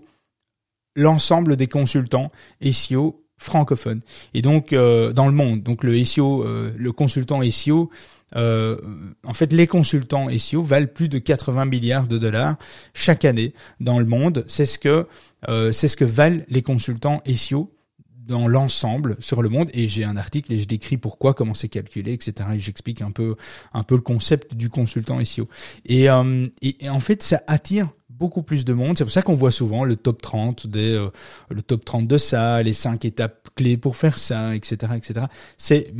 l'ensemble 0.96 1.56
des 1.56 1.68
consultants 1.68 2.32
SEO 2.60 3.19
francophones. 3.40 4.02
Et 4.34 4.42
donc, 4.42 4.72
dans 4.72 5.26
le 5.26 5.32
monde, 5.32 5.62
donc 5.62 5.82
le 5.82 6.04
SEO, 6.04 6.44
le 6.76 6.92
consultant 6.92 7.40
SEO 7.50 7.90
euh, 8.36 8.76
en 9.24 9.34
fait, 9.34 9.52
les 9.52 9.66
consultants 9.66 10.28
SEO 10.38 10.62
valent 10.62 10.86
plus 10.86 11.08
de 11.08 11.18
80 11.18 11.64
milliards 11.64 12.06
de 12.06 12.18
dollars 12.18 12.56
chaque 12.94 13.24
année 13.24 13.54
dans 13.80 13.98
le 13.98 14.06
monde. 14.06 14.44
C'est 14.46 14.66
ce 14.66 14.78
que 14.78 15.06
euh, 15.48 15.72
c'est 15.72 15.88
ce 15.88 15.96
que 15.96 16.04
valent 16.04 16.42
les 16.48 16.62
consultants 16.62 17.22
SEO 17.26 17.74
dans 18.14 18.46
l'ensemble 18.46 19.16
sur 19.18 19.42
le 19.42 19.48
monde 19.48 19.70
et 19.74 19.88
j'ai 19.88 20.04
un 20.04 20.16
article 20.16 20.52
et 20.52 20.60
je 20.60 20.66
décris 20.66 20.96
pourquoi 20.96 21.34
comment 21.34 21.54
c'est 21.54 21.68
calculé 21.68 22.12
etc 22.12 22.50
et 22.54 22.60
j'explique 22.60 23.02
un 23.02 23.10
peu 23.10 23.34
un 23.72 23.82
peu 23.82 23.96
le 23.96 24.02
concept 24.02 24.54
du 24.54 24.70
consultant 24.70 25.24
SEO 25.24 25.48
et, 25.84 26.08
euh, 26.08 26.46
et, 26.62 26.88
en 26.88 27.00
fait 27.00 27.24
ça 27.24 27.42
attire 27.48 27.88
beaucoup 28.20 28.42
plus 28.42 28.64
de 28.64 28.72
monde. 28.74 28.96
C'est 28.98 29.04
pour 29.04 29.12
ça 29.12 29.22
qu'on 29.22 29.34
voit 29.34 29.50
souvent 29.50 29.84
le 29.84 29.96
top 29.96 30.22
30 30.22 30.66
des 30.66 30.94
euh, 30.94 31.08
le 31.48 31.62
top 31.62 31.84
30 31.84 32.06
de 32.06 32.18
ça 32.18 32.62
les 32.62 32.74
cinq 32.74 33.04
étapes 33.04 33.48
clés 33.56 33.76
pour 33.76 33.96
faire 33.96 34.18
ça 34.18 34.54
etc 34.54 34.92
etc 34.96 35.26
c'est 35.56 35.92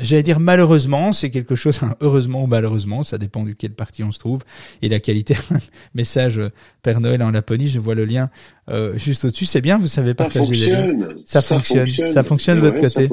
J'allais 0.00 0.22
dire 0.22 0.40
malheureusement, 0.40 1.12
c'est 1.12 1.30
quelque 1.30 1.54
chose, 1.54 1.80
hein, 1.82 1.94
heureusement 2.00 2.44
ou 2.44 2.46
malheureusement, 2.46 3.02
ça 3.02 3.18
dépend 3.18 3.44
du 3.44 3.54
quel 3.54 3.72
parti 3.72 4.02
on 4.02 4.12
se 4.12 4.18
trouve, 4.18 4.40
et 4.82 4.88
la 4.88 5.00
qualité. 5.00 5.36
Message 5.94 6.38
euh, 6.38 6.50
Père 6.82 7.00
Noël 7.00 7.22
en 7.22 7.30
Laponie, 7.30 7.68
je 7.68 7.78
vois 7.78 7.94
le 7.94 8.04
lien 8.04 8.30
euh, 8.70 8.96
juste 8.96 9.24
au-dessus. 9.24 9.46
C'est 9.46 9.60
bien, 9.60 9.78
vous 9.78 9.86
savez 9.86 10.14
partager 10.14 10.38
ça 10.38 10.44
fonctionne. 10.44 11.00
liens. 11.00 11.08
Ça, 11.24 11.42
fonctionne. 11.42 11.86
Ça 11.86 12.22
fonctionne 12.22 12.60
de 12.60 12.68
votre 12.68 12.80
côté. 12.80 13.08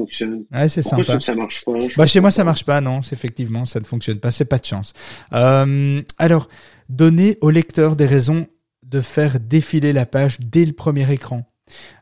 Ouais, 0.52 0.70
c'est 0.70 0.82
sympa. 0.82 1.20
Ça 1.20 1.36
marche 1.36 1.66
pas? 1.66 1.74
Bah 1.98 2.06
chez 2.06 2.20
moi 2.20 2.32
ça 2.32 2.44
marche 2.44 2.64
pas, 2.64 2.82
non. 2.82 3.02
Effectivement, 3.12 3.66
ça 3.66 3.80
ne 3.80 3.86
fonctionne 3.86 4.20
pas. 4.20 4.32
C'est 4.32 4.46
pas 4.46 4.60
de 4.60 4.66
chance. 4.66 4.94
Euh, 5.34 6.02
alors, 6.18 6.48
donner 6.90 7.38
au 7.42 7.50
lecteur 7.50 7.96
des 7.96 8.06
raisons 8.06 8.48
de 8.84 9.02
faire 9.02 9.40
défiler 9.40 9.94
la 9.94 10.06
page 10.06 10.40
dès 10.40 10.66
le 10.66 10.74
premier 10.74 11.12
écran. 11.12 11.44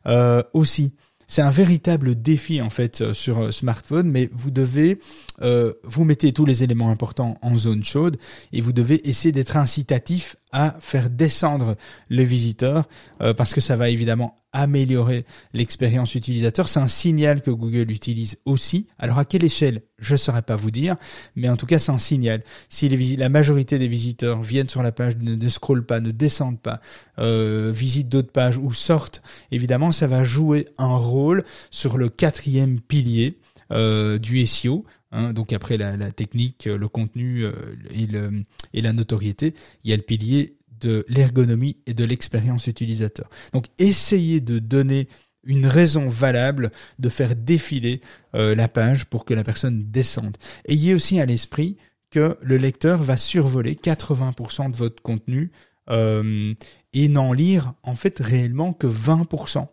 Euh, 0.07 0.43
aussi, 0.53 0.93
c'est 1.27 1.41
un 1.41 1.51
véritable 1.51 2.15
défi 2.15 2.61
en 2.61 2.69
fait 2.69 3.01
euh, 3.01 3.13
sur 3.13 3.39
euh, 3.39 3.51
smartphone, 3.51 4.09
mais 4.09 4.29
vous 4.33 4.51
devez 4.51 4.99
euh, 5.41 5.73
vous 5.83 6.03
mettez 6.03 6.31
tous 6.31 6.45
les 6.45 6.63
éléments 6.63 6.91
importants 6.91 7.37
en 7.41 7.55
zone 7.55 7.83
chaude 7.83 8.17
et 8.53 8.61
vous 8.61 8.73
devez 8.73 9.07
essayer 9.07 9.31
d'être 9.31 9.57
incitatif 9.57 10.35
à 10.55 10.73
faire 10.79 11.09
descendre 11.09 11.75
les 12.09 12.23
visiteurs 12.23 12.87
euh, 13.21 13.33
parce 13.33 13.53
que 13.53 13.59
ça 13.59 13.75
va 13.75 13.89
évidemment 13.89 14.37
améliorer 14.53 15.25
l'expérience 15.53 16.15
utilisateur. 16.15 16.69
C'est 16.69 16.79
un 16.79 16.87
signal 16.87 17.41
que 17.41 17.51
Google 17.51 17.91
utilise 17.91 18.37
aussi. 18.45 18.87
Alors 18.97 19.19
à 19.19 19.25
quelle 19.25 19.43
échelle 19.43 19.81
Je 19.99 20.13
ne 20.13 20.17
saurais 20.17 20.43
pas 20.43 20.55
vous 20.55 20.71
dire, 20.71 20.95
mais 21.35 21.49
en 21.49 21.57
tout 21.57 21.65
cas 21.65 21.77
c'est 21.77 21.91
un 21.91 21.97
signal. 21.97 22.41
Si 22.69 22.87
la 23.17 23.27
majorité 23.27 23.77
des 23.77 23.89
visiteurs 23.89 24.41
viennent 24.41 24.69
sur 24.69 24.81
la 24.81 24.93
page, 24.93 25.17
ne, 25.17 25.35
ne 25.35 25.79
pas, 25.81 25.99
ne 25.99 26.11
descendent 26.11 26.61
pas, 26.61 26.79
euh, 27.19 27.73
visitent 27.75 28.07
d'autres 28.07 28.31
pages 28.31 28.57
ou 28.57 28.71
sortent, 28.71 29.21
évidemment 29.51 29.91
ça 29.91 30.07
va 30.07 30.23
jouer 30.23 30.69
un 30.77 30.95
rôle 30.95 31.43
sur 31.69 31.97
le 31.97 32.07
quatrième 32.07 32.79
pilier 32.79 33.37
euh, 33.71 34.17
du 34.17 34.45
SEO. 34.45 34.85
Hein, 35.11 35.33
donc 35.33 35.53
après 35.53 35.77
la, 35.77 35.95
la, 35.95 36.11
technique, 36.11 36.65
le 36.65 36.87
contenu 36.87 37.45
euh, 37.45 37.53
et, 37.91 38.05
le, 38.05 38.43
et 38.73 38.81
la 38.81 38.91
notoriété, 38.91 39.53
il 39.83 39.91
y 39.91 39.93
a 39.93 39.97
le 39.97 40.03
pilier 40.03 40.57
de 40.81 41.05
l'ergonomie 41.07 41.77
et 41.85 41.93
de 41.93 42.03
l'expérience 42.03 42.67
utilisateur. 42.67 43.29
Donc 43.53 43.67
essayez 43.77 44.41
de 44.41 44.59
donner 44.59 45.07
une 45.45 45.67
raison 45.67 46.09
valable 46.09 46.71
de 46.99 47.09
faire 47.09 47.35
défiler 47.35 48.01
euh, 48.35 48.55
la 48.55 48.67
page 48.67 49.05
pour 49.05 49.25
que 49.25 49.33
la 49.33 49.43
personne 49.43 49.85
descende. 49.91 50.37
Ayez 50.67 50.93
aussi 50.93 51.19
à 51.19 51.25
l'esprit 51.25 51.77
que 52.09 52.37
le 52.41 52.57
lecteur 52.57 53.01
va 53.01 53.17
survoler 53.17 53.75
80% 53.75 54.71
de 54.71 54.75
votre 54.75 55.01
contenu 55.01 55.51
euh, 55.89 56.53
et 56.93 57.07
n'en 57.07 57.31
lire 57.31 57.73
en 57.83 57.95
fait 57.95 58.19
réellement 58.19 58.73
que 58.73 58.87
20%. 58.87 59.67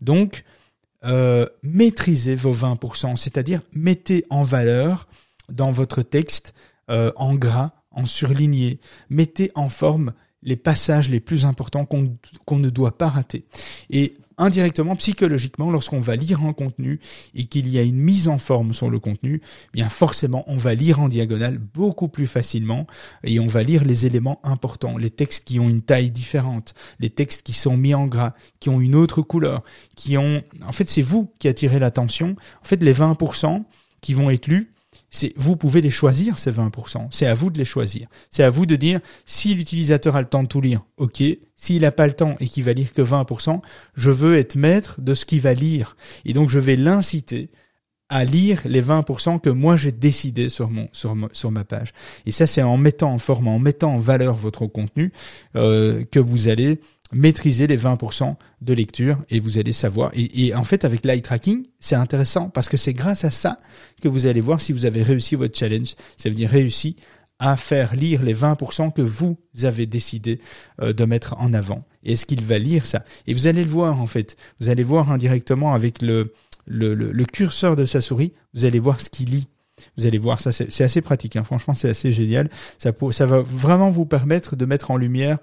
Donc 0.00 0.44
euh, 1.04 1.46
maîtrisez 1.62 2.34
vos 2.34 2.54
20%, 2.54 3.16
c'est-à-dire 3.16 3.60
mettez 3.72 4.24
en 4.30 4.42
valeur 4.42 5.06
dans 5.50 5.72
votre 5.72 6.02
texte 6.02 6.54
euh, 6.90 7.12
en 7.16 7.34
gras, 7.34 7.72
en 7.90 8.06
surligné, 8.06 8.80
mettez 9.10 9.50
en 9.54 9.68
forme 9.68 10.12
les 10.42 10.56
passages 10.56 11.08
les 11.08 11.20
plus 11.20 11.44
importants 11.44 11.86
qu'on 11.86 12.58
ne 12.58 12.70
doit 12.70 12.98
pas 12.98 13.08
rater. 13.08 13.46
Indirectement, 14.38 14.96
psychologiquement, 14.96 15.70
lorsqu'on 15.70 16.00
va 16.00 16.16
lire 16.16 16.42
un 16.44 16.52
contenu 16.52 17.00
et 17.34 17.44
qu'il 17.44 17.68
y 17.68 17.78
a 17.78 17.82
une 17.82 17.96
mise 17.96 18.28
en 18.28 18.38
forme 18.38 18.74
sur 18.74 18.90
le 18.90 18.98
contenu, 18.98 19.40
eh 19.42 19.70
bien 19.72 19.88
forcément, 19.88 20.44
on 20.46 20.56
va 20.56 20.74
lire 20.74 21.00
en 21.00 21.08
diagonale 21.08 21.58
beaucoup 21.58 22.08
plus 22.08 22.26
facilement 22.26 22.86
et 23.22 23.40
on 23.40 23.46
va 23.46 23.62
lire 23.62 23.84
les 23.84 24.06
éléments 24.06 24.40
importants, 24.44 24.96
les 24.96 25.10
textes 25.10 25.44
qui 25.46 25.60
ont 25.60 25.68
une 25.68 25.82
taille 25.82 26.10
différente, 26.10 26.74
les 27.00 27.10
textes 27.10 27.42
qui 27.42 27.52
sont 27.52 27.76
mis 27.76 27.94
en 27.94 28.06
gras, 28.06 28.34
qui 28.60 28.68
ont 28.68 28.80
une 28.80 28.94
autre 28.94 29.22
couleur, 29.22 29.62
qui 29.96 30.16
ont... 30.18 30.42
En 30.66 30.72
fait, 30.72 30.88
c'est 30.88 31.02
vous 31.02 31.32
qui 31.38 31.48
attirez 31.48 31.78
l'attention. 31.78 32.36
En 32.62 32.64
fait, 32.64 32.82
les 32.82 32.94
20% 32.94 33.64
qui 34.00 34.14
vont 34.14 34.30
être 34.30 34.46
lus, 34.46 34.70
c'est 35.14 35.32
vous 35.36 35.56
pouvez 35.56 35.80
les 35.80 35.92
choisir 35.92 36.38
ces 36.38 36.50
20%. 36.50 37.06
C'est 37.12 37.26
à 37.26 37.34
vous 37.34 37.50
de 37.50 37.56
les 37.56 37.64
choisir. 37.64 38.08
C'est 38.30 38.42
à 38.42 38.50
vous 38.50 38.66
de 38.66 38.74
dire 38.74 38.98
si 39.24 39.54
l'utilisateur 39.54 40.16
a 40.16 40.20
le 40.20 40.26
temps 40.26 40.42
de 40.42 40.48
tout 40.48 40.60
lire, 40.60 40.84
ok. 40.96 41.22
S'il 41.56 41.82
n'a 41.82 41.92
pas 41.92 42.08
le 42.08 42.14
temps 42.14 42.34
et 42.40 42.48
qu'il 42.48 42.64
va 42.64 42.72
lire 42.72 42.92
que 42.92 43.00
20%, 43.00 43.60
je 43.94 44.10
veux 44.10 44.36
être 44.36 44.56
maître 44.56 45.00
de 45.00 45.14
ce 45.14 45.24
qu'il 45.24 45.40
va 45.40 45.54
lire. 45.54 45.96
Et 46.24 46.32
donc 46.32 46.50
je 46.50 46.58
vais 46.58 46.74
l'inciter 46.74 47.50
à 48.08 48.24
lire 48.24 48.60
les 48.64 48.82
20% 48.82 49.40
que 49.40 49.50
moi 49.50 49.76
j'ai 49.76 49.92
décidé 49.92 50.48
sur 50.48 50.68
mon 50.68 50.88
sur 50.92 51.14
ma, 51.14 51.28
sur 51.32 51.52
ma 51.52 51.62
page. 51.62 51.92
Et 52.26 52.32
ça 52.32 52.48
c'est 52.48 52.62
en 52.62 52.76
mettant 52.76 53.12
en 53.12 53.20
forme, 53.20 53.46
en 53.46 53.60
mettant 53.60 53.94
en 53.94 54.00
valeur 54.00 54.34
votre 54.34 54.66
contenu 54.66 55.12
euh, 55.54 56.04
que 56.10 56.18
vous 56.18 56.48
allez 56.48 56.80
maîtriser 57.12 57.66
les 57.66 57.78
20% 57.78 58.34
de 58.60 58.74
lecture 58.74 59.22
et 59.30 59.40
vous 59.40 59.58
allez 59.58 59.72
savoir. 59.72 60.10
Et, 60.14 60.46
et 60.46 60.54
en 60.54 60.64
fait, 60.64 60.84
avec 60.84 61.04
l'eye 61.04 61.22
tracking, 61.22 61.66
c'est 61.78 61.96
intéressant 61.96 62.48
parce 62.48 62.68
que 62.68 62.76
c'est 62.76 62.94
grâce 62.94 63.24
à 63.24 63.30
ça 63.30 63.58
que 64.02 64.08
vous 64.08 64.26
allez 64.26 64.40
voir 64.40 64.60
si 64.60 64.72
vous 64.72 64.86
avez 64.86 65.02
réussi 65.02 65.34
votre 65.34 65.56
challenge. 65.56 65.94
Ça 66.16 66.28
veut 66.28 66.34
dire 66.34 66.50
réussi 66.50 66.96
à 67.38 67.56
faire 67.56 67.94
lire 67.96 68.22
les 68.22 68.34
20% 68.34 68.92
que 68.92 69.02
vous 69.02 69.36
avez 69.62 69.86
décidé 69.86 70.40
euh, 70.80 70.92
de 70.92 71.04
mettre 71.04 71.34
en 71.38 71.52
avant. 71.52 71.84
Est-ce 72.04 72.26
qu'il 72.26 72.42
va 72.42 72.58
lire 72.58 72.86
ça? 72.86 73.04
Et 73.26 73.34
vous 73.34 73.46
allez 73.46 73.64
le 73.64 73.70
voir 73.70 74.00
en 74.00 74.06
fait. 74.06 74.36
Vous 74.60 74.68
allez 74.68 74.82
voir 74.82 75.10
indirectement 75.10 75.74
avec 75.74 76.00
le, 76.00 76.32
le, 76.66 76.94
le, 76.94 77.24
curseur 77.24 77.76
de 77.76 77.84
sa 77.84 78.00
souris, 78.00 78.32
vous 78.54 78.64
allez 78.64 78.78
voir 78.78 79.00
ce 79.00 79.10
qu'il 79.10 79.30
lit. 79.30 79.48
Vous 79.96 80.06
allez 80.06 80.18
voir 80.18 80.40
ça, 80.40 80.52
c'est 80.52 80.82
assez 80.82 81.00
pratique. 81.00 81.36
Hein. 81.36 81.44
Franchement, 81.44 81.74
c'est 81.74 81.88
assez 81.88 82.12
génial. 82.12 82.48
Ça, 82.78 82.92
va 83.26 83.42
vraiment 83.42 83.90
vous 83.90 84.06
permettre 84.06 84.56
de 84.56 84.64
mettre 84.64 84.90
en 84.90 84.96
lumière 84.96 85.38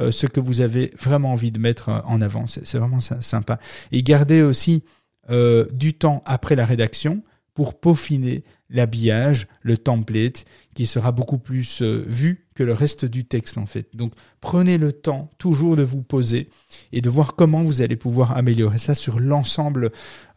euh, 0.00 0.10
ce 0.10 0.26
que 0.26 0.40
vous 0.40 0.60
avez 0.60 0.92
vraiment 1.00 1.32
envie 1.32 1.52
de 1.52 1.58
mettre 1.58 1.88
euh, 1.88 2.00
en 2.04 2.20
avant. 2.20 2.46
C'est 2.46 2.78
vraiment 2.78 3.00
sympa. 3.00 3.58
Et 3.92 4.02
gardez 4.02 4.42
aussi 4.42 4.84
euh, 5.30 5.66
du 5.72 5.94
temps 5.94 6.22
après 6.24 6.54
la 6.54 6.66
rédaction 6.66 7.22
pour 7.56 7.80
peaufiner 7.80 8.44
l'habillage, 8.68 9.48
le 9.62 9.78
template, 9.78 10.44
qui 10.74 10.86
sera 10.86 11.10
beaucoup 11.10 11.38
plus 11.38 11.80
euh, 11.80 12.04
vu 12.06 12.46
que 12.54 12.62
le 12.62 12.74
reste 12.74 13.06
du 13.06 13.24
texte 13.24 13.56
en 13.56 13.64
fait. 13.64 13.96
Donc 13.96 14.12
prenez 14.42 14.76
le 14.76 14.92
temps 14.92 15.30
toujours 15.38 15.74
de 15.74 15.82
vous 15.82 16.02
poser 16.02 16.50
et 16.92 17.00
de 17.00 17.08
voir 17.08 17.34
comment 17.34 17.62
vous 17.62 17.80
allez 17.80 17.96
pouvoir 17.96 18.36
améliorer 18.36 18.76
ça 18.76 18.94
sur 18.94 19.20
l'ensemble 19.20 19.90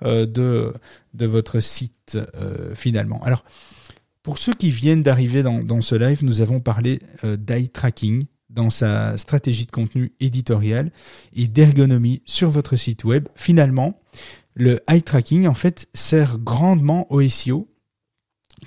euh, 0.03 0.26
de, 0.26 0.74
votre 1.26 1.59
site 1.59 2.17
euh, 2.36 2.74
finalement. 2.74 3.22
Alors 3.24 3.43
pour 4.24 4.38
ceux 4.38 4.53
qui 4.53 4.70
viennent 4.70 5.03
d'arriver 5.03 5.43
dans, 5.43 5.82
ce 5.82 5.95
live, 5.95 6.24
nous 6.24 6.39
avons 6.39 6.61
parlé 6.61 6.99
d'eye 7.24 7.70
tracking 7.70 8.26
dans 8.49 8.70
sa 8.70 9.17
stratégie 9.17 9.65
de 9.65 9.72
contenu 9.72 10.13
éditorial 10.20 10.91
et 11.34 11.47
d'ergonomie 11.47 12.22
sur 12.26 12.49
votre 12.49 12.76
site 12.76 13.03
web. 13.03 13.28
Finalement, 13.36 13.99
le 14.60 14.82
eye 14.89 15.01
tracking 15.01 15.47
en 15.47 15.53
fait 15.53 15.88
sert 15.93 16.38
grandement 16.38 17.12
au 17.12 17.28
SEO 17.28 17.68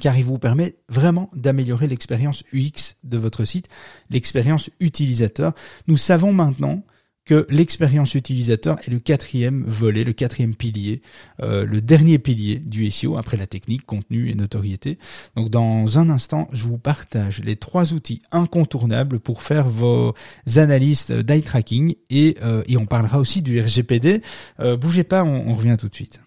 car 0.00 0.16
il 0.16 0.24
vous 0.24 0.38
permet 0.38 0.76
vraiment 0.88 1.28
d'améliorer 1.34 1.86
l'expérience 1.86 2.44
UX 2.54 2.96
de 3.04 3.18
votre 3.18 3.44
site, 3.44 3.68
l'expérience 4.08 4.70
utilisateur. 4.80 5.52
Nous 5.86 5.98
savons 5.98 6.32
maintenant 6.32 6.82
que 7.24 7.46
l'expérience 7.50 8.14
utilisateur 8.14 8.78
est 8.80 8.90
le 8.90 8.98
quatrième 8.98 9.64
volet, 9.66 10.04
le 10.04 10.12
quatrième 10.12 10.54
pilier, 10.54 11.02
euh, 11.40 11.64
le 11.64 11.80
dernier 11.80 12.18
pilier 12.18 12.58
du 12.58 12.90
SEO 12.90 13.16
après 13.16 13.36
la 13.36 13.46
technique, 13.46 13.86
contenu 13.86 14.30
et 14.30 14.34
notoriété. 14.34 14.98
Donc 15.36 15.50
dans 15.50 15.98
un 15.98 16.10
instant, 16.10 16.48
je 16.52 16.64
vous 16.64 16.78
partage 16.78 17.40
les 17.40 17.56
trois 17.56 17.92
outils 17.92 18.22
incontournables 18.32 19.20
pour 19.20 19.42
faire 19.42 19.68
vos 19.68 20.14
analyses 20.56 21.06
d'eye 21.06 21.42
tracking 21.42 21.94
et, 22.10 22.36
euh, 22.42 22.62
et 22.66 22.76
on 22.76 22.86
parlera 22.86 23.18
aussi 23.18 23.42
du 23.42 23.60
RGPD. 23.60 24.22
Euh, 24.60 24.76
bougez 24.76 25.04
pas, 25.04 25.24
on 25.24 25.54
revient 25.54 25.76
tout 25.78 25.88
de 25.88 25.94
suite. 25.94 26.20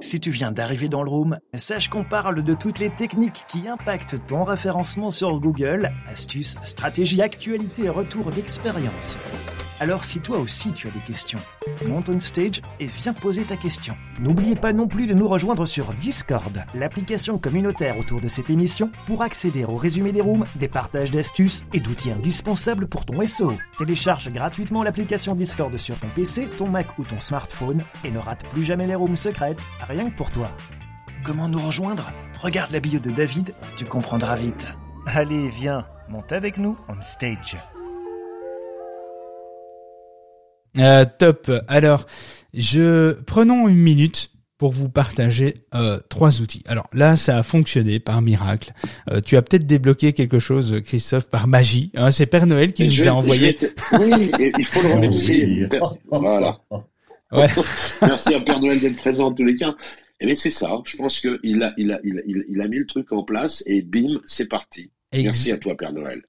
Si 0.00 0.20
tu 0.20 0.30
viens 0.30 0.52
d'arriver 0.52 0.88
dans 0.88 1.02
le 1.02 1.10
room, 1.10 1.38
sache 1.54 1.88
qu'on 1.88 2.04
parle 2.04 2.44
de 2.44 2.54
toutes 2.54 2.78
les 2.78 2.88
techniques 2.88 3.44
qui 3.48 3.66
impactent 3.66 4.14
ton 4.28 4.44
référencement 4.44 5.10
sur 5.10 5.40
Google, 5.40 5.90
astuces, 6.08 6.56
stratégies, 6.62 7.20
actualités 7.20 7.84
et 7.84 7.88
retours 7.88 8.30
d'expérience. 8.30 9.18
Alors 9.80 10.02
si 10.02 10.18
toi 10.18 10.38
aussi 10.38 10.72
tu 10.72 10.88
as 10.88 10.90
des 10.90 10.98
questions, 11.00 11.38
monte 11.86 12.08
on 12.08 12.18
stage 12.18 12.62
et 12.80 12.86
viens 12.86 13.12
poser 13.12 13.44
ta 13.44 13.56
question. 13.56 13.94
N'oubliez 14.20 14.56
pas 14.56 14.72
non 14.72 14.88
plus 14.88 15.06
de 15.06 15.14
nous 15.14 15.28
rejoindre 15.28 15.66
sur 15.66 15.94
Discord, 15.94 16.64
l'application 16.74 17.38
communautaire 17.38 17.96
autour 17.96 18.20
de 18.20 18.26
cette 18.26 18.50
émission, 18.50 18.90
pour 19.06 19.22
accéder 19.22 19.64
au 19.64 19.76
résumé 19.76 20.10
des 20.10 20.20
rooms, 20.20 20.46
des 20.56 20.66
partages 20.66 21.12
d'astuces 21.12 21.62
et 21.72 21.78
d'outils 21.78 22.10
indispensables 22.10 22.88
pour 22.88 23.04
ton 23.06 23.24
SEO. 23.24 23.52
Télécharge 23.78 24.32
gratuitement 24.32 24.82
l'application 24.82 25.36
Discord 25.36 25.76
sur 25.76 25.96
ton 25.96 26.08
PC, 26.08 26.48
ton 26.58 26.66
Mac 26.66 26.98
ou 26.98 27.04
ton 27.04 27.20
smartphone 27.20 27.80
et 28.04 28.10
ne 28.10 28.18
rate 28.18 28.44
plus 28.46 28.64
jamais 28.64 28.86
les 28.86 28.96
rooms 28.96 29.16
secrètes, 29.16 29.60
rien 29.88 30.10
que 30.10 30.16
pour 30.16 30.30
toi. 30.30 30.50
Comment 31.24 31.48
nous 31.48 31.60
rejoindre? 31.60 32.04
Regarde 32.40 32.70
la 32.70 32.80
bio 32.80 33.00
de 33.00 33.10
David, 33.10 33.54
tu 33.76 33.84
comprendras 33.84 34.36
vite. 34.36 34.66
Allez, 35.06 35.48
viens, 35.48 35.86
monte 36.08 36.32
avec 36.32 36.58
nous 36.58 36.78
on 36.88 37.00
stage. 37.00 37.56
Euh, 40.78 41.04
top. 41.18 41.50
Alors, 41.66 42.06
je 42.54 43.12
prenons 43.22 43.66
une 43.66 43.78
minute 43.78 44.30
pour 44.58 44.72
vous 44.72 44.88
partager 44.88 45.64
euh, 45.74 45.98
trois 46.08 46.40
outils. 46.40 46.62
Alors 46.66 46.88
là, 46.92 47.16
ça 47.16 47.38
a 47.38 47.42
fonctionné 47.42 48.00
par 48.00 48.20
miracle. 48.22 48.72
Euh, 49.10 49.20
tu 49.20 49.36
as 49.36 49.42
peut-être 49.42 49.66
débloqué 49.66 50.12
quelque 50.12 50.38
chose, 50.38 50.80
Christophe, 50.84 51.28
par 51.28 51.46
magie. 51.46 51.90
Hein, 51.96 52.10
c'est 52.10 52.26
Père 52.26 52.46
Noël 52.46 52.72
qui 52.72 52.86
nous 52.86 53.08
a 53.08 53.12
envoyé. 53.12 53.58
Oui, 53.92 54.30
il 54.38 54.64
faut 54.64 54.82
le 54.82 54.88
remercier. 54.94 55.68
Voilà. 56.10 56.58
Merci 58.02 58.34
à 58.34 58.40
Père 58.40 58.60
Noël 58.60 58.80
d'être 58.80 58.96
présent 58.96 59.26
en 59.26 59.32
tous 59.32 59.44
les 59.44 59.54
cas. 59.54 59.70
Et 60.20 60.24
eh 60.24 60.26
bien 60.26 60.36
c'est 60.36 60.50
ça. 60.50 60.70
Je 60.84 60.96
pense 60.96 61.20
qu'il 61.20 61.62
a, 61.62 61.72
il 61.76 61.92
a, 61.92 62.00
il 62.02 62.18
a, 62.18 62.22
il 62.24 62.60
a 62.60 62.68
mis 62.68 62.78
le 62.78 62.86
truc 62.86 63.12
en 63.12 63.22
place 63.22 63.62
et 63.66 63.82
bim, 63.82 64.20
c'est 64.26 64.48
parti. 64.48 64.90
Merci 65.12 65.52
à 65.52 65.56
toi, 65.56 65.74
Père 65.74 65.92
Noël. 65.92 66.22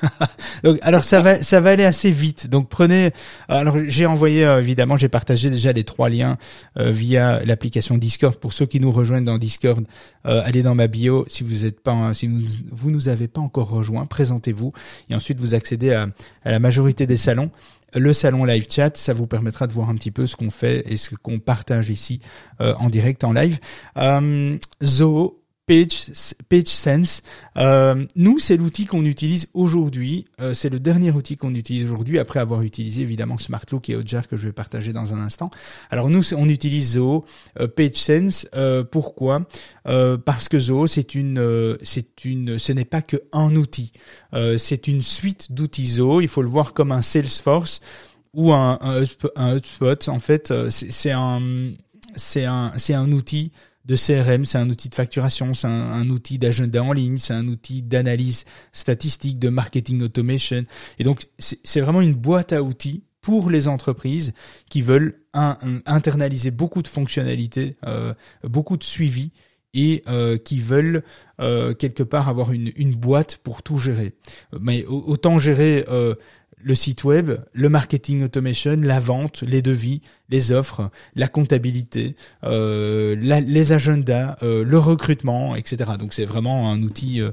Donc, 0.62 0.78
alors 0.82 1.04
ça 1.04 1.20
va, 1.20 1.42
ça 1.42 1.60
va 1.60 1.70
aller 1.70 1.84
assez 1.84 2.10
vite. 2.10 2.48
Donc 2.48 2.68
prenez. 2.68 3.10
Alors 3.48 3.76
j'ai 3.86 4.06
envoyé 4.06 4.44
euh, 4.44 4.60
évidemment, 4.60 4.96
j'ai 4.96 5.08
partagé 5.08 5.50
déjà 5.50 5.72
les 5.72 5.84
trois 5.84 6.08
liens 6.08 6.38
euh, 6.78 6.90
via 6.90 7.44
l'application 7.44 7.98
Discord 7.98 8.36
pour 8.36 8.52
ceux 8.52 8.66
qui 8.66 8.80
nous 8.80 8.90
rejoignent 8.90 9.24
dans 9.24 9.38
Discord. 9.38 9.86
Euh, 10.26 10.42
allez 10.44 10.62
dans 10.62 10.74
ma 10.74 10.86
bio 10.86 11.24
si 11.28 11.44
vous 11.44 11.66
êtes 11.66 11.80
pas, 11.80 12.14
si 12.14 12.28
vous 12.70 12.90
nous 12.90 13.08
avez 13.08 13.28
pas 13.28 13.40
encore 13.40 13.68
rejoint, 13.68 14.06
présentez-vous 14.06 14.72
et 15.10 15.14
ensuite 15.14 15.38
vous 15.38 15.54
accédez 15.54 15.92
à, 15.92 16.08
à 16.44 16.52
la 16.52 16.58
majorité 16.58 17.06
des 17.06 17.16
salons 17.16 17.50
le 17.96 18.12
salon 18.12 18.44
live 18.44 18.66
chat, 18.70 18.96
ça 18.96 19.14
vous 19.14 19.26
permettra 19.26 19.66
de 19.66 19.72
voir 19.72 19.88
un 19.88 19.94
petit 19.94 20.10
peu 20.10 20.26
ce 20.26 20.36
qu'on 20.36 20.50
fait 20.50 20.84
et 20.86 20.96
ce 20.96 21.14
qu'on 21.14 21.38
partage 21.38 21.90
ici 21.90 22.20
en 22.58 22.90
direct 22.90 23.24
en 23.24 23.32
live. 23.32 23.58
Euh, 23.96 24.58
Page, 25.66 26.12
PageSense. 26.48 27.22
Euh, 27.56 28.06
nous, 28.14 28.38
c'est 28.38 28.56
l'outil 28.56 28.86
qu'on 28.86 29.04
utilise 29.04 29.48
aujourd'hui. 29.52 30.24
Euh, 30.40 30.54
c'est 30.54 30.70
le 30.70 30.78
dernier 30.78 31.10
outil 31.10 31.36
qu'on 31.36 31.56
utilise 31.56 31.84
aujourd'hui, 31.84 32.20
après 32.20 32.38
avoir 32.38 32.62
utilisé 32.62 33.02
évidemment 33.02 33.36
SmartLook 33.36 33.90
et 33.90 33.96
Hotjar 33.96 34.28
que 34.28 34.36
je 34.36 34.46
vais 34.46 34.52
partager 34.52 34.92
dans 34.92 35.12
un 35.12 35.18
instant. 35.18 35.50
Alors 35.90 36.08
nous, 36.08 36.22
on 36.34 36.48
utilise 36.48 36.92
Zoho, 36.92 37.24
euh, 37.58 37.66
PageSense. 37.66 38.46
Euh, 38.54 38.84
pourquoi? 38.84 39.42
Parce 39.84 40.48
que 40.48 40.58
Zoho, 40.58 40.86
c'est 40.86 41.14
une, 41.14 41.76
c'est 41.82 42.24
une, 42.24 42.58
ce 42.58 42.72
n'est 42.72 42.84
pas 42.84 43.02
que 43.02 43.16
un 43.32 43.54
outil. 43.56 43.92
c'est 44.58 44.88
une 44.88 45.02
suite 45.02 45.52
d'outils 45.52 45.86
Zoho. 45.86 46.20
Il 46.20 46.28
faut 46.28 46.42
le 46.42 46.48
voir 46.48 46.74
comme 46.74 46.92
un 46.92 47.02
Salesforce 47.02 47.80
ou 48.34 48.52
un, 48.52 48.78
un, 48.80 49.56
HubSpot. 49.56 50.08
En 50.08 50.20
fait, 50.20 50.52
c'est 50.70 51.12
un, 51.12 51.40
c'est 52.16 52.44
un, 52.44 52.72
c'est 52.76 52.94
un 52.94 53.12
outil 53.12 53.52
de 53.86 53.96
CRM, 53.96 54.44
c'est 54.44 54.58
un 54.58 54.68
outil 54.68 54.88
de 54.88 54.94
facturation, 54.94 55.54
c'est 55.54 55.68
un, 55.68 56.08
outil 56.10 56.38
d'agenda 56.38 56.82
en 56.82 56.92
ligne, 56.92 57.18
c'est 57.18 57.34
un 57.34 57.46
outil 57.46 57.82
d'analyse 57.82 58.44
statistique, 58.72 59.38
de 59.38 59.48
marketing 59.48 60.02
automation. 60.02 60.64
Et 60.98 61.04
donc, 61.04 61.26
c'est 61.38 61.80
vraiment 61.80 62.00
une 62.00 62.14
boîte 62.14 62.52
à 62.52 62.62
outils 62.62 63.04
pour 63.20 63.48
les 63.50 63.68
entreprises 63.68 64.32
qui 64.70 64.82
veulent 64.82 65.20
internaliser 65.32 66.50
beaucoup 66.50 66.82
de 66.82 66.88
fonctionnalités, 66.88 67.76
euh, 67.86 68.14
beaucoup 68.44 68.76
de 68.76 68.84
suivi 68.84 69.32
et 69.74 70.02
euh, 70.08 70.38
qui 70.38 70.60
veulent 70.60 71.02
euh, 71.40 71.74
quelque 71.74 72.02
part 72.02 72.28
avoir 72.28 72.52
une, 72.52 72.72
une, 72.76 72.94
boîte 72.94 73.36
pour 73.38 73.62
tout 73.62 73.78
gérer. 73.78 74.14
Mais 74.60 74.84
autant 74.86 75.38
gérer 75.38 75.84
le 76.58 76.74
site 76.74 77.04
web, 77.04 77.32
le 77.52 77.68
marketing 77.68 78.24
automation, 78.24 78.76
la 78.82 78.98
vente, 78.98 79.42
les 79.42 79.62
devis, 79.62 80.00
les 80.28 80.52
offres, 80.52 80.90
la 81.14 81.28
comptabilité, 81.28 82.16
euh, 82.44 83.14
les 83.16 83.72
agendas, 83.72 84.36
euh, 84.42 84.64
le 84.64 84.78
recrutement, 84.78 85.54
etc. 85.54 85.92
Donc 85.98 86.14
c'est 86.14 86.24
vraiment 86.24 86.70
un 86.70 86.82
outil. 86.82 87.20
Euh, 87.20 87.32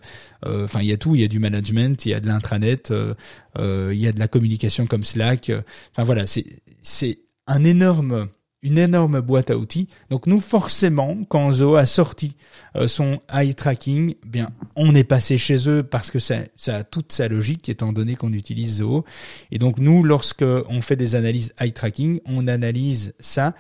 enfin, 0.66 0.82
il 0.82 0.88
y 0.88 0.94
a 0.94 0.98
tout. 0.98 1.16
Il 1.16 1.22
y 1.22 1.24
a 1.24 1.28
du 1.28 1.40
management, 1.40 2.06
il 2.06 2.10
y 2.10 2.14
a 2.14 2.20
de 2.20 2.28
l'intranet, 2.28 2.92
il 2.92 3.98
y 3.98 4.08
a 4.08 4.12
de 4.12 4.20
la 4.20 4.28
communication 4.28 4.86
comme 4.86 5.04
Slack. 5.04 5.52
Enfin 5.92 6.04
voilà, 6.04 6.26
c'est 6.26 6.46
c'est 6.82 7.20
un 7.48 7.64
énorme 7.64 8.28
une 8.64 8.78
énorme 8.78 9.22
boîte 9.22 9.52
à 9.52 9.58
outils. 9.58 9.88
Donc 10.10 10.26
nous, 10.26 10.40
forcément, 10.40 11.24
quand 11.30 11.52
Zoho 11.52 11.76
a 11.76 11.86
sorti 11.86 12.36
euh, 12.76 12.88
son 12.88 13.20
eye 13.32 13.54
tracking, 13.54 14.16
eh 14.24 14.28
bien, 14.28 14.50
on 14.76 14.96
est 14.96 15.04
passé 15.04 15.38
chez 15.38 15.70
eux 15.70 15.84
parce 15.84 16.10
que 16.10 16.20
ça, 16.20 16.38
a 16.68 16.84
toute 16.84 17.12
sa 17.12 17.28
logique, 17.28 17.70
étant 17.70 17.94
donné 17.94 18.16
qu'on 18.16 18.34
utilise 18.34 18.78
Zoho. 18.78 19.04
Et 19.52 19.60
donc 19.60 19.78
nous, 19.78 20.04
lorsque 20.04 20.44
on 20.44 20.82
fait 20.82 20.96
des 20.96 21.16
analyses 21.16 21.54
eye 21.60 21.74
tracking, 21.74 22.22
on 22.26 22.48
analyse 22.48 23.14
ça 23.20 23.54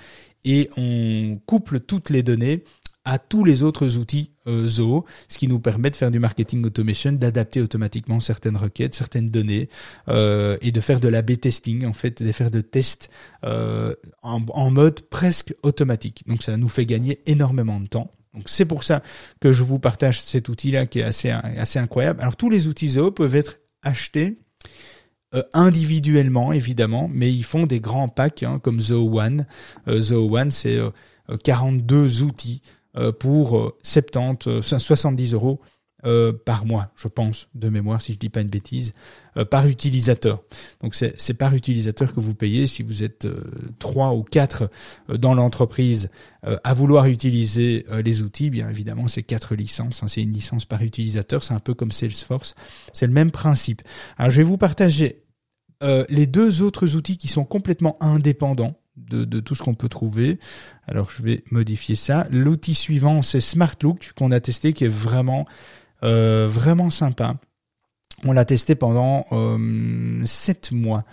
et 0.45 0.69
on 0.77 1.37
couple 1.45 1.79
toutes 1.79 2.09
les 2.09 2.23
données 2.23 2.63
à 3.05 3.19
tous 3.19 3.43
les 3.43 3.63
autres 3.63 3.97
outils 3.97 4.31
euh, 4.47 4.67
Zoho, 4.67 5.05
ce 5.27 5.37
qui 5.37 5.47
nous 5.47 5.59
permet 5.59 5.89
de 5.89 5.95
faire 5.95 6.11
du 6.11 6.19
marketing 6.19 6.65
automation, 6.65 7.11
d'adapter 7.11 7.61
automatiquement 7.61 8.19
certaines 8.19 8.57
requêtes, 8.57 8.95
certaines 8.95 9.29
données, 9.29 9.69
euh, 10.07 10.57
et 10.61 10.71
de 10.71 10.81
faire 10.81 10.99
de 10.99 11.07
l'A-B 11.07 11.39
testing, 11.39 11.85
en 11.85 11.93
fait, 11.93 12.23
de 12.23 12.31
faire 12.31 12.51
de 12.51 12.61
tests 12.61 13.09
euh, 13.43 13.93
en, 14.21 14.71
mode 14.71 15.01
presque 15.01 15.53
automatique. 15.63 16.23
Donc 16.27 16.43
ça 16.43 16.55
nous 16.57 16.69
fait 16.69 16.85
gagner 16.85 17.21
énormément 17.25 17.79
de 17.79 17.87
temps. 17.87 18.11
Donc 18.33 18.43
c'est 18.47 18.65
pour 18.65 18.83
ça 18.83 19.03
que 19.39 19.51
je 19.51 19.63
vous 19.63 19.79
partage 19.79 20.21
cet 20.21 20.49
outil-là 20.49 20.87
qui 20.87 20.99
est 20.99 21.03
assez 21.03 21.29
assez 21.29 21.77
incroyable. 21.77 22.21
Alors 22.21 22.35
tous 22.35 22.49
les 22.49 22.67
outils 22.67 22.89
Zoho 22.89 23.11
peuvent 23.11 23.35
être 23.35 23.57
achetés 23.83 24.39
euh, 25.35 25.43
individuellement 25.53 26.51
évidemment, 26.51 27.09
mais 27.13 27.31
ils 27.31 27.43
font 27.43 27.67
des 27.67 27.79
grands 27.79 28.09
packs 28.09 28.41
hein, 28.41 28.59
comme 28.63 28.79
Zoho 28.79 29.19
One. 29.19 29.45
Zoho 29.87 30.35
One, 30.35 30.49
c'est 30.49 30.79
42 31.43 32.23
outils 32.23 32.63
pour 33.19 33.73
70, 33.83 34.77
70 34.77 35.33
euros 35.33 35.59
euh, 36.05 36.33
par 36.33 36.65
mois, 36.65 36.91
je 36.97 37.07
pense, 37.07 37.47
de 37.55 37.69
mémoire, 37.69 38.01
si 38.01 38.11
je 38.11 38.17
dis 38.17 38.27
pas 38.27 38.41
une 38.41 38.49
bêtise, 38.49 38.93
euh, 39.37 39.45
par 39.45 39.65
utilisateur. 39.67 40.43
Donc 40.81 40.95
c'est 40.95 41.33
par 41.33 41.55
utilisateur 41.55 42.13
que 42.13 42.19
vous 42.19 42.35
payez. 42.35 42.67
Si 42.67 42.83
vous 42.83 43.03
êtes 43.03 43.23
euh, 43.23 43.41
trois 43.79 44.13
ou 44.13 44.23
quatre 44.23 44.69
dans 45.07 45.33
l'entreprise 45.33 46.09
à 46.41 46.73
vouloir 46.73 47.05
utiliser 47.05 47.85
les 48.03 48.21
outils, 48.21 48.49
bien 48.49 48.69
évidemment, 48.69 49.07
c'est 49.07 49.23
quatre 49.23 49.55
licences. 49.55 50.03
Hein, 50.03 50.09
c'est 50.09 50.21
une 50.21 50.33
licence 50.33 50.65
par 50.65 50.81
utilisateur. 50.81 51.41
C'est 51.41 51.53
un 51.53 51.61
peu 51.61 51.73
comme 51.73 51.93
Salesforce. 51.93 52.53
C'est 52.91 53.07
le 53.07 53.13
même 53.13 53.31
principe. 53.31 53.81
Alors 54.17 54.29
je 54.29 54.37
vais 54.37 54.43
vous 54.43 54.57
partager 54.57 55.23
les 56.09 56.27
deux 56.27 56.61
autres 56.61 56.95
outils 56.95 57.17
qui 57.17 57.29
sont 57.29 57.45
complètement 57.45 57.95
indépendants 58.01 58.75
de, 58.97 59.39
tout 59.39 59.55
ce 59.55 59.63
qu'on 59.63 59.73
peut 59.73 59.89
trouver. 59.89 60.39
Alors 60.87 61.09
je 61.09 61.23
vais 61.23 61.43
modifier 61.51 61.95
ça. 61.95 62.27
L'outil 62.31 62.75
suivant, 62.75 63.21
c'est 63.21 63.41
SmartLook 63.41 64.13
qu'on 64.15 64.31
a 64.31 64.39
testé, 64.39 64.73
qui 64.73 64.85
est 64.85 64.93
vraiment 64.93 65.45
euh, 66.03 66.47
vraiment 66.47 66.89
sympa. 66.89 67.35
On 68.25 68.31
l'a 68.31 68.45
testé 68.45 68.75
pendant 68.75 69.25
euh, 69.31 70.21
7 70.23 70.71
mois. 70.71 71.03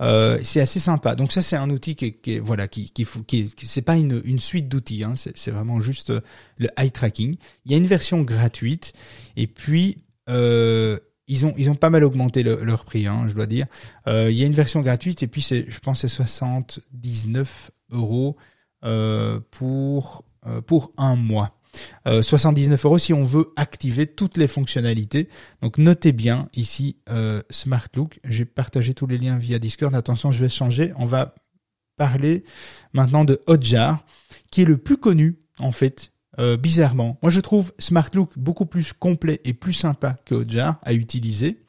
Euh, 0.00 0.38
c'est 0.42 0.60
assez 0.60 0.80
sympa. 0.80 1.14
Donc 1.14 1.30
ça, 1.30 1.42
c'est 1.42 1.56
un 1.56 1.70
outil 1.70 1.94
qui, 1.94 2.14
qui 2.14 2.38
voilà, 2.40 2.66
qui, 2.66 2.90
qui, 2.90 3.06
qui, 3.26 3.52
c'est 3.66 3.82
pas 3.82 3.96
une, 3.96 4.20
une 4.24 4.38
suite 4.38 4.68
d'outils. 4.68 5.04
Hein. 5.04 5.14
C'est 5.16 5.50
vraiment 5.50 5.80
juste 5.80 6.10
euh, 6.10 6.20
le 6.58 6.68
eye 6.76 6.90
tracking. 6.90 7.36
Il 7.64 7.72
y 7.72 7.74
a 7.74 7.78
une 7.78 7.86
version 7.86 8.22
gratuite 8.22 8.92
et 9.36 9.46
puis 9.46 9.98
euh, 10.28 10.98
ils 11.28 11.46
ont 11.46 11.54
ils 11.56 11.70
ont 11.70 11.74
pas 11.74 11.90
mal 11.90 12.04
augmenté 12.04 12.42
leur 12.42 12.84
prix, 12.84 13.06
hein, 13.06 13.26
je 13.28 13.34
dois 13.34 13.46
dire. 13.46 13.66
Euh, 14.06 14.30
il 14.30 14.36
y 14.36 14.42
a 14.42 14.46
une 14.46 14.52
version 14.52 14.80
gratuite 14.80 15.22
et 15.22 15.26
puis 15.26 15.42
c'est, 15.42 15.66
je 15.68 15.78
pense, 15.80 16.00
c'est 16.00 16.08
79 16.08 17.70
euros 17.90 18.36
pour 19.50 20.24
pour 20.66 20.92
un 20.96 21.16
mois. 21.16 21.50
79 22.04 22.84
euh, 22.84 22.88
euros 22.88 22.98
si 22.98 23.12
on 23.12 23.24
veut 23.24 23.52
activer 23.56 24.06
toutes 24.06 24.36
les 24.36 24.48
fonctionnalités. 24.48 25.28
Donc 25.62 25.78
notez 25.78 26.12
bien 26.12 26.48
ici 26.54 26.96
euh, 27.08 27.42
Smart 27.50 27.88
Look. 27.94 28.20
J'ai 28.24 28.44
partagé 28.44 28.94
tous 28.94 29.06
les 29.06 29.18
liens 29.18 29.38
via 29.38 29.58
Discord. 29.58 29.94
Attention, 29.94 30.32
je 30.32 30.40
vais 30.40 30.48
changer. 30.48 30.92
On 30.96 31.06
va 31.06 31.34
parler 31.96 32.44
maintenant 32.92 33.24
de 33.24 33.40
Hotjar, 33.46 34.04
qui 34.50 34.62
est 34.62 34.66
le 34.66 34.76
plus 34.76 34.96
connu 34.96 35.38
en 35.58 35.72
fait. 35.72 36.12
Euh, 36.38 36.56
bizarrement, 36.56 37.18
moi 37.22 37.30
je 37.30 37.40
trouve 37.40 37.72
Smart 37.78 38.08
Look 38.14 38.32
beaucoup 38.36 38.66
plus 38.66 38.92
complet 38.92 39.40
et 39.44 39.54
plus 39.54 39.72
sympa 39.72 40.16
que 40.24 40.34
Hotjar 40.34 40.78
à 40.82 40.92
utiliser, 40.92 41.62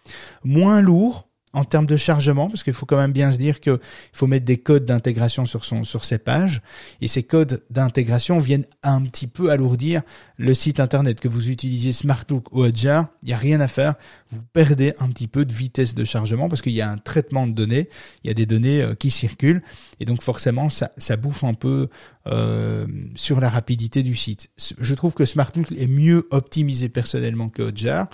moins 0.43 0.81
lourd, 0.81 1.27
en 1.53 1.63
termes 1.63 1.87
de 1.87 1.97
chargement, 1.97 2.49
parce 2.49 2.61
qu'il 2.63 2.73
faut 2.73 2.85
quand 2.85 2.97
même 2.97 3.13
bien 3.13 3.31
se 3.31 3.37
dire 3.37 3.59
qu'il 3.59 3.79
faut 4.13 4.27
mettre 4.27 4.45
des 4.45 4.57
codes 4.57 4.85
d'intégration 4.85 5.47
sur 5.47 5.65
son 5.65 5.83
sur 5.83 6.05
ses 6.05 6.19
pages, 6.19 6.61
et 7.01 7.07
ces 7.07 7.23
codes 7.23 7.63
d'intégration 7.71 8.37
viennent 8.37 8.67
un 8.83 9.01
petit 9.01 9.25
peu 9.25 9.49
alourdir 9.49 10.03
le 10.37 10.53
site 10.53 10.79
internet. 10.79 11.19
Que 11.19 11.27
vous 11.27 11.49
utilisiez 11.49 11.93
SmartLook 11.93 12.53
ou 12.55 12.63
Hotjar, 12.63 13.07
il 13.23 13.29
y 13.29 13.33
a 13.33 13.37
rien 13.37 13.59
à 13.59 13.67
faire, 13.67 13.95
vous 14.31 14.41
perdez 14.53 14.93
un 14.99 15.09
petit 15.09 15.27
peu 15.27 15.45
de 15.45 15.53
vitesse 15.53 15.95
de 15.95 16.03
chargement 16.03 16.49
parce 16.49 16.61
qu'il 16.61 16.73
y 16.73 16.81
a 16.81 16.89
un 16.89 16.97
traitement 16.97 17.47
de 17.47 17.53
données, 17.53 17.89
il 18.23 18.27
y 18.27 18.31
a 18.31 18.33
des 18.33 18.45
données 18.45 18.81
euh, 18.81 18.95
qui 18.95 19.09
circulent, 19.09 19.63
et 19.99 20.05
donc 20.05 20.21
forcément 20.21 20.69
ça 20.69 20.91
ça 20.97 21.17
bouffe 21.17 21.43
un 21.43 21.53
peu 21.53 21.89
euh, 22.27 22.85
sur 23.15 23.39
la 23.39 23.49
rapidité 23.49 24.03
du 24.03 24.15
site. 24.15 24.49
Je 24.57 24.95
trouve 24.95 25.13
que 25.13 25.25
SmartLook 25.25 25.71
est 25.71 25.87
mieux 25.87 26.27
optimisé 26.31 26.89
personnellement 26.89 27.49
que 27.49 27.63
Hotjar, 27.63 28.09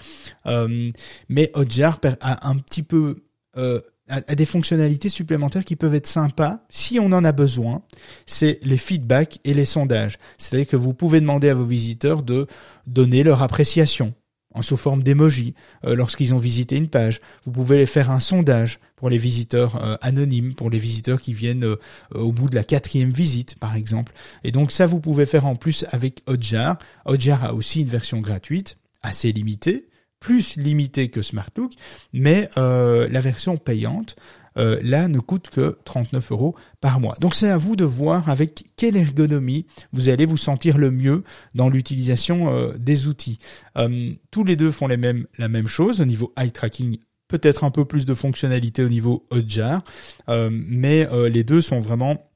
euh, 0.45 0.91
mais 1.29 1.51
Hotjar 1.53 1.99
a 2.21 2.49
un 2.49 2.57
petit 2.57 2.83
peu 2.83 3.23
euh, 3.57 3.79
à, 4.09 4.35
des 4.35 4.45
fonctionnalités 4.45 5.09
supplémentaires 5.09 5.63
qui 5.63 5.75
peuvent 5.75 5.95
être 5.95 6.07
sympas 6.07 6.59
si 6.69 6.99
on 6.99 7.05
en 7.11 7.23
a 7.23 7.31
besoin. 7.31 7.83
C'est 8.25 8.59
les 8.61 8.77
feedbacks 8.77 9.39
et 9.43 9.53
les 9.53 9.65
sondages. 9.65 10.19
C'est-à-dire 10.37 10.67
que 10.67 10.75
vous 10.75 10.93
pouvez 10.93 11.21
demander 11.21 11.49
à 11.49 11.53
vos 11.53 11.65
visiteurs 11.65 12.21
de 12.21 12.47
donner 12.85 13.23
leur 13.23 13.41
appréciation 13.41 14.13
en 14.53 14.61
sous 14.61 14.77
forme 14.77 15.03
d'emoji 15.03 15.53
euh, 15.85 15.95
lorsqu'ils 15.95 16.33
ont 16.33 16.37
visité 16.37 16.77
une 16.77 16.87
page. 16.87 17.21
Vous 17.45 17.51
pouvez 17.51 17.85
faire 17.85 18.11
un 18.11 18.19
sondage 18.19 18.79
pour 18.95 19.09
les 19.09 19.17
visiteurs 19.17 19.83
euh, 19.83 19.95
anonymes, 20.01 20.53
pour 20.53 20.69
les 20.69 20.79
visiteurs 20.79 21.21
qui 21.21 21.33
viennent 21.33 21.65
euh, 21.65 21.77
au 22.13 22.31
bout 22.31 22.49
de 22.49 22.55
la 22.55 22.63
quatrième 22.63 23.11
visite, 23.11 23.57
par 23.59 23.75
exemple. 23.75 24.13
Et 24.43 24.51
donc 24.51 24.71
ça, 24.71 24.85
vous 24.85 24.99
pouvez 24.99 25.25
faire 25.25 25.45
en 25.45 25.55
plus 25.55 25.85
avec 25.91 26.21
Hotjar. 26.27 26.77
Hotjar 27.05 27.43
a 27.43 27.53
aussi 27.53 27.81
une 27.81 27.89
version 27.89 28.19
gratuite, 28.19 28.77
assez 29.01 29.31
limitée, 29.31 29.87
plus 30.19 30.55
limitée 30.55 31.09
que 31.09 31.21
SmartLook, 31.21 31.73
mais 32.13 32.49
la 32.55 33.19
version 33.19 33.57
payante 33.57 34.15
euh, 34.57 34.79
là 34.83 35.07
ne 35.07 35.19
coûte 35.19 35.49
que 35.49 35.77
39 35.85 36.31
euros 36.31 36.55
par 36.81 36.99
mois. 36.99 37.15
Donc 37.19 37.35
c'est 37.35 37.49
à 37.49 37.57
vous 37.57 37.75
de 37.75 37.85
voir 37.85 38.29
avec 38.29 38.65
quelle 38.75 38.95
ergonomie 38.95 39.65
vous 39.91 40.09
allez 40.09 40.25
vous 40.25 40.37
sentir 40.37 40.77
le 40.77 40.91
mieux 40.91 41.23
dans 41.55 41.69
l'utilisation 41.69 42.53
euh, 42.53 42.73
des 42.77 43.07
outils. 43.07 43.39
Euh, 43.77 44.11
tous 44.31 44.43
les 44.43 44.55
deux 44.55 44.71
font 44.71 44.87
la 44.87 44.97
même 44.97 45.67
chose 45.67 46.01
au 46.01 46.05
niveau 46.05 46.33
eye 46.37 46.51
tracking 46.51 46.97
peut-être 47.27 47.63
un 47.63 47.71
peu 47.71 47.85
plus 47.85 48.05
de 48.05 48.13
fonctionnalité 48.13 48.83
au 48.83 48.89
niveau 48.89 49.25
Hotjar, 49.31 49.83
mais 50.27 51.07
les 51.29 51.43
deux 51.43 51.61
sont 51.61 51.81
vraiment 51.81 52.29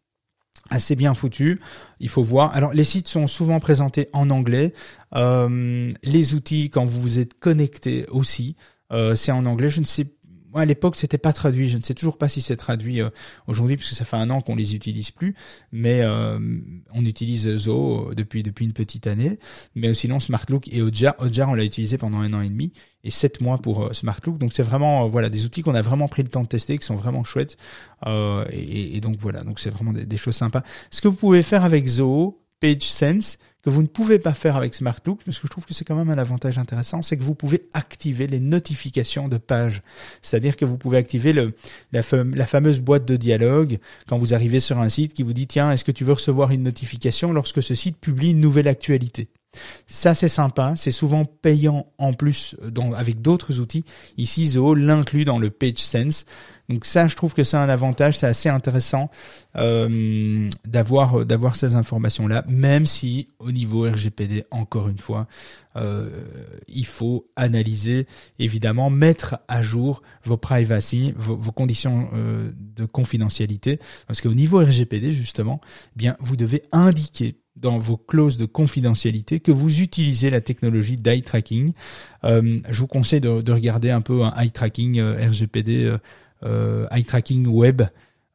assez 0.72 0.95
bien 0.95 1.13
foutus. 1.13 1.59
Il 1.99 2.09
faut 2.09 2.24
voir. 2.24 2.55
Alors 2.55 2.74
les 2.74 2.84
sites 2.84 3.07
sont 3.07 3.28
souvent 3.28 3.59
présentés 3.59 4.09
en 4.13 4.32
anglais. 4.32 4.74
les 5.13 6.34
outils 6.34 6.72
quand 6.72 6.88
vous 6.88 6.99
vous 6.99 7.20
êtes 7.20 7.38
connecté 7.38 8.07
aussi, 8.09 8.55
c'est 9.13 9.32
en 9.32 9.45
anglais. 9.45 9.70
Je 9.70 9.82
ne 9.82 9.86
sais 9.86 10.07
à 10.54 10.66
l'époque, 10.66 10.95
c'était 10.95 11.18
pas 11.18 11.34
traduit. 11.34 11.70
Je 11.70 11.78
ne 11.78 11.84
sais 11.84 11.93
toujours 11.93 12.18
pas 12.18 12.30
si 12.30 12.41
c'est 12.41 12.56
traduit 12.56 13.02
euh, 13.02 13.10
aujourd'hui, 13.48 13.78
puisque 13.78 13.93
ça 13.93 14.06
fait 14.06 14.16
un 14.16 14.30
an 14.30 14.41
qu'on 14.41 14.56
les 14.56 14.76
utilise 14.76 15.12
plus. 15.12 15.36
Mais 15.72 16.02
euh, 16.02 16.39
on 16.93 17.06
utilise 17.06 17.58
Zo 17.58 18.14
depuis 18.16 18.43
depuis 18.43 18.66
une 18.66 18.74
petite 18.74 19.08
année. 19.08 19.39
Mais 19.76 19.93
sinon, 19.93 20.20
SmartLook 20.20 20.68
et 20.70 20.82
Hotjar, 20.82 21.16
Hotjar, 21.20 21.50
on 21.50 21.54
l'a 21.54 21.64
utilisé 21.64 21.98
pendant 21.98 22.20
un 22.20 22.34
an 22.34 22.41
et 22.41 22.50
demi 22.50 22.74
et 23.04 23.12
sept 23.12 23.41
mois 23.41 23.58
pour 23.58 23.86
euh, 23.86 23.93
SmartLook. 23.93 24.38
Donc 24.38 24.54
c'est 24.54 24.64
vraiment 24.64 25.08
voilà 25.08 25.30
des 25.30 25.45
outils 25.45 25.62
qu'on 25.62 25.76
a 25.76 25.82
vraiment 25.82 26.08
pris 26.08 26.24
le 26.24 26.30
temps 26.30 26.43
de 26.43 26.48
tester, 26.48 26.78
qui 26.78 26.86
sont 26.86 26.95
vraiment 26.95 27.24
chouettes. 27.24 27.58
Et, 28.06 28.95
et, 28.95 29.02
donc 29.02 29.18
voilà, 29.20 29.43
donc 29.43 29.60
c'est 29.60 29.70
vraiment 29.70 29.93
des, 29.93 30.06
des, 30.06 30.18
choses 30.18 30.36
sympas. 30.36 30.64
Ce 30.91 31.02
que 31.02 31.08
vous 31.08 31.16
pouvez 31.16 31.41
faire 31.41 31.64
avec 31.64 31.88
Zoho, 31.88 32.47
PageSense, 32.60 33.38
que 33.64 33.70
vous 33.70 33.82
ne 33.82 33.88
pouvez 33.88 34.18
pas 34.18 34.34
faire 34.34 34.55
avec 34.55 34.74
SmartLook, 34.74 35.20
parce 35.26 35.39
que 35.39 35.47
je 35.47 35.51
trouve 35.51 35.66
que 35.66 35.74
c'est 35.74 35.84
quand 35.84 35.95
même 35.95 36.10
un 36.10 36.18
avantage 36.18 36.58
intéressant, 36.58 37.01
c'est 37.01 37.18
que 37.18 37.24
vous 37.24 37.36
pouvez 37.36 37.68
activer 37.74 38.26
les 38.26 38.39
notifications 38.39 39.28
de 39.28 39.38
pages. 39.38 39.82
C'est-à-dire 40.22 40.55
que 40.55 40.64
vous 40.64 40.78
pouvez 40.78 40.97
activer 40.97 41.34
la, 41.34 41.43
la, 41.91 42.45
fameuse 42.45 42.80
boîte 42.80 43.05
de 43.05 43.18
dialogue 43.18 43.80
quand 44.08 44.18
vous 44.18 44.34
arrivez 44.34 44.60
sur 44.60 44.80
un 44.80 44.89
site 44.89 45.14
qui 45.14 45.24
vous 45.24 45.34
dit 45.34 45.47
tiens, 45.47 45.72
est-ce 45.72 45.84
que 45.84 45.91
tu 45.91 46.05
veux 46.05 46.14
recevoir 46.14 46.51
une 46.51 46.64
notification 46.64 47.34
lorsque 47.34 47.62
ce 47.62 47.76
site 47.76 47.97
publie 47.97 48.32
une 48.32 48.39
nouvelle 48.39 48.68
actualité? 48.68 49.28
Ça, 49.88 50.14
c'est 50.14 50.28
sympa. 50.28 50.74
C'est 50.78 50.91
souvent 50.91 51.26
payant 51.26 51.88
en 51.97 52.14
plus 52.14 52.55
dans, 52.70 52.93
avec 52.93 53.22
d'autres 53.22 53.60
outils. 53.60 53.86
Ici, 54.18 54.47
Zoho 54.47 54.76
l'inclut 54.76 55.26
dans 55.26 55.39
le 55.39 55.49
Page 55.49 55.78
Sense. 55.78 56.26
Donc 56.70 56.84
ça, 56.84 57.08
je 57.08 57.16
trouve 57.16 57.34
que 57.34 57.43
c'est 57.43 57.58
un 57.58 57.70
avantage. 57.70 58.18
C'est 58.18 58.28
assez 58.28 58.49
intéressant 58.49 59.10
euh, 59.55 60.49
d'avoir 60.66 61.26
d'avoir 61.26 61.55
ces 61.55 61.76
informations-là, 61.76 62.43
même 62.47 62.86
si 62.86 63.30
au 63.39 63.51
niveau 63.51 63.84
RGPD, 63.89 64.45
encore 64.51 64.89
une 64.89 64.99
fois, 64.99 65.28
euh, 65.78 66.10
il 66.68 66.86
faut 66.86 67.30
analyser, 67.36 68.08
évidemment, 68.39 68.89
mettre 68.89 69.39
à 69.47 69.62
jour 69.62 70.01
vos 70.26 70.38
privacy, 70.38 71.14
vos, 71.16 71.51
conditions 71.51 72.10
euh, 72.14 72.51
de 72.58 72.86
confidentialité, 72.86 73.80
parce 74.08 74.22
qu'au 74.22 74.34
niveau 74.34 74.60
RGPD, 74.60 75.14
justement, 75.14 75.62
eh 75.95 75.97
bien, 75.97 76.18
vous 76.20 76.36
devez 76.36 76.64
indiquer 76.72 77.39
dans 77.60 77.80
vos 77.80 77.97
clauses 77.97 78.38
de 78.38 78.45
confidentialité 78.45 79.39
que 79.39 79.51
vous 79.51 79.82
utilisez 79.82 80.30
la 80.30 80.41
technologie 80.41 80.97
d'eye 80.97 81.24
tracking. 81.24 81.74
Euh, 82.24 82.60
je 82.70 82.80
vous 82.80 82.88
conseille 82.88 83.22
de, 83.22 83.41
de, 83.41 83.51
regarder 83.51 83.91
un 83.91 84.01
peu 84.01 84.24
un 84.24 84.34
eye 84.38 84.51
tracking 84.51 84.99
euh, 84.99 85.28
RGPD, 85.30 85.97
euh, 86.43 86.88
eye 86.91 87.05
tracking 87.05 87.47
web 87.47 87.82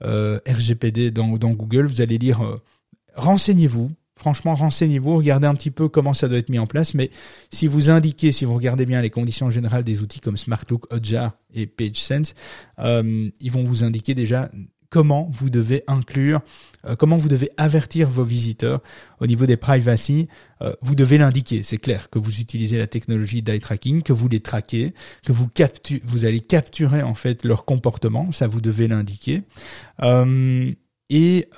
RGPD 0.01 1.13
dans, 1.13 1.29
Google. 1.37 1.87
Vous 1.87 2.01
allez 2.01 2.19
lire, 2.19 2.43
renseignez-vous. 3.15 3.93
Franchement, 4.17 4.55
renseignez-vous, 4.55 5.17
regardez 5.17 5.47
un 5.47 5.55
petit 5.55 5.71
peu 5.71 5.89
comment 5.89 6.13
ça 6.13 6.29
doit 6.29 6.39
être 6.39 6.49
mis 6.49 6.59
en 6.59 6.67
place. 6.67 6.95
Mais 6.95 7.11
si 7.53 7.69
vous 7.69 7.89
indiquez, 7.89 8.33
si 8.33 8.45
vous 8.45 8.55
regardez 8.55 8.85
bien 8.85 9.01
les 9.01 9.11
conditions 9.11 9.49
générales 9.49 9.85
des 9.85 10.03
outils 10.03 10.19
comme 10.19 10.37
SmartLook, 10.37 10.93
Hotjar 10.93 11.33
et 11.55 11.67
PageSense, 11.67 12.35
ils 12.79 13.51
vont 13.53 13.63
vous 13.63 13.85
indiquer 13.85 14.15
déjà 14.17 14.51
comment 14.93 15.31
vous 15.33 15.49
devez 15.49 15.83
inclure, 15.87 16.43
euh, 16.85 16.97
comment 16.97 17.17
vous 17.17 17.31
devez 17.31 17.51
avertir 17.57 18.11
vos 18.11 18.25
visiteurs 18.25 18.83
au 19.21 19.27
niveau 19.27 19.47
des 19.47 19.57
privacy. 19.57 20.29
Euh, 20.61 20.75
vous 20.83 20.95
devez 20.95 21.17
l'indiquer, 21.17 21.63
c'est 21.63 21.79
clair, 21.79 22.11
que 22.11 22.19
vous 22.19 22.41
utilisez 22.41 22.77
la 22.77 22.87
technologie 22.87 23.41
d'eye 23.41 23.59
tracking, 23.59 24.03
que 24.03 24.13
vous 24.13 24.29
les 24.29 24.41
traquez, 24.41 24.93
que 25.25 25.33
vous 25.33 25.49
vous 26.05 26.25
allez 26.27 26.41
capturer 26.41 27.03
en 27.03 27.15
fait 27.15 27.45
leur 27.45 27.65
comportement, 27.65 28.33
ça 28.33 28.47
vous 28.47 28.61
devez 28.61 28.87
l'indiquer. 28.87 29.43
Euh, 30.03 30.71
et, 31.09 31.49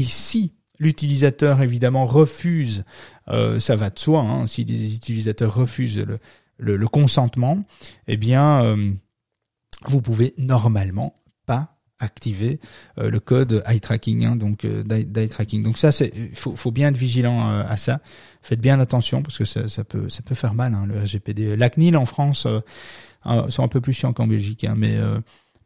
si 0.00 0.52
l'utilisateur 0.80 1.62
évidemment 1.62 2.04
refuse, 2.04 2.84
ça 3.26 3.76
va 3.76 3.90
de 3.90 3.98
soi, 3.98 4.22
hein, 4.22 4.46
si 4.48 4.64
les 4.64 4.96
utilisateurs 4.96 5.54
refusent 5.54 6.04
le, 6.58 6.76
le, 6.76 6.88
consentement, 6.88 7.64
eh 8.08 8.16
bien 8.16 8.76
vous 9.86 10.02
pouvez 10.02 10.34
normalement 10.38 11.14
activer 11.98 12.60
euh, 12.98 13.10
le 13.10 13.20
code 13.20 13.62
eye 13.66 13.80
tracking 13.80 14.24
hein, 14.24 14.36
donc 14.36 14.64
euh, 14.64 14.82
d'eye 14.82 15.28
tracking. 15.28 15.62
Donc 15.62 15.78
ça 15.78 15.92
c'est 15.92 16.12
faut, 16.34 16.54
faut 16.56 16.70
bien 16.70 16.88
être 16.88 16.96
vigilant 16.96 17.50
euh, 17.50 17.64
à 17.66 17.76
ça. 17.76 18.00
Faites 18.42 18.60
bien 18.60 18.78
attention 18.80 19.22
parce 19.22 19.38
que 19.38 19.44
ça, 19.44 19.68
ça 19.68 19.84
peut 19.84 20.08
ça 20.08 20.22
peut 20.22 20.34
faire 20.34 20.54
mal 20.54 20.74
hein, 20.74 20.86
le 20.86 20.98
RGPD 20.98 21.56
la 21.56 21.70
CNIL 21.70 21.96
en 21.96 22.06
France 22.06 22.46
sont 23.48 23.62
un 23.62 23.68
peu 23.68 23.80
plus 23.80 23.92
chiants 23.92 24.12
qu'en 24.12 24.26
Belgique 24.26 24.64
hein, 24.64 24.74
mais 24.76 24.96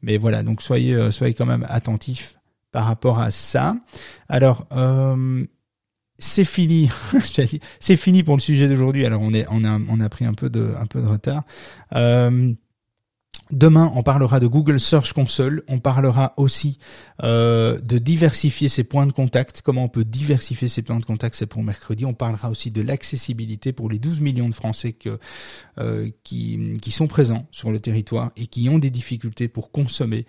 mais 0.03 0.17
voilà. 0.17 0.43
Donc 0.43 0.63
soyez 0.63 1.11
soyez 1.11 1.35
quand 1.35 1.47
même 1.47 1.67
attentifs 1.69 2.37
par 2.73 2.87
rapport 2.87 3.19
à 3.19 3.31
ça. 3.31 3.75
Alors 4.29 4.67
c'est 6.19 6.45
fini, 6.45 6.91
c'est 7.81 7.97
fini 7.97 8.23
pour 8.23 8.37
le 8.37 8.41
sujet 8.41 8.67
d'aujourd'hui. 8.67 9.05
Alors 9.05 9.21
on 9.21 9.35
est, 9.35 9.47
on 9.51 9.65
a, 9.65 9.79
on 9.91 10.01
a 10.01 10.09
pris 10.09 10.25
un 10.25 10.35
peu 10.35 10.49
de, 10.49 10.73
un 10.79 10.87
peu 10.87 11.03
de 11.03 11.07
retard. 11.07 11.45
Demain, 13.53 13.91
on 13.97 14.05
parlera 14.05 14.39
de 14.39 14.47
Google 14.47 14.79
Search 14.79 15.13
Console. 15.13 15.65
On 15.67 15.81
parlera 15.81 16.35
aussi 16.37 16.79
euh, 17.25 17.81
de 17.81 17.99
diversifier 17.99 18.69
ses 18.69 18.85
points 18.85 19.07
de 19.07 19.13
contact. 19.13 19.61
Comment 19.63 19.85
on 19.85 19.89
peut 19.89 20.05
diversifier 20.05 20.69
ses 20.69 20.83
points 20.83 21.01
de 21.01 21.05
contact, 21.05 21.35
c'est 21.35 21.47
pour 21.47 21.65
mercredi. 21.65 22.05
On 22.05 22.15
parlera 22.15 22.49
aussi 22.49 22.71
de 22.71 22.81
l'accessibilité 22.81 23.73
pour 23.73 23.91
les 23.91 23.99
12 23.99 24.21
millions 24.21 24.49
de 24.49 24.55
Français 24.55 24.93
que, 24.93 25.19
euh, 25.79 26.11
qui, 26.23 26.75
qui 26.81 26.93
sont 26.93 27.09
présents 27.09 27.47
sur 27.51 27.73
le 27.73 27.81
territoire 27.81 28.31
et 28.37 28.47
qui 28.47 28.69
ont 28.69 28.79
des 28.79 28.91
difficultés 28.91 29.49
pour 29.49 29.73
consommer 29.73 30.27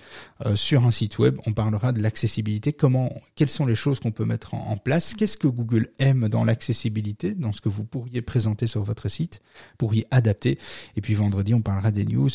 euh, 0.47 0.55
sur 0.55 0.83
un 0.85 0.91
site 0.91 1.19
web. 1.19 1.37
On 1.45 1.53
parlera 1.53 1.91
de 1.91 2.01
l'accessibilité. 2.01 2.73
Comment, 2.73 3.13
quelles 3.35 3.49
sont 3.49 3.67
les 3.67 3.75
choses 3.75 3.99
qu'on 3.99 4.11
peut 4.11 4.25
mettre 4.25 4.55
en, 4.55 4.71
en 4.71 4.77
place? 4.77 5.13
Qu'est-ce 5.13 5.37
que 5.37 5.47
Google 5.47 5.89
aime 5.99 6.27
dans 6.27 6.43
l'accessibilité, 6.43 7.35
dans 7.35 7.53
ce 7.53 7.61
que 7.61 7.69
vous 7.69 7.83
pourriez 7.83 8.23
présenter 8.23 8.65
sur 8.65 8.83
votre 8.83 9.09
site, 9.09 9.41
pourriez 9.77 10.07
adapter? 10.09 10.57
Et 10.95 11.01
puis 11.01 11.13
vendredi, 11.13 11.53
on 11.53 11.61
parlera 11.61 11.91
des 11.91 12.05
news. 12.05 12.29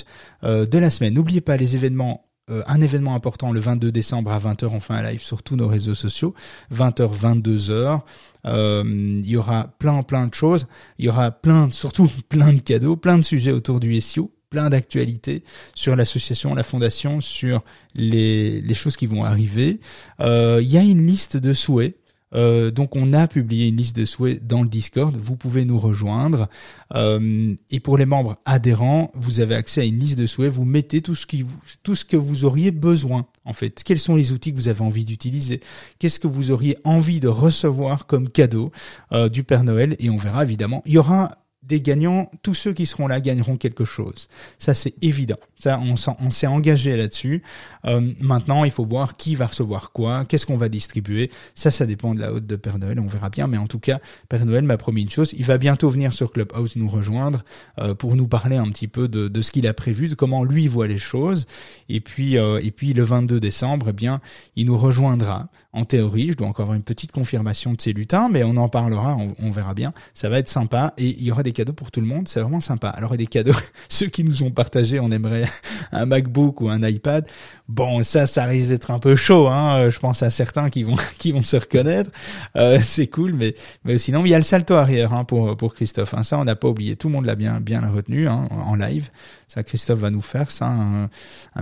Euh, 0.45 0.65
de 0.77 0.83
la 0.83 0.91
semaine. 0.91 1.15
N'oubliez 1.15 1.41
pas 1.41 1.57
les 1.57 1.75
événements 1.75 2.27
euh, 2.49 2.63
un 2.69 2.81
événement 2.81 3.17
important 3.17 3.51
le 3.51 3.59
22 3.59 3.91
décembre 3.91 4.31
à 4.31 4.39
20h, 4.39 4.67
on 4.67 4.79
fait 4.79 4.93
un 4.93 5.03
live 5.03 5.21
sur 5.21 5.43
tous 5.43 5.57
nos 5.57 5.67
réseaux 5.67 5.97
sociaux. 5.97 6.33
20h, 6.73 7.13
22h. 7.13 8.03
Euh, 8.47 8.85
il 8.87 9.29
y 9.29 9.37
aura 9.37 9.75
plein, 9.81 10.05
plein 10.05 10.29
de 10.29 10.35
choses. 10.35 10.69
Il 10.99 11.07
y 11.07 11.09
aura 11.09 11.33
plein, 11.33 11.73
surtout 11.73 12.09
plein 12.29 12.53
de 12.53 12.61
cadeaux, 12.61 12.97
plein 12.97 13.19
de 13.19 13.25
sujets 13.25 13.51
autour 13.51 13.81
du 13.81 14.01
SEO, 14.01 14.33
plein 14.49 14.71
d'actualités 14.71 15.43
sur 15.75 15.97
l'association, 15.97 16.55
la 16.55 16.63
fondation, 16.63 17.21
sur 17.21 17.65
les, 17.97 18.61
les 18.61 18.75
choses 18.75 18.97
qui 18.97 19.07
vont 19.07 19.25
arriver. 19.25 19.81
Euh, 20.21 20.61
il 20.63 20.71
y 20.71 20.79
a 20.79 20.83
une 20.83 21.05
liste 21.05 21.37
de 21.37 21.53
souhaits 21.53 21.97
euh, 22.35 22.71
donc 22.71 22.97
on 22.97 23.13
a 23.13 23.29
publié 23.29 23.69
une 23.69 23.77
liste 23.77 23.97
de 23.97 24.05
souhaits 24.05 24.47
dans 24.47 24.63
le 24.63 24.69
Discord. 24.69 25.17
Vous 25.17 25.37
pouvez 25.37 25.65
nous 25.65 25.79
rejoindre. 25.79 26.49
Euh, 26.95 27.55
et 27.71 27.81
pour 27.81 27.99
les 27.99 28.07
membres 28.07 28.37
adhérents, 28.45 29.11
vous 29.15 29.41
avez 29.41 29.55
accès 29.55 29.83
à 29.83 29.85
une 29.85 29.99
liste 29.99 30.19
de 30.19 30.27
souhaits. 30.27 30.53
Vous 30.53 30.65
mettez 30.65 31.01
tout 31.03 31.15
ce 31.15 31.27
qui 31.27 31.45
tout 31.83 31.95
ce 31.95 32.05
que 32.05 32.17
vous 32.17 32.45
auriez 32.45 32.71
besoin. 32.71 33.27
En 33.45 33.53
fait, 33.53 33.83
quels 33.85 34.01
sont 34.01 34.17
les 34.17 34.33
outils 34.33 34.53
que 34.53 34.57
vous 34.57 34.69
avez 34.69 34.83
envie 34.83 35.05
d'utiliser? 35.05 35.61
Qu'est-ce 35.99 36.21
que 36.21 36.27
vous 36.27 36.51
auriez 36.51 36.77
envie 36.85 37.21
de 37.21 37.29
recevoir 37.29 38.07
comme 38.07 38.29
cadeau 38.29 38.73
euh, 39.13 39.29
du 39.29 39.45
Père 39.45 39.65
Noël? 39.65 39.97
Et 39.99 40.11
on 40.11 40.17
verra 40.17 40.43
évidemment. 40.43 40.83
Il 40.85 40.93
y 40.93 40.99
aura 40.99 41.39
des 41.67 41.81
gagnants, 41.81 42.31
tous 42.43 42.55
ceux 42.55 42.73
qui 42.73 42.87
seront 42.87 43.09
là 43.09 43.21
gagneront 43.21 43.57
quelque 43.57 43.85
chose. 43.85 44.29
Ça, 44.59 44.75
c'est 44.75 44.95
évident. 45.03 45.37
Ça, 45.57 45.81
on, 45.81 46.31
s'est 46.31 46.47
engagé 46.47 46.97
là-dessus. 46.97 47.43
Euh, 47.87 48.01
maintenant, 48.21 48.65
il 48.65 48.71
faut 48.71 48.85
voir 48.85 49.17
qui 49.17 49.35
va 49.35 49.47
recevoir 49.47 49.93
quoi, 49.93 50.25
qu'est-ce 50.25 50.47
qu'on 50.47 50.57
va 50.57 50.69
distribuer. 50.69 51.31
Ça, 51.55 51.71
ça 51.71 51.87
dépend 51.87 52.15
de 52.15 52.21
la 52.21 52.33
haute 52.33 52.47
de 52.47 52.57
Père 52.57 52.79
Noël. 52.79 53.01
On 53.01 53.09
verra 53.09 53.31
bien. 53.31 53.47
Mais 53.47 53.57
en 53.57 53.67
tout 53.67 53.79
cas, 53.79 53.99
Père 54.29 54.45
Noël 54.47 54.65
m'a 54.65 54.77
promis 54.77 55.03
une 55.03 55.11
chose. 55.11 55.35
Il 55.37 55.45
va 55.45 55.59
bientôt 55.59 55.91
venir 55.91 56.13
sur 56.13 56.31
Clubhouse 56.31 56.77
nous 56.77 56.89
rejoindre 56.89 57.45
euh, 57.79 57.95
pour 57.95 58.17
nous 58.17 58.29
parler 58.29 58.57
un 58.57 58.69
petit 58.71 58.89
peu 58.89 59.09
de, 59.09 59.43
ce 59.43 59.51
qu'il 59.51 59.67
a 59.67 59.75
prévu, 59.75 60.09
de 60.09 60.15
comment 60.15 60.45
lui 60.45 60.69
voit 60.69 60.87
les 60.87 60.99
choses. 60.99 61.47
Et 61.89 62.01
puis, 62.01 62.39
euh, 62.39 62.61
et 62.63 62.71
puis 62.71 62.93
le 62.93 63.03
22 63.03 63.41
décembre, 63.41 63.87
eh 63.91 63.93
bien, 63.93 64.21
il 64.55 64.67
nous 64.67 64.79
rejoindra. 64.79 65.49
En 65.77 65.85
théorie, 65.85 66.29
je 66.33 66.39
dois 66.39 66.47
encore 66.47 66.63
avoir 66.63 66.77
une 66.77 66.83
petite 66.83 67.13
confirmation 67.13 67.75
de 67.75 67.81
ces 67.83 67.93
lutins, 67.93 68.31
mais 68.31 68.43
on 68.45 68.57
en 68.57 68.71
parlera. 68.71 69.19
On, 69.39 69.51
verra 69.51 69.75
bien. 69.75 69.93
Ça 70.15 70.31
va 70.31 70.39
être 70.39 70.49
sympa 70.49 70.95
et 70.97 71.05
il 71.05 71.23
y 71.23 71.31
aura 71.31 71.43
des 71.43 71.53
cadeaux 71.53 71.75
pour 71.75 71.91
tout 71.91 72.01
le 72.01 72.07
monde, 72.07 72.29
c'est 72.29 72.41
vraiment 72.41 72.63
sympa. 72.63 72.89
Alors 72.89 73.13
a 73.13 73.19
des 73.19 73.27
cadeaux, 73.27 73.53
ceux 73.91 74.07
qui 74.07 74.25
nous 74.25 74.43
ont 74.43 74.51
partagé, 74.51 75.01
on 75.01 75.11
aimerait 75.11 75.47
un 75.93 76.07
MacBook 76.07 76.63
ou 76.63 76.71
un 76.71 76.83
iPad. 76.83 77.27
Bon, 77.69 78.03
ça, 78.03 78.27
ça 78.27 78.47
risque 78.47 78.69
d'être 78.69 78.91
un 78.91 78.99
peu 78.99 79.17
chaud. 79.17 79.49
Hein. 79.49 79.91
Je 79.91 79.99
pense 79.99 80.23
à 80.23 80.31
certains 80.31 80.71
qui 80.71 80.83
vont 80.83 80.97
qui 81.19 81.33
vont 81.33 81.43
se 81.43 81.59
reconnaître. 81.59 82.11
Euh, 82.57 82.79
c'est 82.81 83.09
cool, 83.09 83.35
mais 83.35 83.55
mais 83.85 83.99
sinon 83.99 84.25
il 84.25 84.31
y 84.31 84.35
a 84.35 84.39
le 84.39 84.45
salto 84.45 84.73
arrière 84.73 85.13
hein, 85.13 85.25
pour 85.25 85.59
pour 85.59 85.75
Christophe. 85.75 86.15
Hein. 86.15 86.23
Ça, 86.23 86.39
on 86.39 86.45
n'a 86.45 86.57
pas 86.57 86.69
oublié. 86.69 86.97
Tout 86.97 87.09
le 87.09 87.13
monde 87.13 87.27
l'a 87.27 87.35
bien 87.35 87.61
bien 87.61 87.87
retenu 87.87 88.29
hein, 88.29 88.49
en 88.51 88.77
live. 88.77 89.11
Ça, 89.49 89.63
Christophe 89.63 90.01
va 90.01 90.11
nous 90.11 90.23
faire 90.23 90.51
ça, 90.51 90.67
un, 90.67 91.09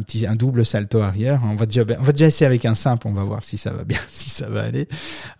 petit 0.02 0.26
un 0.26 0.36
double 0.36 0.64
salto 0.64 1.00
arrière. 1.00 1.42
On 1.44 1.54
va 1.54 1.66
déjà 1.66 1.82
on 1.98 2.02
va 2.02 2.12
déjà 2.12 2.26
essayer 2.26 2.46
avec 2.46 2.64
un 2.64 2.74
simple. 2.74 3.06
On 3.06 3.12
va 3.12 3.24
voir 3.24 3.44
si 3.44 3.58
ça 3.58 3.72
va 3.72 3.84
bien, 3.84 4.00
si 4.08 4.30
ça 4.30 4.48
va 4.48 4.62
aller. 4.62 4.88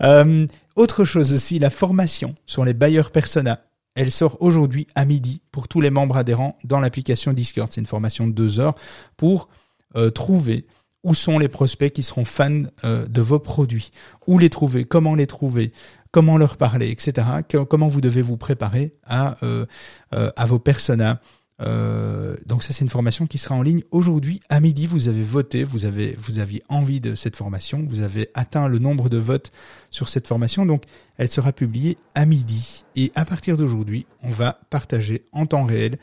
Euh, 0.03 0.47
autre 0.76 1.05
chose 1.05 1.32
aussi, 1.32 1.59
la 1.59 1.70
formation 1.70 2.34
sur 2.47 2.64
les 2.64 2.74
bailleurs 2.74 3.11
persona. 3.11 3.61
Elle 3.95 4.11
sort 4.11 4.36
aujourd'hui 4.40 4.88
à 4.97 5.05
midi 5.05 5.40
pour 5.53 5.68
tous 5.68 5.80
les 5.80 5.90
membres 5.90 6.16
adhérents 6.16 6.59
dans 6.64 6.80
l'application 6.80 7.32
Discord. 7.32 7.70
C'est 7.70 7.80
une 7.80 7.86
formation 7.86 8.26
de 8.26 8.32
deux 8.32 8.59
heures 8.59 8.74
pour 9.16 9.49
euh, 9.97 10.11
trouver 10.11 10.66
où 11.05 11.14
sont 11.14 11.38
les 11.38 11.49
prospects 11.49 11.92
qui 11.92 12.03
seront 12.03 12.24
fans 12.24 12.64
euh, 12.82 13.07
de 13.07 13.20
vos 13.20 13.38
produits, 13.38 13.90
où 14.26 14.38
les 14.38 14.51
trouver, 14.51 14.84
comment 14.84 15.14
les 15.14 15.26
trouver, 15.26 15.72
comment 16.11 16.38
leur 16.38 16.57
parler, 16.57 16.90
etc. 16.90 17.26
comment 17.68 17.88
vous 17.88 18.01
devez 18.01 18.22
vous 18.22 18.38
préparer 18.38 18.95
à 19.05 19.36
euh, 19.45 19.66
à 20.11 20.47
vos 20.47 20.59
personas 20.59 21.20
euh, 21.61 22.36
donc 22.46 22.64
ça 22.64 22.72
c'est 22.72 22.84
une 22.84 22.90
formation 22.90 23.26
qui 23.26 23.38
sera 23.38 23.55
en 23.55 23.62
ligne 23.62 23.82
aujourd'hui 23.90 24.40
à 24.48 24.61
midi. 24.61 24.86
Vous 24.86 25.09
avez 25.09 25.22
voté, 25.22 25.64
vous 25.64 25.84
avez 25.84 26.16
vous 26.18 26.38
aviez 26.38 26.62
envie 26.68 27.00
de 27.00 27.14
cette 27.14 27.36
formation, 27.36 27.84
vous 27.88 28.00
avez 28.00 28.28
atteint 28.34 28.68
le 28.68 28.78
nombre 28.78 29.09
de 29.09 29.18
votes 29.18 29.52
sur 29.90 30.09
cette 30.09 30.26
formation, 30.26 30.66
donc 30.66 30.84
elle 31.16 31.28
sera 31.28 31.52
publiée 31.52 31.96
à 32.14 32.26
midi. 32.26 32.84
Et 32.96 33.12
à 33.14 33.24
partir 33.24 33.57
d'aujourd'hui, 33.57 34.07
on 34.22 34.30
va 34.30 34.59
partager 34.70 35.26
en 35.32 35.46
temps 35.46 35.64
réel 35.64 35.98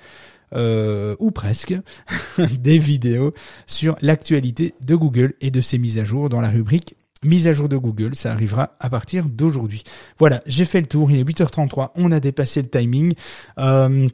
euh, 0.53 1.15
ou 1.19 1.31
presque 1.31 1.75
des 2.59 2.79
vidéos 2.79 3.33
sur 3.67 3.97
l'actualité 4.01 4.73
de 4.85 4.95
Google 4.95 5.33
et 5.41 5.51
de 5.51 5.61
ses 5.61 5.77
mises 5.77 5.97
à 5.99 6.05
jour 6.05 6.29
dans 6.29 6.41
la 6.41 6.49
rubrique 6.49 6.95
mise 7.23 7.47
à 7.47 7.53
jour 7.53 7.69
de 7.69 7.77
Google. 7.77 8.15
Ça 8.15 8.31
arrivera 8.31 8.75
à 8.79 8.89
partir 8.89 9.25
d'aujourd'hui. 9.25 9.83
Voilà, 10.17 10.41
j'ai 10.45 10.65
fait 10.65 10.81
le 10.81 10.87
tour. 10.87 11.11
Il 11.11 11.19
est 11.19 11.23
8h33. 11.23 11.91
On 11.95 12.11
a 12.11 12.19
dépassé 12.19 12.63
le 12.63 12.67
timing. 12.67 13.13
Euh, 13.59 14.07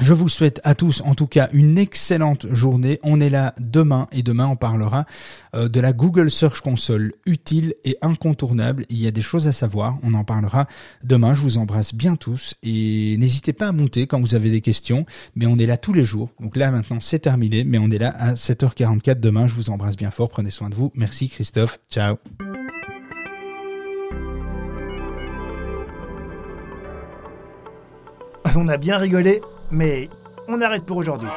je 0.00 0.12
vous 0.12 0.28
souhaite 0.28 0.60
à 0.64 0.74
tous, 0.74 1.02
en 1.04 1.14
tout 1.14 1.26
cas, 1.26 1.48
une 1.52 1.78
excellente 1.78 2.52
journée. 2.52 3.00
On 3.02 3.20
est 3.20 3.30
là 3.30 3.54
demain 3.58 4.08
et 4.12 4.22
demain 4.22 4.46
on 4.46 4.56
parlera 4.56 5.06
euh, 5.54 5.68
de 5.68 5.80
la 5.80 5.92
Google 5.92 6.30
Search 6.30 6.60
Console, 6.60 7.14
utile 7.24 7.74
et 7.84 7.96
incontournable. 8.02 8.84
Il 8.88 8.98
y 8.98 9.06
a 9.06 9.10
des 9.10 9.22
choses 9.22 9.48
à 9.48 9.52
savoir. 9.52 9.98
On 10.02 10.14
en 10.14 10.24
parlera 10.24 10.66
demain. 11.02 11.34
Je 11.34 11.40
vous 11.40 11.58
embrasse 11.58 11.94
bien 11.94 12.16
tous 12.16 12.54
et 12.62 13.16
n'hésitez 13.18 13.52
pas 13.52 13.68
à 13.68 13.72
monter 13.72 14.06
quand 14.06 14.20
vous 14.20 14.34
avez 14.34 14.50
des 14.50 14.60
questions. 14.60 15.06
Mais 15.34 15.46
on 15.46 15.58
est 15.58 15.66
là 15.66 15.76
tous 15.76 15.92
les 15.92 16.04
jours. 16.04 16.30
Donc 16.40 16.56
là 16.56 16.70
maintenant 16.70 16.98
c'est 17.00 17.20
terminé, 17.20 17.64
mais 17.64 17.78
on 17.78 17.90
est 17.90 17.98
là 17.98 18.14
à 18.16 18.34
7h44 18.34 19.18
demain. 19.20 19.46
Je 19.46 19.54
vous 19.54 19.70
embrasse 19.70 19.96
bien 19.96 20.10
fort. 20.10 20.28
Prenez 20.28 20.50
soin 20.50 20.68
de 20.68 20.74
vous. 20.74 20.92
Merci 20.94 21.28
Christophe. 21.28 21.78
Ciao. 21.90 22.16
On 28.54 28.68
a 28.68 28.78
bien 28.78 28.96
rigolé 28.96 29.40
mais 29.70 30.08
on 30.48 30.60
arrête 30.60 30.84
pour 30.84 30.96
aujourd'hui. 30.96 31.28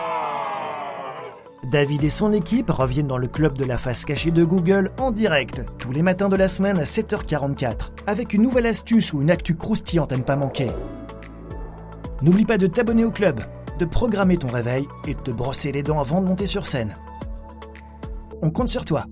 David 1.72 2.04
et 2.04 2.10
son 2.10 2.32
équipe 2.32 2.70
reviennent 2.70 3.08
dans 3.08 3.18
le 3.18 3.28
club 3.28 3.58
de 3.58 3.66
la 3.66 3.78
face 3.78 4.06
cachée 4.06 4.32
de 4.32 4.44
Google 4.44 4.92
en 4.98 5.12
direct, 5.12 5.64
tous 5.78 5.92
les 5.92 6.02
matins 6.02 6.30
de 6.30 6.36
la 6.36 6.48
semaine 6.48 6.80
à 6.80 6.84
7h44, 6.84 7.92
avec 8.08 8.34
une 8.34 8.44
nouvelle 8.44 8.66
astuce 8.66 9.14
ou 9.14 9.22
une 9.22 9.30
actu 9.30 9.56
croustillante 9.56 10.14
à 10.14 10.18
ne 10.18 10.24
pas 10.24 10.38
manquer. 10.38 10.72
N'oublie 12.22 12.46
pas 12.46 12.58
de 12.58 12.68
t'abonner 12.68 13.06
au 13.06 13.12
club, 13.12 13.42
de 13.78 13.86
programmer 13.86 14.38
ton 14.38 14.48
réveil 14.48 14.88
et 15.08 15.14
de 15.14 15.20
te 15.20 15.32
brosser 15.32 15.72
les 15.72 15.84
dents 15.84 16.00
avant 16.00 16.22
de 16.22 16.28
monter 16.28 16.48
sur 16.48 16.66
scène. 16.66 16.98
On 18.42 18.52
compte 18.52 18.70
sur 18.70 18.86
toi. 18.86 19.06